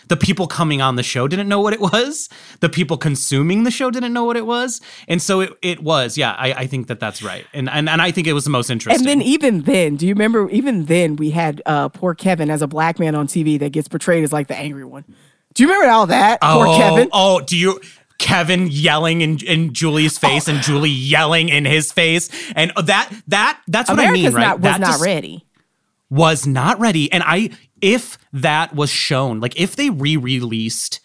The 0.08 0.18
people 0.18 0.48
coming 0.48 0.82
on 0.82 0.96
the 0.96 1.04
show 1.04 1.28
didn't 1.28 1.48
know 1.48 1.60
what 1.60 1.74
it 1.74 1.80
was. 1.80 2.30
The 2.60 2.70
people 2.70 2.98
consuming 2.98 3.64
the 3.64 3.72
show 3.72 3.92
didn't 3.92 4.14
know 4.14 4.24
what 4.24 4.38
it 4.38 4.46
was. 4.46 4.82
And 5.08 5.22
so 5.22 5.42
it, 5.42 5.54
it 5.62 5.84
was, 5.84 6.18
yeah, 6.18 6.34
I, 6.34 6.54
I 6.54 6.68
think 6.68 6.88
that 6.88 7.00
that's 7.00 7.22
right. 7.22 7.46
And, 7.54 7.70
and, 7.70 7.90
and 7.90 8.02
I 8.02 8.12
think 8.12 8.28
it 8.28 8.34
was 8.34 8.44
the 8.44 8.50
most 8.50 8.70
interesting. 8.70 9.08
And 9.08 9.22
then 9.22 9.22
even 9.28 9.62
then, 9.64 9.96
do 9.96 10.08
you 10.08 10.14
remember? 10.14 10.50
Even 10.50 10.86
then, 10.86 11.16
we 11.16 11.32
had 11.32 11.62
uh, 11.66 11.90
poor 11.90 12.16
Kevin 12.16 12.50
as 12.50 12.62
a 12.62 12.68
black 12.68 13.00
man 13.00 13.16
on 13.16 13.28
TV 13.28 13.60
that 13.60 13.72
gets 13.72 13.88
portrayed 13.88 14.24
as 14.24 14.32
like 14.32 14.48
the 14.48 14.58
angry 14.58 14.86
one. 14.86 15.04
Do 15.54 15.64
you 15.64 15.70
remember 15.70 15.92
all 15.92 16.08
that? 16.08 16.42
Poor 16.42 16.68
oh, 16.68 16.78
Kevin. 16.78 17.10
Oh, 17.12 17.42
do 17.42 17.58
you? 17.58 17.82
Kevin 18.20 18.68
yelling 18.70 19.22
in, 19.22 19.40
in 19.46 19.74
Julie's 19.74 20.18
face 20.18 20.48
and 20.48 20.62
Julie 20.64 20.90
yelling 20.90 21.50
in 21.50 21.66
his 21.66 21.92
face. 21.92 22.30
And 22.56 22.72
that, 22.76 23.12
that, 23.28 23.62
that's 23.68 23.90
what 23.90 24.00
America's 24.00 24.26
I 24.26 24.30
mean, 24.30 24.36
right? 24.36 24.42
not 24.42 24.60
was 24.60 24.64
That 24.64 24.82
not 24.82 24.88
just- 24.88 25.04
ready. 25.06 25.47
Was 26.10 26.48
not 26.48 26.80
ready. 26.80 27.12
And 27.12 27.24
I, 27.26 27.50
if 27.82 28.18
that 28.34 28.76
was 28.76 28.90
shown, 28.90 29.40
like 29.40 29.60
if 29.60 29.76
they 29.76 29.90
re 29.90 30.18
released 30.18 31.02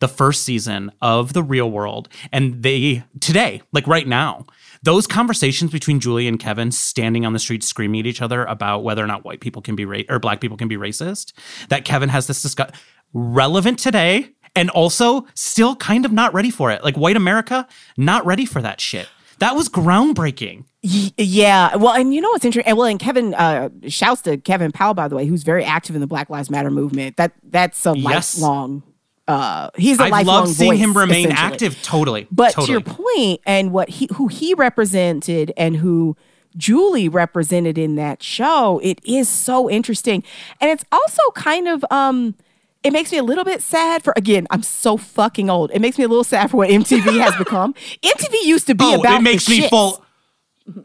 the 0.00 0.08
first 0.08 0.42
season 0.42 0.90
of 1.00 1.32
The 1.32 1.44
Real 1.44 1.70
World 1.70 2.08
and 2.32 2.62
they, 2.62 3.04
today, 3.20 3.62
like 3.72 3.86
right 3.86 4.06
now, 4.06 4.46
those 4.82 5.06
conversations 5.06 5.70
between 5.70 6.00
Julie 6.00 6.26
and 6.26 6.40
Kevin 6.40 6.72
standing 6.72 7.24
on 7.24 7.32
the 7.32 7.38
street 7.38 7.62
screaming 7.62 8.00
at 8.00 8.06
each 8.06 8.20
other 8.20 8.44
about 8.44 8.82
whether 8.82 9.02
or 9.02 9.06
not 9.06 9.24
white 9.24 9.40
people 9.40 9.62
can 9.62 9.76
be 9.76 9.84
ra- 9.84 10.00
or 10.08 10.18
black 10.18 10.40
people 10.40 10.56
can 10.56 10.66
be 10.66 10.76
racist, 10.76 11.32
that 11.68 11.84
Kevin 11.84 12.08
has 12.08 12.26
this 12.26 12.42
discuss 12.42 12.72
relevant 13.12 13.78
today 13.78 14.30
and 14.56 14.70
also 14.70 15.26
still 15.34 15.76
kind 15.76 16.04
of 16.04 16.10
not 16.10 16.34
ready 16.34 16.50
for 16.50 16.70
it. 16.72 16.82
Like 16.82 16.96
white 16.96 17.16
America, 17.16 17.68
not 17.96 18.26
ready 18.26 18.44
for 18.44 18.60
that 18.60 18.80
shit. 18.80 19.08
That 19.38 19.54
was 19.54 19.68
groundbreaking. 19.68 20.64
Yeah. 20.82 21.76
Well, 21.76 21.92
and 21.94 22.12
you 22.12 22.20
know 22.20 22.30
what's 22.30 22.44
interesting? 22.44 22.74
Well, 22.76 22.86
and 22.86 22.98
Kevin 22.98 23.34
uh, 23.34 23.68
shouts 23.88 24.22
to 24.22 24.36
Kevin 24.36 24.72
Powell, 24.72 24.94
by 24.94 25.06
the 25.08 25.14
way, 25.14 25.26
who's 25.26 25.44
very 25.44 25.64
active 25.64 25.94
in 25.94 26.00
the 26.00 26.06
Black 26.08 26.28
Lives 26.28 26.50
Matter 26.50 26.70
movement. 26.70 27.16
That 27.16 27.32
that's 27.44 27.86
a 27.86 27.96
Yes. 27.96 28.36
lifelong. 28.40 28.82
Uh, 29.28 29.70
he's 29.76 30.00
a 30.00 30.04
I've 30.04 30.10
lifelong 30.10 30.40
loved 30.46 30.56
seeing 30.56 30.72
voice, 30.72 30.80
him 30.80 30.96
remain 30.98 31.30
active. 31.30 31.80
Totally. 31.82 32.26
But 32.32 32.52
totally. 32.54 32.66
to 32.66 32.72
your 32.72 32.80
point, 32.80 33.40
and 33.46 33.72
what 33.72 33.88
he 33.90 34.08
who 34.14 34.26
he 34.26 34.54
represented 34.54 35.52
and 35.56 35.76
who 35.76 36.16
Julie 36.56 37.08
represented 37.08 37.78
in 37.78 37.94
that 37.94 38.20
show, 38.22 38.80
it 38.82 38.98
is 39.04 39.28
so 39.28 39.70
interesting. 39.70 40.24
And 40.60 40.70
it's 40.70 40.84
also 40.90 41.22
kind 41.36 41.68
of 41.68 41.84
um 41.92 42.34
it 42.82 42.92
makes 42.92 43.12
me 43.12 43.18
a 43.18 43.22
little 43.22 43.44
bit 43.44 43.62
sad 43.62 44.02
for 44.02 44.12
again, 44.16 44.48
I'm 44.50 44.64
so 44.64 44.96
fucking 44.96 45.48
old. 45.48 45.70
It 45.72 45.80
makes 45.80 45.96
me 45.98 46.02
a 46.04 46.08
little 46.08 46.24
sad 46.24 46.50
for 46.50 46.56
what 46.56 46.68
MTV 46.68 47.20
has 47.20 47.36
become. 47.38 47.74
MTV 48.02 48.34
used 48.42 48.66
to 48.66 48.74
be 48.74 48.84
oh, 48.84 48.98
about 49.00 49.20
it 49.20 49.22
makes 49.22 49.48
me 49.48 49.60
shits. 49.60 49.68
full. 49.70 50.04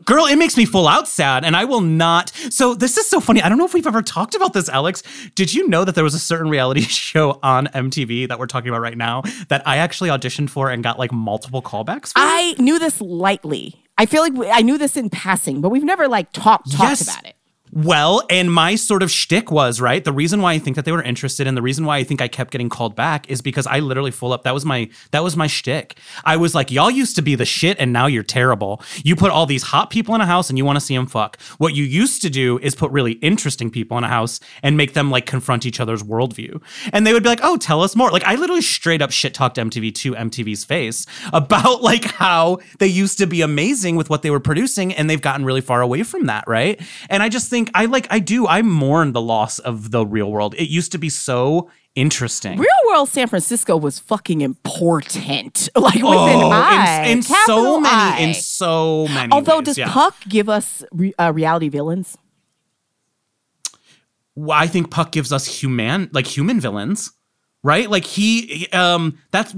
Girl, 0.06 0.26
it 0.26 0.38
makes 0.38 0.58
me 0.58 0.66
full 0.66 0.88
out 0.88 1.08
sad, 1.08 1.46
and 1.46 1.56
I 1.56 1.66
will 1.66 1.82
not. 1.82 2.30
So 2.50 2.74
this 2.74 2.98
is 2.98 3.08
so 3.08 3.20
funny. 3.20 3.42
I 3.42 3.50
don't 3.50 3.58
know 3.60 3.66
if 3.66 3.74
we've 3.74 3.86
ever 3.88 4.02
talked 4.02 4.34
about 4.36 4.54
this, 4.54 4.70
Alex. 4.70 5.04
Did 5.36 5.54
you 5.54 5.68
know 5.68 5.86
that 5.86 5.94
there 5.96 6.04
was 6.04 6.16
a 6.16 6.20
certain 6.20 6.50
reality 6.50 6.82
show 6.88 7.40
on 7.44 7.68
MTV 7.68 8.28
that 8.28 8.40
we're 8.40 8.48
talking 8.48 8.70
about 8.70 8.82
right 8.82 8.98
now 8.98 9.22
that 9.50 9.68
I 9.68 9.78
actually 9.78 10.10
auditioned 10.10 10.50
for 10.50 10.70
and 10.70 10.84
got 10.84 10.98
like 10.98 11.12
multiple 11.12 11.62
callbacks 11.62 12.08
for? 12.08 12.14
I 12.18 12.56
knew 12.58 12.80
this 12.80 13.00
lightly. 13.00 13.84
I 14.00 14.06
feel 14.06 14.22
like 14.22 14.34
I 14.52 14.62
knew 14.62 14.78
this 14.78 14.98
in 14.98 15.10
passing, 15.10 15.62
but 15.62 15.70
we've 15.70 15.84
never 15.84 16.08
like 16.08 16.32
talked 16.32 16.72
talked 16.72 16.90
Yes. 16.90 17.02
about 17.04 17.26
it. 17.26 17.36
Well, 17.78 18.24
and 18.28 18.52
my 18.52 18.74
sort 18.74 19.04
of 19.04 19.12
shtick 19.12 19.52
was 19.52 19.80
right. 19.80 20.04
The 20.04 20.12
reason 20.12 20.42
why 20.42 20.54
I 20.54 20.58
think 20.58 20.76
that 20.78 20.86
they 20.86 20.92
were 20.92 21.04
interested, 21.04 21.46
and 21.46 21.56
the 21.56 21.62
reason 21.62 21.86
why 21.86 21.98
I 21.98 22.04
think 22.04 22.24
I 22.24 22.28
kept 22.28 22.50
getting 22.50 22.70
called 22.70 22.96
back, 22.96 23.30
is 23.30 23.40
because 23.40 23.68
I 23.68 23.82
literally 23.82 24.10
full 24.10 24.34
up. 24.34 24.42
That 24.42 24.56
was 24.56 24.66
my 24.66 24.90
that 25.12 25.24
was 25.24 25.38
my 25.38 25.46
shtick. 25.46 25.96
I 26.26 26.38
was 26.38 26.56
like, 26.56 26.72
y'all 26.72 26.90
used 26.90 27.16
to 27.18 27.22
be 27.22 27.36
the 27.36 27.46
shit, 27.46 27.78
and 27.80 27.94
now 27.94 28.08
you're 28.08 28.24
terrible. 28.24 28.82
You 29.04 29.16
put 29.16 29.30
all 29.30 29.46
these 29.46 29.62
hot 29.62 29.92
people 29.92 30.16
in 30.16 30.22
a 30.22 30.26
house, 30.26 30.50
and 30.50 30.58
you 30.58 30.66
want 30.66 30.78
to 30.78 30.84
see 30.84 30.96
them 30.96 31.06
fuck. 31.06 31.40
What 31.60 31.76
you 31.76 31.84
used 31.84 32.24
to 32.24 32.32
do 32.32 32.58
is 32.64 32.74
put 32.74 32.90
really 32.90 33.12
interesting 33.12 33.70
people 33.70 33.96
in 34.00 34.04
a 34.04 34.08
house 34.08 34.40
and 34.64 34.76
make 34.76 34.96
them 34.96 35.12
like 35.12 35.28
confront 35.28 35.68
each 35.68 35.80
other's 35.80 36.02
worldview, 36.02 36.60
and 36.94 37.06
they 37.06 37.14
would 37.14 37.22
be 37.22 37.30
like, 37.30 37.42
oh, 37.44 37.58
tell 37.58 37.84
us 37.84 37.96
more. 37.96 38.10
Like 38.10 38.24
I 38.24 38.34
literally 38.34 38.64
straight 38.64 39.04
up 39.04 39.12
shit 39.12 39.36
talked 39.36 39.58
MTV 39.58 39.94
to 39.94 40.14
MTV's 40.14 40.66
face 40.66 41.06
about 41.32 41.84
like 41.84 42.06
how 42.06 42.58
they 42.80 42.88
used 42.88 43.20
to 43.20 43.28
be 43.28 43.44
amazing 43.44 43.98
with 43.98 44.10
what 44.10 44.24
they 44.24 44.32
were 44.32 44.40
producing, 44.40 44.96
and 44.96 45.08
they've 45.08 45.22
gotten 45.22 45.46
really 45.46 45.62
far 45.62 45.84
away 45.84 46.02
from 46.02 46.26
that, 46.26 46.44
right? 46.48 46.82
And 47.08 47.22
I 47.22 47.30
just 47.30 47.52
think 47.52 47.67
I 47.74 47.86
like 47.86 48.08
I 48.10 48.20
do 48.20 48.48
I 48.48 48.62
mourn 48.62 49.14
the 49.14 49.22
loss 49.22 49.60
of 49.60 49.92
the 49.92 50.06
real 50.06 50.32
world. 50.32 50.56
It 50.56 50.70
used 50.70 50.92
to 50.94 50.98
be 50.98 51.10
so 51.10 51.70
interesting. 51.96 52.58
Real 52.60 52.70
World 52.88 53.10
San 53.10 53.28
Francisco 53.28 53.76
was 53.76 54.00
fucking 54.00 54.42
important. 54.42 55.70
Like 55.78 55.96
within 55.96 56.08
oh, 56.10 56.52
an 56.52 57.06
in- 57.06 57.18
in, 57.18 57.24
so 57.24 57.80
many 57.80 57.96
I. 57.96 58.18
in 58.20 58.34
so 58.34 59.08
many. 59.08 59.32
Although, 59.32 59.58
ways, 59.58 59.66
does 59.66 59.78
yeah. 59.78 59.92
Puck 59.92 60.16
give 60.28 60.50
us 60.50 60.84
re- 60.92 61.14
uh, 61.18 61.32
reality 61.34 61.70
villains? 61.70 62.18
Well, 64.36 64.58
I 64.58 64.68
think 64.68 64.92
Puck 64.92 65.12
gives 65.12 65.32
us 65.32 65.46
human 65.46 66.10
like 66.14 66.28
human 66.28 66.60
villains, 66.60 67.12
right? 67.64 67.90
Like 67.90 68.06
he 68.06 68.68
um 68.74 69.18
that's 69.32 69.56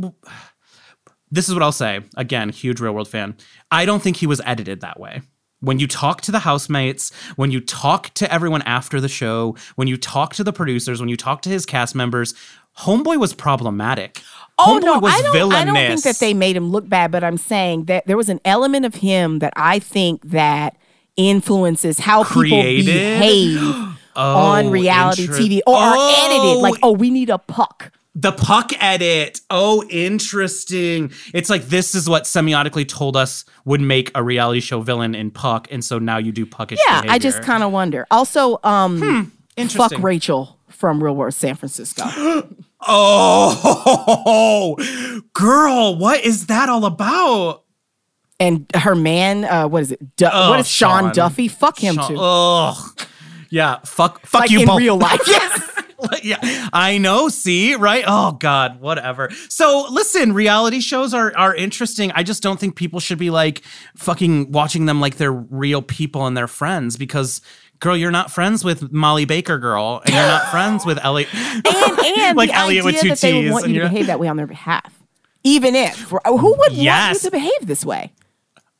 this 1.31 1.47
is 1.47 1.53
what 1.53 1.63
I'll 1.63 1.71
say. 1.71 2.01
Again, 2.15 2.49
huge 2.49 2.79
real 2.79 2.93
world 2.93 3.07
fan. 3.07 3.35
I 3.71 3.85
don't 3.85 4.01
think 4.01 4.17
he 4.17 4.27
was 4.27 4.41
edited 4.45 4.81
that 4.81 4.99
way. 4.99 5.21
When 5.61 5.79
you 5.79 5.87
talk 5.87 6.21
to 6.21 6.31
the 6.31 6.39
housemates, 6.39 7.11
when 7.35 7.51
you 7.51 7.59
talk 7.59 8.13
to 8.13 8.31
everyone 8.33 8.61
after 8.61 9.01
the 9.01 9.09
show, 9.09 9.55
when 9.75 9.87
you 9.89 9.97
talk 9.97 10.33
to 10.35 10.43
the 10.43 10.53
producers, 10.53 10.99
when 11.01 11.09
you 11.09 11.17
talk 11.17 11.41
to 11.43 11.49
his 11.49 11.65
cast 11.65 11.95
members, 11.95 12.33
Homeboy 12.79 13.19
was 13.19 13.33
problematic. 13.33 14.21
Oh 14.57 14.79
Homeboy 14.79 14.85
no, 14.85 14.99
was 14.99 15.13
I 15.13 15.21
don't. 15.21 15.33
villainous. 15.33 15.59
I 15.61 15.65
don't 15.65 15.75
think 15.87 16.03
that 16.03 16.19
they 16.19 16.33
made 16.33 16.55
him 16.55 16.69
look 16.69 16.87
bad, 16.87 17.11
but 17.11 17.23
I'm 17.25 17.37
saying 17.37 17.85
that 17.85 18.07
there 18.07 18.15
was 18.17 18.29
an 18.29 18.39
element 18.45 18.85
of 18.85 18.95
him 18.95 19.39
that 19.39 19.51
I 19.57 19.79
think 19.79 20.21
that 20.29 20.77
influences 21.17 21.99
how 21.99 22.23
Created? 22.23 22.85
people 22.85 22.93
behave 22.93 23.57
oh, 24.15 24.35
on 24.37 24.67
Oh, 24.67 24.71
reality 24.71 25.23
inter- 25.23 25.33
TV 25.37 25.59
or 25.67 25.75
are 25.75 25.93
Oh, 25.97 26.25
edited. 26.25 26.61
Like, 26.61 26.75
oh, 26.83 26.93
we 26.93 27.09
need 27.09 27.29
a 27.29 27.37
Puck. 27.37 27.91
The 28.21 28.31
puck 28.31 28.71
edit. 28.81 29.39
Oh, 29.49 29.83
interesting. 29.89 31.11
It's 31.33 31.49
like 31.49 31.63
this 31.65 31.93
is 31.95 32.09
what 32.09 32.23
semiotically 32.23 32.87
told 32.87 33.15
us 33.15 33.45
would 33.65 33.81
make 33.81 34.11
a 34.15 34.23
reality 34.23 34.59
show 34.59 34.81
villain 34.81 35.15
in 35.15 35.31
Puck, 35.31 35.67
and 35.71 35.83
so 35.85 35.99
now 35.99 36.17
you 36.17 36.31
do 36.31 36.45
puckish. 36.45 36.79
Yeah, 36.87 37.03
I 37.07 37.17
just 37.19 37.41
kind 37.43 37.63
of 37.63 37.71
wonder. 37.71 38.05
Also, 38.11 38.59
um, 38.63 38.99
Hmm. 38.99 39.21
Interesting. 39.55 40.01
Rachel 40.01 40.57
from 40.69 41.03
Real 41.03 41.15
World 41.15 41.33
San 41.33 41.55
Francisco. 41.55 42.03
Oh, 44.01 44.77
girl, 45.33 45.97
what 45.97 46.23
is 46.23 46.47
that 46.47 46.69
all 46.69 46.85
about? 46.85 47.63
and 48.41 48.65
her 48.73 48.95
man, 48.95 49.43
uh, 49.43 49.67
what 49.67 49.81
is 49.81 49.91
it? 49.91 50.15
Du- 50.15 50.29
Oh, 50.33 50.51
what 50.51 50.61
is 50.61 50.67
Sean, 50.67 51.03
Sean. 51.05 51.11
Duffy? 51.13 51.49
Fuck 51.49 51.77
him 51.77 51.95
Sean- 51.95 52.07
too. 52.07 52.17
Ugh. 52.17 53.07
Yeah, 53.49 53.79
fuck, 53.83 54.25
fuck 54.25 54.41
like 54.43 54.49
you 54.51 54.61
in 54.61 54.67
both. 54.67 54.77
real 54.79 54.97
life. 54.97 55.19
Yes. 55.27 55.78
yeah, 56.23 56.69
I 56.73 56.97
know. 56.97 57.29
See, 57.29 57.75
right? 57.75 58.03
Oh 58.07 58.33
God, 58.33 58.79
whatever. 58.79 59.29
So 59.49 59.87
listen, 59.89 60.33
reality 60.33 60.79
shows 60.79 61.13
are 61.13 61.35
are 61.37 61.55
interesting. 61.55 62.11
I 62.13 62.23
just 62.23 62.41
don't 62.43 62.59
think 62.59 62.75
people 62.75 62.99
should 62.99 63.17
be 63.19 63.29
like 63.29 63.61
fucking 63.97 64.51
watching 64.51 64.85
them 64.85 64.99
like 65.01 65.17
they're 65.17 65.31
real 65.31 65.81
people 65.81 66.25
and 66.27 66.35
they're 66.35 66.47
friends 66.47 66.97
because. 66.97 67.41
Girl, 67.81 67.95
you're 67.95 68.11
not 68.11 68.29
friends 68.29 68.65
with 68.65 68.91
Molly 68.91 69.23
Baker, 69.23 69.57
girl, 69.57 70.01
and 70.05 70.13
you're 70.13 70.21
not 70.27 70.51
friends 70.51 70.85
with 70.85 70.99
Elliot. 71.01 71.29
and 71.33 71.65
and 71.65 72.35
Like 72.37 72.49
the 72.49 72.55
Elliot 72.57 72.83
with 72.83 72.95
idea 72.97 73.03
two 73.03 73.09
that 73.11 73.21
they 73.21 73.41
would 73.45 73.51
want 73.53 73.69
you 73.69 73.75
to 73.79 73.87
behave 73.87 74.07
that 74.07 74.19
way 74.19 74.27
on 74.27 74.35
their 74.35 74.47
behalf, 74.47 75.01
even 75.45 75.75
if 75.77 75.97
who 76.09 76.19
would 76.57 76.73
Yes. 76.73 77.07
want 77.07 77.23
you 77.23 77.29
to 77.29 77.31
behave 77.31 77.67
this 77.67 77.85
way? 77.85 78.11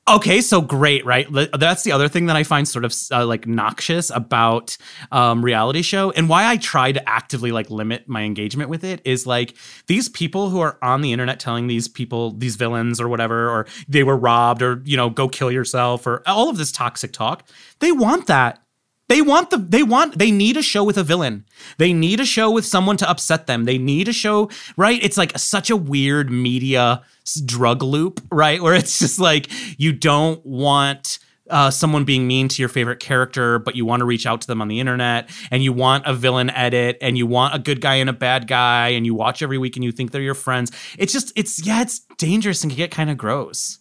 Okay, 0.10 0.42
so 0.42 0.60
great, 0.60 1.06
right? 1.06 1.28
That's 1.54 1.84
the 1.84 1.92
other 1.92 2.08
thing 2.08 2.26
that 2.26 2.36
I 2.36 2.42
find 2.42 2.68
sort 2.68 2.84
of 2.84 2.96
uh, 3.12 3.28
like 3.28 3.46
noxious 3.46 4.10
about 4.10 4.76
um, 5.12 5.46
reality 5.46 5.84
show, 5.84 6.10
and 6.12 6.28
why 6.28 6.50
I 6.50 6.58
try 6.58 6.92
to 6.92 7.10
actively 7.10 7.52
like 7.52 7.70
limit 7.70 8.10
my 8.10 8.24
engagement 8.24 8.72
with 8.72 8.84
it 8.84 9.02
is 9.06 9.28
like 9.28 9.56
these 9.86 10.10
people 10.10 10.50
who 10.50 10.62
are 10.62 10.80
on 10.82 11.02
the 11.02 11.14
internet 11.14 11.40
telling 11.40 11.68
these 11.68 11.88
people 11.88 12.32
these 12.32 12.56
villains 12.56 13.00
or 13.00 13.08
whatever, 13.08 13.50
or 13.50 13.68
they 13.88 14.02
were 14.02 14.18
robbed, 14.18 14.64
or 14.64 14.82
you 14.84 14.98
know, 14.98 15.12
go 15.12 15.30
kill 15.30 15.52
yourself, 15.52 16.08
or 16.08 16.24
all 16.26 16.50
of 16.50 16.58
this 16.58 16.72
toxic 16.72 17.14
talk. 17.14 17.48
They 17.80 17.92
want 17.92 18.26
that. 18.28 18.64
They 19.10 19.22
want 19.24 19.50
the 19.50 19.58
they 19.58 19.82
want 19.82 20.20
they 20.20 20.32
need 20.32 20.56
a 20.56 20.62
show 20.62 20.84
with 20.84 20.98
a 20.98 21.04
villain. 21.04 21.44
They 21.78 21.94
need 21.94 22.20
a 22.20 22.26
show 22.26 22.52
with 22.52 22.66
someone 22.66 22.96
to 22.98 23.10
upset 23.10 23.48
them. 23.48 23.66
They 23.66 23.80
need 23.80 24.08
a 24.08 24.14
show, 24.14 24.50
right? 24.78 25.04
It's 25.04 25.18
like 25.18 25.38
such 25.38 25.70
a 25.72 25.76
weird 25.76 26.32
media 26.32 27.02
drug 27.46 27.82
loop, 27.82 28.22
right? 28.32 28.62
Where 28.62 28.76
it's 28.76 29.00
just 29.00 29.20
like 29.20 29.50
you 29.80 29.94
don't 29.94 30.46
want 30.46 31.18
uh, 31.50 31.72
someone 31.72 32.04
being 32.06 32.28
mean 32.28 32.48
to 32.50 32.62
your 32.62 32.70
favorite 32.70 33.00
character, 33.00 33.58
but 33.58 33.76
you 33.76 33.84
want 33.84 34.02
to 34.02 34.06
reach 34.06 34.28
out 34.28 34.42
to 34.42 34.48
them 34.48 34.62
on 34.62 34.68
the 34.68 34.80
internet, 34.80 35.30
and 35.50 35.64
you 35.64 35.74
want 35.74 36.06
a 36.06 36.14
villain 36.14 36.52
edit, 36.52 36.98
and 37.02 37.18
you 37.18 37.26
want 37.26 37.56
a 37.56 37.60
good 37.60 37.82
guy 37.82 37.96
and 37.96 38.12
a 38.12 38.14
bad 38.14 38.48
guy, 38.48 38.90
and 38.90 39.08
you 39.08 39.16
watch 39.16 39.42
every 39.42 39.58
week 39.58 39.76
and 39.76 39.84
you 39.84 39.92
think 39.92 40.12
they're 40.12 40.22
your 40.22 40.36
friends. 40.36 40.72
It's 41.00 41.12
just, 41.12 41.34
it's 41.36 41.66
yeah, 41.66 41.82
it's 41.82 42.00
dangerous 42.18 42.64
and 42.64 42.72
can 42.72 42.78
get 42.78 42.92
kind 42.92 43.10
of 43.10 43.18
gross. 43.18 43.80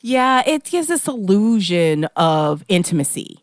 Yeah, 0.00 0.42
it 0.46 0.64
gives 0.64 0.88
this 0.88 1.06
illusion 1.06 2.06
of 2.16 2.64
intimacy. 2.68 3.41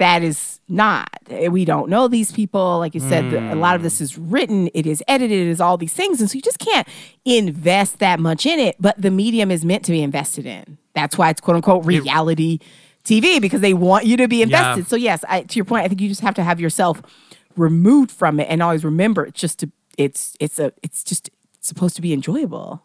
That 0.00 0.22
is 0.22 0.60
not. 0.66 1.10
We 1.50 1.66
don't 1.66 1.90
know 1.90 2.08
these 2.08 2.32
people. 2.32 2.78
Like 2.78 2.94
you 2.94 3.00
said, 3.00 3.30
the- 3.30 3.52
a 3.52 3.54
lot 3.54 3.76
of 3.76 3.82
this 3.82 4.00
is 4.00 4.16
written, 4.16 4.70
it 4.72 4.86
is 4.86 5.04
edited, 5.06 5.38
it 5.46 5.50
is 5.50 5.60
all 5.60 5.76
these 5.76 5.92
things. 5.92 6.22
And 6.22 6.30
so 6.30 6.36
you 6.36 6.40
just 6.40 6.58
can't 6.58 6.88
invest 7.26 7.98
that 7.98 8.18
much 8.18 8.46
in 8.46 8.58
it. 8.58 8.76
But 8.80 9.00
the 9.00 9.10
medium 9.10 9.50
is 9.50 9.62
meant 9.62 9.84
to 9.84 9.92
be 9.92 10.02
invested 10.02 10.46
in. 10.46 10.78
That's 10.94 11.18
why 11.18 11.28
it's 11.28 11.40
quote 11.42 11.56
unquote 11.56 11.84
reality 11.84 12.60
TV 13.04 13.42
because 13.42 13.60
they 13.60 13.74
want 13.74 14.06
you 14.06 14.16
to 14.16 14.26
be 14.26 14.40
invested. 14.40 14.86
So, 14.88 14.96
yes, 14.96 15.22
I, 15.28 15.42
to 15.42 15.56
your 15.56 15.66
point, 15.66 15.84
I 15.84 15.88
think 15.88 16.00
you 16.00 16.08
just 16.08 16.22
have 16.22 16.34
to 16.36 16.42
have 16.42 16.58
yourself 16.60 17.02
removed 17.56 18.10
from 18.10 18.40
it 18.40 18.44
and 18.48 18.62
always 18.62 18.84
remember 18.84 19.26
it's 19.26 19.38
just 19.40 19.62
a, 19.64 19.70
it's, 19.98 20.34
it's 20.40 20.58
a, 20.58 20.72
it's 20.82 21.04
just 21.04 21.28
it's 21.58 21.68
supposed 21.68 21.94
to 21.96 22.02
be 22.02 22.14
enjoyable. 22.14 22.82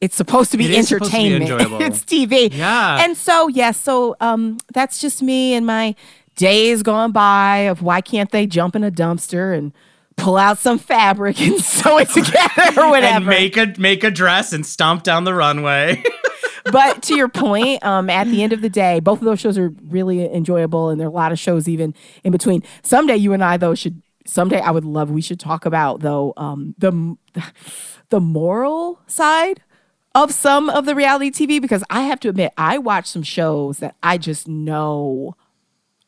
It's 0.00 0.16
supposed 0.16 0.50
to 0.52 0.56
be 0.58 0.64
It 0.76 0.86
supposed 0.86 1.12
to 1.12 1.18
be 1.18 1.34
entertainment. 1.36 1.82
it's 1.84 2.04
TV. 2.04 2.52
Yeah. 2.52 3.04
And 3.04 3.16
so, 3.16 3.46
yes, 3.46 3.76
so 3.76 4.16
um, 4.20 4.58
that's 4.72 5.00
just 5.00 5.22
me 5.22 5.54
and 5.54 5.64
my 5.64 5.94
days 6.38 6.82
gone 6.82 7.12
by 7.12 7.58
of 7.58 7.82
why 7.82 8.00
can't 8.00 8.30
they 8.30 8.46
jump 8.46 8.74
in 8.74 8.84
a 8.84 8.90
dumpster 8.90 9.56
and 9.56 9.72
pull 10.16 10.36
out 10.36 10.56
some 10.56 10.78
fabric 10.78 11.40
and 11.46 11.60
sew 11.60 11.98
it 11.98 12.08
together 12.08 12.80
or 12.80 12.88
whatever. 12.88 13.16
And 13.16 13.26
make 13.26 13.56
a 13.58 13.74
make 13.76 14.04
a 14.04 14.10
dress 14.10 14.54
and 14.54 14.64
stomp 14.64 15.02
down 15.02 15.24
the 15.24 15.34
runway. 15.34 16.02
but 16.72 17.02
to 17.02 17.16
your 17.16 17.28
point, 17.28 17.84
um, 17.84 18.08
at 18.08 18.28
the 18.28 18.42
end 18.42 18.52
of 18.52 18.62
the 18.62 18.70
day, 18.70 19.00
both 19.00 19.18
of 19.18 19.24
those 19.24 19.40
shows 19.40 19.58
are 19.58 19.70
really 19.88 20.32
enjoyable, 20.32 20.88
and 20.88 20.98
there 20.98 21.08
are 21.08 21.10
a 21.10 21.14
lot 21.14 21.32
of 21.32 21.38
shows 21.38 21.68
even 21.68 21.94
in 22.24 22.32
between. 22.32 22.62
Someday, 22.82 23.16
you 23.16 23.32
and 23.34 23.44
I 23.44 23.56
though 23.56 23.74
should. 23.74 24.02
Someday, 24.24 24.60
I 24.60 24.70
would 24.70 24.84
love. 24.84 25.10
We 25.10 25.22
should 25.22 25.40
talk 25.40 25.66
about 25.66 26.00
though 26.00 26.34
um, 26.36 26.74
the 26.78 27.16
the 28.10 28.20
moral 28.20 29.00
side 29.06 29.60
of 30.14 30.32
some 30.32 30.68
of 30.70 30.84
the 30.84 30.94
reality 30.94 31.30
TV 31.30 31.60
because 31.60 31.84
I 31.90 32.02
have 32.02 32.20
to 32.20 32.28
admit, 32.28 32.52
I 32.56 32.78
watch 32.78 33.06
some 33.06 33.22
shows 33.22 33.78
that 33.78 33.96
I 34.02 34.18
just 34.18 34.48
know 34.48 35.34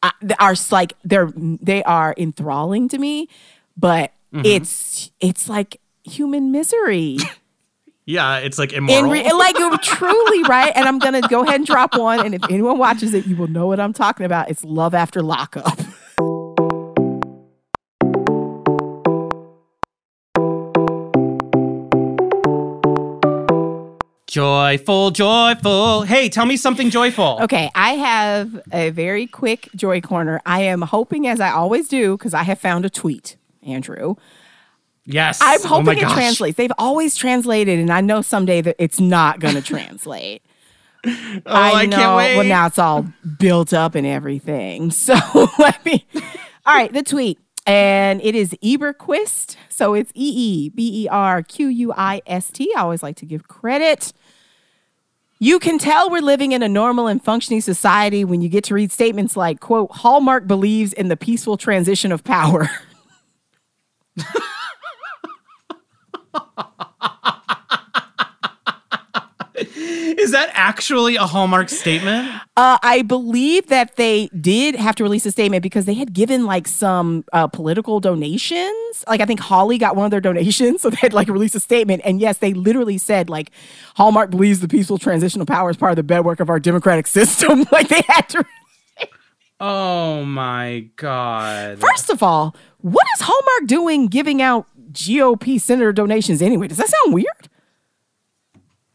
I, 0.02 0.12
are 0.38 0.54
like 0.70 0.94
they're 1.04 1.30
they 1.36 1.82
are 1.84 2.14
enthralling 2.16 2.88
to 2.88 2.98
me, 2.98 3.28
but 3.76 4.12
mm-hmm. 4.32 4.44
it's 4.44 5.10
it's 5.20 5.48
like 5.48 5.80
human 6.04 6.52
misery. 6.52 7.18
yeah, 8.06 8.38
it's 8.38 8.58
like 8.58 8.72
In 8.72 8.88
immoral. 8.88 9.10
re- 9.10 9.32
like 9.32 9.56
truly 9.82 10.42
right 10.44 10.72
and 10.74 10.86
i'm 10.86 10.98
gonna 10.98 11.20
go 11.22 11.42
ahead 11.42 11.56
and 11.56 11.66
drop 11.66 11.96
one 11.96 12.24
and 12.24 12.34
if 12.34 12.42
anyone 12.50 12.78
watches 12.78 13.14
it 13.14 13.26
you 13.26 13.36
will 13.36 13.46
know 13.48 13.66
what 13.66 13.78
i'm 13.78 13.92
talking 13.92 14.26
about 14.26 14.50
it's 14.50 14.64
love 14.64 14.94
after 14.94 15.22
lockup 15.22 15.78
Joyful, 24.30 25.10
joyful. 25.10 26.02
Hey, 26.02 26.28
tell 26.28 26.46
me 26.46 26.56
something 26.56 26.88
joyful. 26.88 27.40
okay 27.42 27.68
i 27.74 27.94
have 27.94 28.60
a 28.72 28.90
very 28.90 29.26
quick 29.26 29.68
joy 29.74 30.00
corner 30.00 30.40
i 30.46 30.60
am 30.62 30.82
hoping 30.82 31.26
as 31.26 31.40
i 31.40 31.50
always 31.50 31.88
do 31.88 32.16
because 32.16 32.32
i 32.32 32.44
have 32.44 32.58
found 32.60 32.84
a 32.84 32.90
tweet 32.90 33.36
andrew 33.64 34.14
Yes. 35.04 35.40
i'm 35.42 35.58
oh 35.64 35.66
hoping 35.68 35.86
my 35.86 35.92
it 35.94 36.00
gosh. 36.02 36.12
translates 36.14 36.56
they've 36.56 36.70
always 36.78 37.16
translated 37.16 37.80
and 37.80 37.90
i 37.90 38.00
know 38.00 38.22
someday 38.22 38.60
that 38.60 38.76
it's 38.78 39.00
not 39.00 39.40
gonna 39.40 39.62
translate 39.74 40.42
Oh, 41.04 41.40
I, 41.46 41.86
know. 41.86 41.96
can't 41.96 42.16
wait. 42.18 42.36
Well, 42.36 42.46
now 42.46 42.66
it's 42.66 42.78
all 42.78 43.06
built 43.38 43.72
up 43.72 43.94
and 43.94 44.06
everything. 44.06 44.90
So 44.94 45.14
let 45.58 45.82
me. 45.86 46.06
All 46.66 46.74
right, 46.74 46.92
the 46.92 47.02
tweet. 47.02 47.38
And 47.66 48.20
it 48.20 48.34
is 48.34 48.50
Eberquist. 48.62 49.56
So 49.70 49.94
it's 49.94 50.12
E 50.14 50.30
E 50.36 50.68
B 50.68 51.04
E 51.04 51.08
R 51.08 51.42
Q 51.42 51.68
U 51.68 51.94
I 51.96 52.20
S 52.26 52.50
T. 52.50 52.70
I 52.76 52.80
always 52.82 53.02
like 53.02 53.16
to 53.16 53.24
give 53.24 53.48
credit. 53.48 54.12
You 55.42 55.58
can 55.58 55.78
tell 55.78 56.10
we're 56.10 56.20
living 56.20 56.52
in 56.52 56.62
a 56.62 56.68
normal 56.68 57.06
and 57.06 57.24
functioning 57.24 57.62
society 57.62 58.26
when 58.26 58.42
you 58.42 58.50
get 58.50 58.64
to 58.64 58.74
read 58.74 58.92
statements 58.92 59.38
like, 59.38 59.58
quote, 59.58 59.90
Hallmark 59.90 60.46
believes 60.46 60.92
in 60.92 61.08
the 61.08 61.16
peaceful 61.16 61.56
transition 61.56 62.12
of 62.12 62.22
power. 62.22 62.68
Is 70.18 70.32
that 70.32 70.50
actually 70.52 71.16
a 71.16 71.26
Hallmark 71.26 71.68
statement? 71.68 72.28
Uh, 72.56 72.78
I 72.82 73.02
believe 73.02 73.68
that 73.68 73.96
they 73.96 74.28
did 74.40 74.74
have 74.74 74.94
to 74.96 75.02
release 75.02 75.24
a 75.26 75.30
statement 75.30 75.62
because 75.62 75.84
they 75.84 75.94
had 75.94 76.12
given 76.12 76.46
like 76.46 76.66
some 76.66 77.24
uh, 77.32 77.46
political 77.46 78.00
donations. 78.00 79.04
Like 79.08 79.20
I 79.20 79.24
think 79.26 79.40
Hawley 79.40 79.78
got 79.78 79.96
one 79.96 80.04
of 80.04 80.10
their 80.10 80.20
donations, 80.20 80.82
so 80.82 80.90
they 80.90 80.96
had 80.96 81.12
like 81.12 81.28
released 81.28 81.54
a 81.54 81.60
statement. 81.60 82.02
And 82.04 82.20
yes, 82.20 82.38
they 82.38 82.54
literally 82.54 82.98
said 82.98 83.30
like 83.30 83.50
Hallmark 83.96 84.30
believes 84.30 84.60
the 84.60 84.68
peaceful 84.68 84.98
transition 84.98 85.40
of 85.40 85.46
power 85.46 85.70
is 85.70 85.76
part 85.76 85.96
of 85.96 86.06
the 86.06 86.14
bedwork 86.14 86.40
of 86.40 86.48
our 86.50 86.58
democratic 86.60 87.06
system. 87.06 87.64
like 87.70 87.88
they 87.88 88.02
had 88.08 88.28
to. 88.30 88.44
Oh 89.60 90.24
my 90.24 90.86
god. 90.96 91.78
First 91.78 92.08
of 92.08 92.22
all, 92.22 92.56
what 92.78 93.06
is 93.16 93.20
Hallmark 93.22 93.66
doing 93.68 94.06
giving 94.06 94.40
out 94.40 94.66
GOP 94.92 95.60
senator 95.60 95.92
donations 95.92 96.40
anyway? 96.40 96.66
Does 96.66 96.78
that 96.78 96.88
sound 96.88 97.12
weird? 97.14 97.49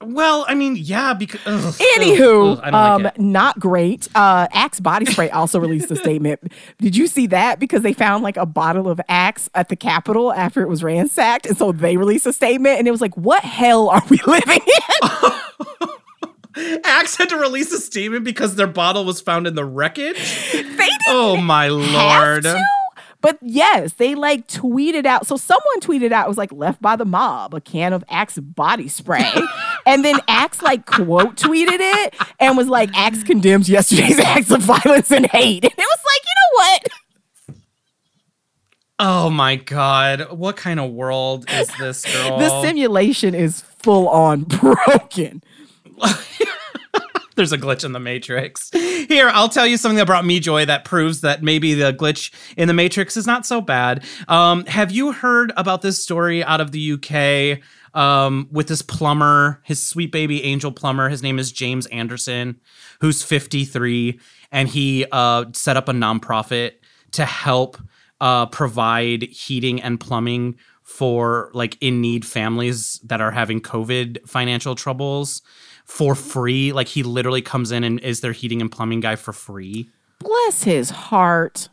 Well, 0.08 0.46
I 0.48 0.56
mean, 0.56 0.76
yeah, 0.76 1.14
because 1.14 1.40
ugh, 1.46 1.74
Anywho, 1.98 2.54
ugh, 2.54 2.60
I 2.64 2.72
don't 2.72 2.80
um, 2.82 3.04
like 3.04 3.20
not 3.20 3.60
great. 3.60 4.08
Uh, 4.16 4.48
Axe 4.52 4.80
body 4.80 5.06
spray 5.06 5.30
also 5.30 5.60
released 5.60 5.92
a 5.92 5.96
statement. 5.96 6.42
Did 6.80 6.96
you 6.96 7.08
see 7.08 7.28
that? 7.28 7.60
Because 7.60 7.82
they 7.82 7.94
found 7.94 8.24
like 8.24 8.38
a 8.38 8.46
bottle 8.46 8.90
of 8.90 9.00
Axe 9.10 9.50
at 9.54 9.70
the 9.70 9.76
Capitol 9.76 10.32
after 10.34 10.62
it 10.62 10.70
was 10.70 10.84
ransacked, 10.84 11.46
and 11.46 11.58
so 11.58 11.72
they 11.72 11.98
released 11.98 12.26
a 12.26 12.34
statement, 12.34 12.80
and 12.80 12.88
it 12.88 12.92
was 12.92 13.02
like, 13.02 13.16
"What 13.18 13.44
hell 13.44 13.90
are 13.90 14.04
we 14.10 14.20
living 14.28 14.60
in?" 15.04 15.10
Axe 16.86 17.18
had 17.18 17.28
to 17.30 17.38
release 17.38 17.72
a 17.74 17.80
statement 17.80 18.24
because 18.24 18.56
their 18.56 18.68
bottle 18.68 19.04
was 19.04 19.20
found 19.20 19.46
in 19.46 19.56
the 19.56 19.66
wreckage. 19.66 20.52
they 20.54 20.62
didn't 20.62 21.02
Oh 21.08 21.36
my 21.36 21.66
have 21.66 21.74
lord. 21.74 22.44
to. 22.44 22.64
But 23.26 23.40
yes, 23.42 23.94
they 23.94 24.14
like 24.14 24.48
tweeted 24.48 25.08
out. 25.08 25.26
So 25.26 25.36
someone 25.36 25.80
tweeted 25.80 26.12
out 26.12 26.28
it 26.28 26.30
was 26.30 26.38
like 26.38 26.52
left 26.52 26.80
by 26.80 26.96
the 26.96 27.06
mob, 27.06 27.56
a 27.56 27.60
can 27.60 27.92
of 27.92 28.04
Axe 28.08 28.38
body 28.38 28.88
spray. 28.88 29.34
and 29.88 30.06
then 30.06 30.20
Axe 30.28 30.62
like 30.62 30.86
quote 30.86 31.36
tweeted 31.36 31.80
it 31.80 32.14
and 32.40 32.56
was 32.56 32.68
like, 32.68 32.96
Axe 32.96 33.24
condemns 33.24 33.68
yesterday's 33.68 34.20
acts 34.24 34.52
of 34.52 34.62
violence 34.62 35.10
and 35.10 35.26
hate. 35.26 35.64
And 35.64 35.74
it 35.74 35.76
was 35.76 36.00
like, 36.06 36.22
you 36.24 36.36
know 36.38 36.52
what? 36.54 36.88
Oh 39.00 39.32
my 39.32 39.56
god. 39.56 40.32
What 40.32 40.56
kind 40.56 40.80
of 40.80 40.92
world 40.92 41.50
is 41.50 41.68
this 41.80 42.06
girl? 42.06 42.38
The 42.38 42.62
simulation 42.62 43.34
is 43.34 43.62
full 43.80 44.08
on 44.08 44.44
broken. 44.44 45.42
There's 47.46 47.52
a 47.52 47.58
glitch 47.58 47.84
in 47.84 47.92
the 47.92 48.00
Matrix. 48.00 48.70
Here, 48.72 49.30
I'll 49.34 49.50
tell 49.50 49.68
you 49.68 49.76
something 49.76 49.98
that 49.98 50.08
brought 50.08 50.26
me 50.26 50.40
joy 50.40 50.66
that 50.66 50.86
proves 50.86 51.20
that 51.22 51.44
maybe 51.44 51.74
the 51.74 51.94
glitch 51.94 52.34
in 52.56 52.70
the 52.70 52.74
Matrix 52.74 53.18
is 53.18 53.28
not 53.28 53.46
so 53.46 53.60
bad. 53.60 54.06
Um, 54.30 54.66
have 54.68 54.92
you 54.92 55.12
heard 55.12 55.52
about 55.58 55.82
this 55.82 56.02
story 56.02 56.44
out 56.46 56.62
of 56.62 56.72
the 56.72 56.94
UK 56.94 57.60
um, 57.94 58.48
with 58.52 58.68
this 58.70 58.82
plumber, 58.82 59.62
his 59.66 59.82
sweet 59.84 60.14
baby 60.14 60.44
angel 60.44 60.72
plumber? 60.72 61.10
His 61.10 61.22
name 61.22 61.38
is 61.38 61.52
James 61.52 61.88
Anderson, 61.88 62.62
who's 63.02 63.22
53, 63.22 64.18
and 64.54 64.70
he 64.70 65.06
uh, 65.12 65.46
set 65.52 65.76
up 65.76 65.90
a 65.90 65.94
nonprofit 65.94 66.76
to 67.12 67.26
help 67.26 67.78
uh, 68.22 68.46
provide 68.46 69.24
heating 69.24 69.82
and 69.82 70.00
plumbing 70.00 70.56
for 70.84 71.50
like 71.54 71.78
in 71.82 72.00
need 72.00 72.24
families 72.24 73.02
that 73.04 73.20
are 73.20 73.32
having 73.32 73.60
COVID 73.60 74.26
financial 74.26 74.76
troubles 74.76 75.42
for 75.86 76.16
free. 76.16 76.72
Like 76.72 76.88
he 76.88 77.04
literally 77.04 77.42
comes 77.42 77.72
in 77.72 77.84
and 77.84 78.00
is 78.02 78.22
their 78.22 78.34
heating 78.34 78.62
and 78.62 78.72
plumbing 78.72 79.00
guy 79.00 79.16
for 79.16 79.34
free. 79.34 79.90
Bless 80.20 80.64
his 80.64 80.90
heart. 80.90 81.70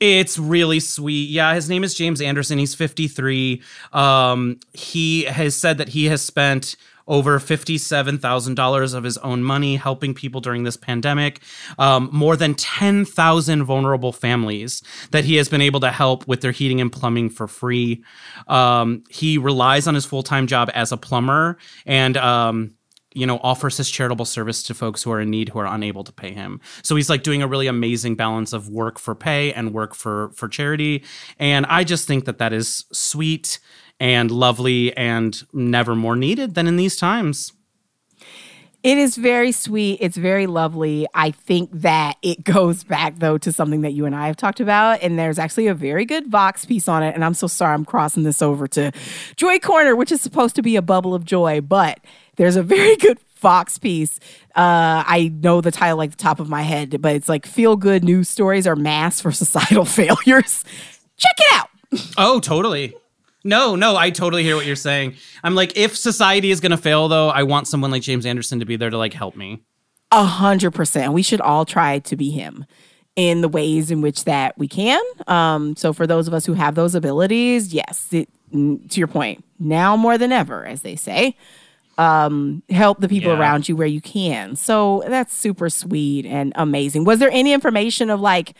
It's 0.00 0.38
really 0.38 0.80
sweet. 0.80 1.28
Yeah, 1.28 1.54
his 1.54 1.68
name 1.68 1.84
is 1.84 1.94
James 1.94 2.22
Anderson. 2.22 2.58
He's 2.58 2.74
53. 2.74 3.62
Um, 3.92 4.58
he 4.72 5.24
has 5.24 5.54
said 5.54 5.76
that 5.78 5.90
he 5.90 6.06
has 6.06 6.22
spent 6.22 6.76
over 7.06 7.40
$57,000 7.40 8.94
of 8.94 9.04
his 9.04 9.18
own 9.18 9.42
money 9.42 9.74
helping 9.76 10.14
people 10.14 10.40
during 10.40 10.62
this 10.62 10.76
pandemic. 10.76 11.40
Um, 11.76 12.08
more 12.12 12.36
than 12.36 12.54
10,000 12.54 13.64
vulnerable 13.64 14.12
families 14.12 14.80
that 15.10 15.24
he 15.24 15.34
has 15.34 15.48
been 15.48 15.60
able 15.60 15.80
to 15.80 15.90
help 15.90 16.26
with 16.28 16.40
their 16.40 16.52
heating 16.52 16.80
and 16.80 16.90
plumbing 16.90 17.28
for 17.28 17.48
free. 17.48 18.04
Um, 18.46 19.02
he 19.10 19.38
relies 19.38 19.88
on 19.88 19.94
his 19.94 20.06
full 20.06 20.22
time 20.22 20.46
job 20.46 20.70
as 20.72 20.92
a 20.92 20.96
plumber 20.96 21.58
and 21.84 22.16
um, 22.16 22.74
you 23.14 23.26
know 23.26 23.38
offers 23.42 23.76
his 23.76 23.90
charitable 23.90 24.24
service 24.24 24.62
to 24.62 24.74
folks 24.74 25.02
who 25.02 25.10
are 25.10 25.20
in 25.20 25.30
need 25.30 25.48
who 25.48 25.58
are 25.58 25.66
unable 25.66 26.04
to 26.04 26.12
pay 26.12 26.32
him 26.32 26.60
so 26.82 26.96
he's 26.96 27.10
like 27.10 27.22
doing 27.22 27.42
a 27.42 27.46
really 27.46 27.66
amazing 27.66 28.14
balance 28.14 28.52
of 28.52 28.68
work 28.68 28.98
for 28.98 29.14
pay 29.14 29.52
and 29.52 29.72
work 29.72 29.94
for 29.94 30.30
for 30.30 30.48
charity 30.48 31.02
and 31.38 31.66
i 31.66 31.82
just 31.84 32.06
think 32.06 32.24
that 32.24 32.38
that 32.38 32.52
is 32.52 32.84
sweet 32.92 33.58
and 33.98 34.30
lovely 34.30 34.96
and 34.96 35.42
never 35.52 35.94
more 35.94 36.16
needed 36.16 36.54
than 36.54 36.66
in 36.66 36.76
these 36.76 36.96
times 36.96 37.52
It 38.82 38.96
is 38.96 39.16
very 39.16 39.52
sweet. 39.52 39.98
It's 40.00 40.16
very 40.16 40.46
lovely. 40.46 41.06
I 41.12 41.32
think 41.32 41.68
that 41.72 42.16
it 42.22 42.44
goes 42.56 42.82
back 42.82 43.18
though 43.18 43.36
to 43.38 43.52
something 43.52 43.82
that 43.82 43.92
you 43.92 44.06
and 44.06 44.14
I 44.16 44.26
have 44.26 44.36
talked 44.36 44.58
about, 44.60 45.02
and 45.02 45.18
there's 45.18 45.38
actually 45.38 45.66
a 45.66 45.74
very 45.74 46.06
good 46.06 46.28
Vox 46.28 46.64
piece 46.64 46.88
on 46.88 47.02
it. 47.02 47.14
And 47.14 47.22
I'm 47.22 47.34
so 47.34 47.46
sorry 47.46 47.74
I'm 47.74 47.84
crossing 47.84 48.22
this 48.22 48.40
over 48.40 48.66
to 48.68 48.90
Joy 49.36 49.58
Corner, 49.58 49.94
which 49.94 50.10
is 50.10 50.22
supposed 50.22 50.56
to 50.56 50.62
be 50.62 50.76
a 50.76 50.82
bubble 50.82 51.14
of 51.14 51.26
joy, 51.26 51.60
but 51.60 52.00
there's 52.40 52.56
a 52.56 52.62
very 52.62 52.96
good 52.96 53.18
Vox 53.36 53.78
piece. 53.78 54.18
Uh, 54.56 55.04
I 55.06 55.30
know 55.42 55.60
the 55.60 55.70
title 55.70 55.96
like 55.98 56.10
the 56.10 56.16
top 56.16 56.40
of 56.40 56.48
my 56.48 56.62
head, 56.62 57.00
but 57.00 57.14
it's 57.14 57.28
like 57.28 57.46
feel 57.46 57.76
good 57.76 58.02
news 58.02 58.28
stories 58.28 58.66
are 58.66 58.76
mass 58.76 59.20
for 59.20 59.30
societal 59.32 59.84
failures. 59.98 60.64
Check 61.16 61.34
it 61.38 61.54
out. 61.54 61.68
oh 62.18 62.40
totally 62.40 62.94
no 63.42 63.74
no 63.74 63.96
i 63.96 64.10
totally 64.10 64.42
hear 64.44 64.54
what 64.54 64.64
you're 64.66 64.76
saying 64.76 65.14
i'm 65.42 65.54
like 65.56 65.76
if 65.76 65.96
society 65.96 66.50
is 66.52 66.60
going 66.60 66.70
to 66.70 66.76
fail 66.76 67.08
though 67.08 67.30
i 67.30 67.42
want 67.42 67.66
someone 67.66 67.90
like 67.90 68.00
james 68.02 68.24
anderson 68.26 68.60
to 68.60 68.64
be 68.66 68.76
there 68.76 68.90
to 68.90 68.96
like 68.98 69.12
help 69.14 69.34
me 69.34 69.60
A 70.12 70.22
hundred 70.24 70.70
percent. 70.72 71.12
We 71.14 71.22
should 71.22 71.40
all 71.40 71.64
try 71.64 71.98
to 72.00 72.16
be 72.16 72.30
him 72.30 72.64
in 73.16 73.40
the 73.40 73.48
ways 73.48 73.90
in 73.90 74.02
which 74.02 74.24
that 74.24 74.56
we 74.58 74.68
can. 74.68 75.00
Um, 75.26 75.74
so 75.76 75.92
for 75.92 76.06
those 76.06 76.28
of 76.28 76.34
us 76.34 76.46
who 76.46 76.52
have 76.54 76.74
those 76.74 76.94
abilities, 76.94 77.72
yes, 77.74 78.12
it, 78.12 78.28
to 78.52 78.98
your 79.00 79.08
point, 79.08 79.44
now 79.58 79.96
more 79.96 80.16
than 80.18 80.30
ever, 80.32 80.64
as 80.66 80.82
they 80.82 80.94
say, 80.96 81.34
um, 82.00 82.62
help 82.70 83.00
the 83.00 83.08
people 83.08 83.30
Yeah. 83.32 83.38
around 83.38 83.68
you 83.68 83.76
where 83.76 83.86
you 83.86 84.00
can. 84.00 84.56
So 84.56 85.04
that's 85.06 85.34
super 85.34 85.68
sweet 85.68 86.24
and 86.26 86.52
amazing. 86.56 87.04
Was 87.04 87.18
there 87.18 87.30
any 87.30 87.52
information 87.52 88.08
of 88.10 88.20
like, 88.20 88.54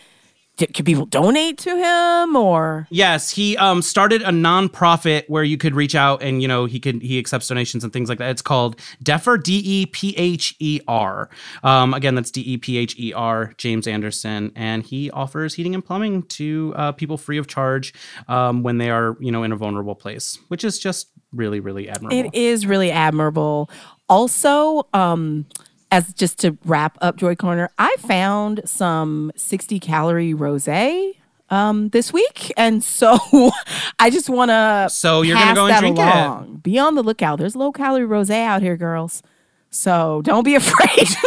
d- 0.61 0.67
can 0.67 0.85
people 0.85 1.07
donate 1.07 1.59
to 1.59 1.77
him 1.77 2.37
or? 2.37 2.87
Yes, 2.91 3.31
he 3.31 3.57
um 3.57 3.83
started 3.83 4.23
a 4.23 4.31
nonprofit 4.31 5.25
where 5.29 5.43
you 5.43 5.57
could 5.57 5.75
reach 5.75 5.95
out 5.95 6.23
and 6.23 6.43
you 6.43 6.49
know 6.49 6.67
he 6.67 6.79
could 6.79 7.03
he 7.03 7.19
accepts 7.19 7.49
donations 7.49 7.83
and 7.83 7.93
things 7.93 8.09
like 8.09 8.19
that. 8.19 8.31
It's 8.31 8.43
called 8.43 8.79
DEPHER 9.03 9.39
D 9.39 9.63
E 9.65 9.87
P 9.87 10.15
H 10.17 10.55
E 10.61 10.81
R. 10.87 11.31
Um, 11.63 11.95
again, 11.95 12.15
that's 12.15 12.31
D 12.31 12.43
E 12.43 12.59
P 12.59 12.77
H 12.77 12.95
E 12.99 13.13
R. 13.13 13.53
James 13.57 13.87
Anderson, 13.87 14.53
and 14.55 14.83
he 14.85 15.11
offers 15.11 15.55
heating 15.55 15.75
and 15.75 15.85
plumbing 15.85 16.23
to 16.25 16.73
uh, 16.77 16.93
people 16.93 17.17
free 17.17 17.39
of 17.39 17.47
charge 17.47 17.93
um, 18.29 18.63
when 18.63 18.79
they 18.79 18.91
are 18.91 19.17
you 19.19 19.33
know 19.33 19.43
in 19.43 19.53
a 19.53 19.57
vulnerable 19.57 19.95
place, 19.95 20.39
which 20.49 20.63
is 20.63 20.79
just 20.79 21.11
really 21.33 21.61
really 21.61 21.89
admirable. 21.89 22.19
It 22.19 22.35
is 22.35 22.67
really 22.67 22.91
admirable. 22.91 23.71
Also, 24.09 24.89
um, 24.93 25.47
as 25.91 26.13
just 26.15 26.39
to 26.41 26.57
wrap 26.65 26.97
up 27.01 27.17
Joy 27.17 27.35
Corner, 27.35 27.71
I 27.79 27.95
found 27.99 28.63
some 28.65 29.33
60 29.37 29.81
calorie 29.81 30.35
rose 30.35 30.69
um, 30.69 31.89
this 31.91 32.13
week. 32.13 32.53
And 32.57 32.83
so 32.83 33.19
I 33.99 34.11
just 34.11 34.29
want 34.31 34.51
to 34.51 34.89
So 34.91 35.23
you're 35.23 35.37
gonna 35.37 35.55
go 35.55 35.67
and 35.67 35.79
drink 35.81 35.99
it. 35.99 36.63
Be 36.63 36.79
on 36.79 36.95
the 36.95 37.03
lookout. 37.03 37.39
There's 37.39 37.57
low 37.57 37.73
calorie 37.73 38.05
rose 38.05 38.31
out 38.31 38.63
here, 38.63 38.77
girls. 38.77 39.23
So 39.71 40.23
don't 40.25 40.45
be 40.45 40.55
afraid. 40.57 41.09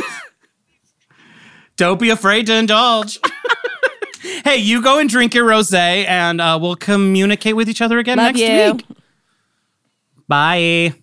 Don't 1.76 2.00
be 2.00 2.12
afraid 2.12 2.46
to 2.46 2.54
indulge. 2.56 3.20
hey, 4.44 4.58
you 4.58 4.80
go 4.84 5.00
and 5.00 5.10
drink 5.10 5.34
your 5.34 5.48
rosé, 5.48 6.06
and 6.08 6.40
uh, 6.40 6.60
we'll 6.62 6.76
communicate 6.76 7.56
with 7.56 7.68
each 7.68 7.82
other 7.82 7.98
again 7.98 8.18
Love 8.18 8.36
next 8.36 8.40
you. 8.42 8.74
week. 8.74 8.98
Bye. 10.28 10.94